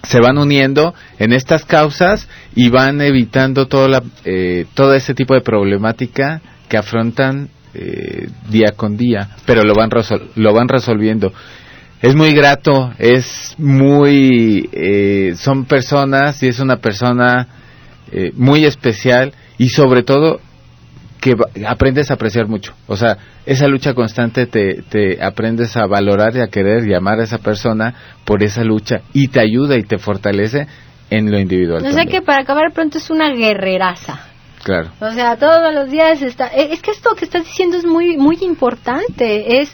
se 0.03 0.19
van 0.19 0.37
uniendo 0.37 0.93
en 1.19 1.33
estas 1.33 1.65
causas 1.65 2.27
y 2.55 2.69
van 2.69 2.99
evitando 3.01 3.67
toda 3.67 3.87
la, 3.87 4.03
eh, 4.23 4.65
todo 4.73 4.93
ese 4.95 5.13
tipo 5.13 5.33
de 5.35 5.41
problemática 5.41 6.41
que 6.67 6.77
afrontan 6.77 7.49
eh, 7.73 8.27
día 8.49 8.71
con 8.75 8.95
día, 8.97 9.29
pero 9.45 9.63
lo 9.63 9.73
van 9.75 9.89
lo 10.35 10.53
van 10.53 10.67
resolviendo. 10.69 11.33
Es 12.05 12.13
muy 12.13 12.35
grato, 12.35 12.93
es 12.99 13.55
muy, 13.57 14.69
eh, 14.71 15.33
son 15.37 15.65
personas 15.65 16.43
y 16.43 16.49
es 16.49 16.59
una 16.59 16.77
persona 16.77 17.47
eh, 18.11 18.31
muy 18.35 18.63
especial 18.63 19.33
y 19.57 19.69
sobre 19.69 20.03
todo 20.03 20.39
que 21.19 21.33
aprendes 21.65 22.11
a 22.11 22.13
apreciar 22.13 22.47
mucho. 22.47 22.75
O 22.85 22.95
sea, 22.95 23.17
esa 23.47 23.67
lucha 23.67 23.95
constante 23.95 24.45
te, 24.45 24.83
te 24.83 25.23
aprendes 25.23 25.75
a 25.77 25.87
valorar 25.87 26.35
y 26.35 26.41
a 26.41 26.47
querer 26.47 26.87
y 26.87 26.93
amar 26.93 27.21
a 27.21 27.23
esa 27.23 27.39
persona 27.39 27.95
por 28.23 28.43
esa 28.43 28.63
lucha 28.63 29.01
y 29.11 29.29
te 29.29 29.39
ayuda 29.39 29.75
y 29.75 29.81
te 29.81 29.97
fortalece 29.97 30.67
en 31.09 31.31
lo 31.31 31.39
individual. 31.39 31.77
O 31.77 31.79
sea 31.79 31.89
también. 31.89 32.09
que 32.09 32.21
para 32.21 32.43
acabar 32.43 32.71
pronto 32.71 32.99
es 32.99 33.09
una 33.09 33.31
guerreraza. 33.33 34.34
Claro. 34.65 34.89
O 34.99 35.11
sea, 35.11 35.37
todos 35.37 35.71
los 35.75 35.91
días 35.91 36.23
está. 36.23 36.47
eh, 36.47 36.69
Es 36.71 36.81
que 36.81 36.89
esto 36.89 37.13
que 37.15 37.25
estás 37.25 37.43
diciendo 37.45 37.77
es 37.77 37.85
muy, 37.85 38.17
muy 38.17 38.35
importante. 38.41 39.61
Es 39.61 39.69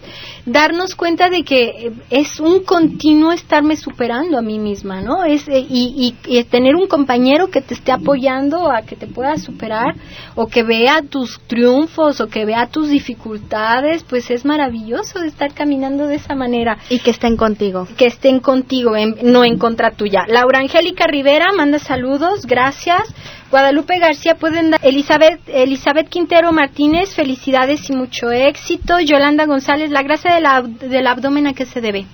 darnos 0.46 0.96
cuenta 0.96 1.30
de 1.30 1.44
que 1.44 1.94
es 2.10 2.42
un 2.42 2.66
continuo 2.66 3.32
estarme 3.32 3.78
superando 3.78 4.38
a 4.38 4.42
mí 4.42 4.60
misma, 4.60 5.00
¿no? 5.02 5.24
Es 5.24 5.48
eh, 5.48 5.66
y, 5.70 6.14
y, 6.28 6.38
y 6.40 6.44
tener 6.44 6.76
un 6.76 6.88
compañero 6.88 7.48
que 7.50 7.62
te 7.62 7.74
esté 7.74 7.94
apoyando 7.94 8.70
a 8.70 8.82
que 8.82 8.98
te 8.98 9.08
puedas 9.08 9.42
superar 9.44 9.96
o 10.36 10.48
que 10.48 10.64
vea 10.64 11.02
tus 11.04 11.40
triunfos 11.48 12.20
o 12.20 12.28
que 12.28 12.44
vea 12.44 12.68
tus 12.68 12.90
dificultades, 12.90 14.04
pues 14.04 14.30
es 14.30 14.44
maravilloso 14.44 15.24
estar 15.24 15.54
caminando 15.54 16.06
de 16.08 16.16
esa 16.16 16.36
manera 16.36 16.78
Y 16.90 17.00
que 17.00 17.12
estén 17.12 17.38
contigo. 17.38 17.88
que 17.98 18.08
estén 18.08 18.42
contigo, 18.42 18.98
en- 18.98 19.16
no 19.24 19.46
en 19.46 19.58
contra 19.58 19.92
tuya. 19.92 20.26
Laura 20.28 20.60
Angélica 20.60 21.08
Rivera 21.08 21.54
manda 21.56 21.80
saludos, 21.80 22.46
gracias. 22.46 23.04
Guadalupe 23.52 24.00
García 24.00 24.36
pueden 24.36 24.72
dar. 24.72 24.80
Elizabeth, 24.84 25.40
Elizabeth 25.48 26.10
Quintero 26.10 26.52
Martínez, 26.52 27.14
felicidades 27.14 27.90
y 27.90 27.94
mucho 27.94 28.32
éxito. 28.32 29.00
Yolanda 29.00 29.46
González, 29.46 29.92
la 29.92 30.02
grasa 30.04 30.34
del, 30.34 30.46
ab- 30.46 30.78
del 30.80 31.06
abdomen 31.06 31.48
a 31.48 31.54
qué 31.54 31.66
se 31.66 31.82
debe. 31.82 32.06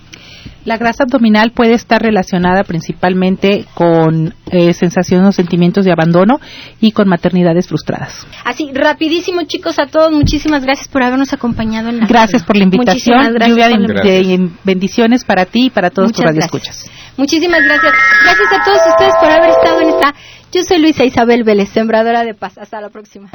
La 0.66 0.76
grasa 0.76 1.04
abdominal 1.04 1.52
puede 1.52 1.76
estar 1.76 2.02
relacionada 2.02 2.66
principalmente 2.66 3.64
con 3.74 4.34
eh, 4.52 4.74
sensaciones 4.74 5.30
o 5.30 5.32
sentimientos 5.32 5.86
de 5.86 5.94
abandono 5.94 6.42
y 6.82 6.92
con 6.92 7.08
maternidades 7.08 7.70
frustradas. 7.70 8.28
Así, 8.44 8.70
rapidísimo 8.74 9.44
chicos 9.44 9.80
a 9.80 9.86
todos, 9.88 10.12
muchísimas 10.12 10.64
gracias 10.66 10.90
por 10.90 11.04
habernos 11.04 11.32
acompañado 11.32 11.88
en 11.88 12.00
la 12.02 12.08
Gracias 12.08 12.44
por 12.44 12.58
la 12.58 12.66
invitación. 12.66 13.34
Lluvia 13.48 13.70
de, 13.70 14.50
bendiciones 14.66 15.24
para 15.24 15.46
ti 15.46 15.68
y 15.68 15.70
para 15.70 15.90
todos 15.90 16.10
tus 16.12 16.18
Muchas 16.20 16.32
radioescuchas. 16.34 16.84
gracias. 16.84 17.18
Muchísimas 17.18 17.62
gracias. 17.64 17.94
Gracias 18.24 18.48
a 18.52 18.64
todos 18.66 18.80
ustedes 18.90 19.14
por 19.22 19.30
haber 19.30 19.50
estado 19.50 19.82
en 19.82 19.88
esta. 19.90 20.14
Yo 20.52 20.64
soy 20.64 20.80
Luisa 20.80 21.04
Isabel 21.04 21.44
Vélez, 21.44 21.70
sembradora 21.70 22.24
de 22.24 22.34
paz. 22.34 22.58
Hasta 22.58 22.80
la 22.80 22.90
próxima. 22.90 23.30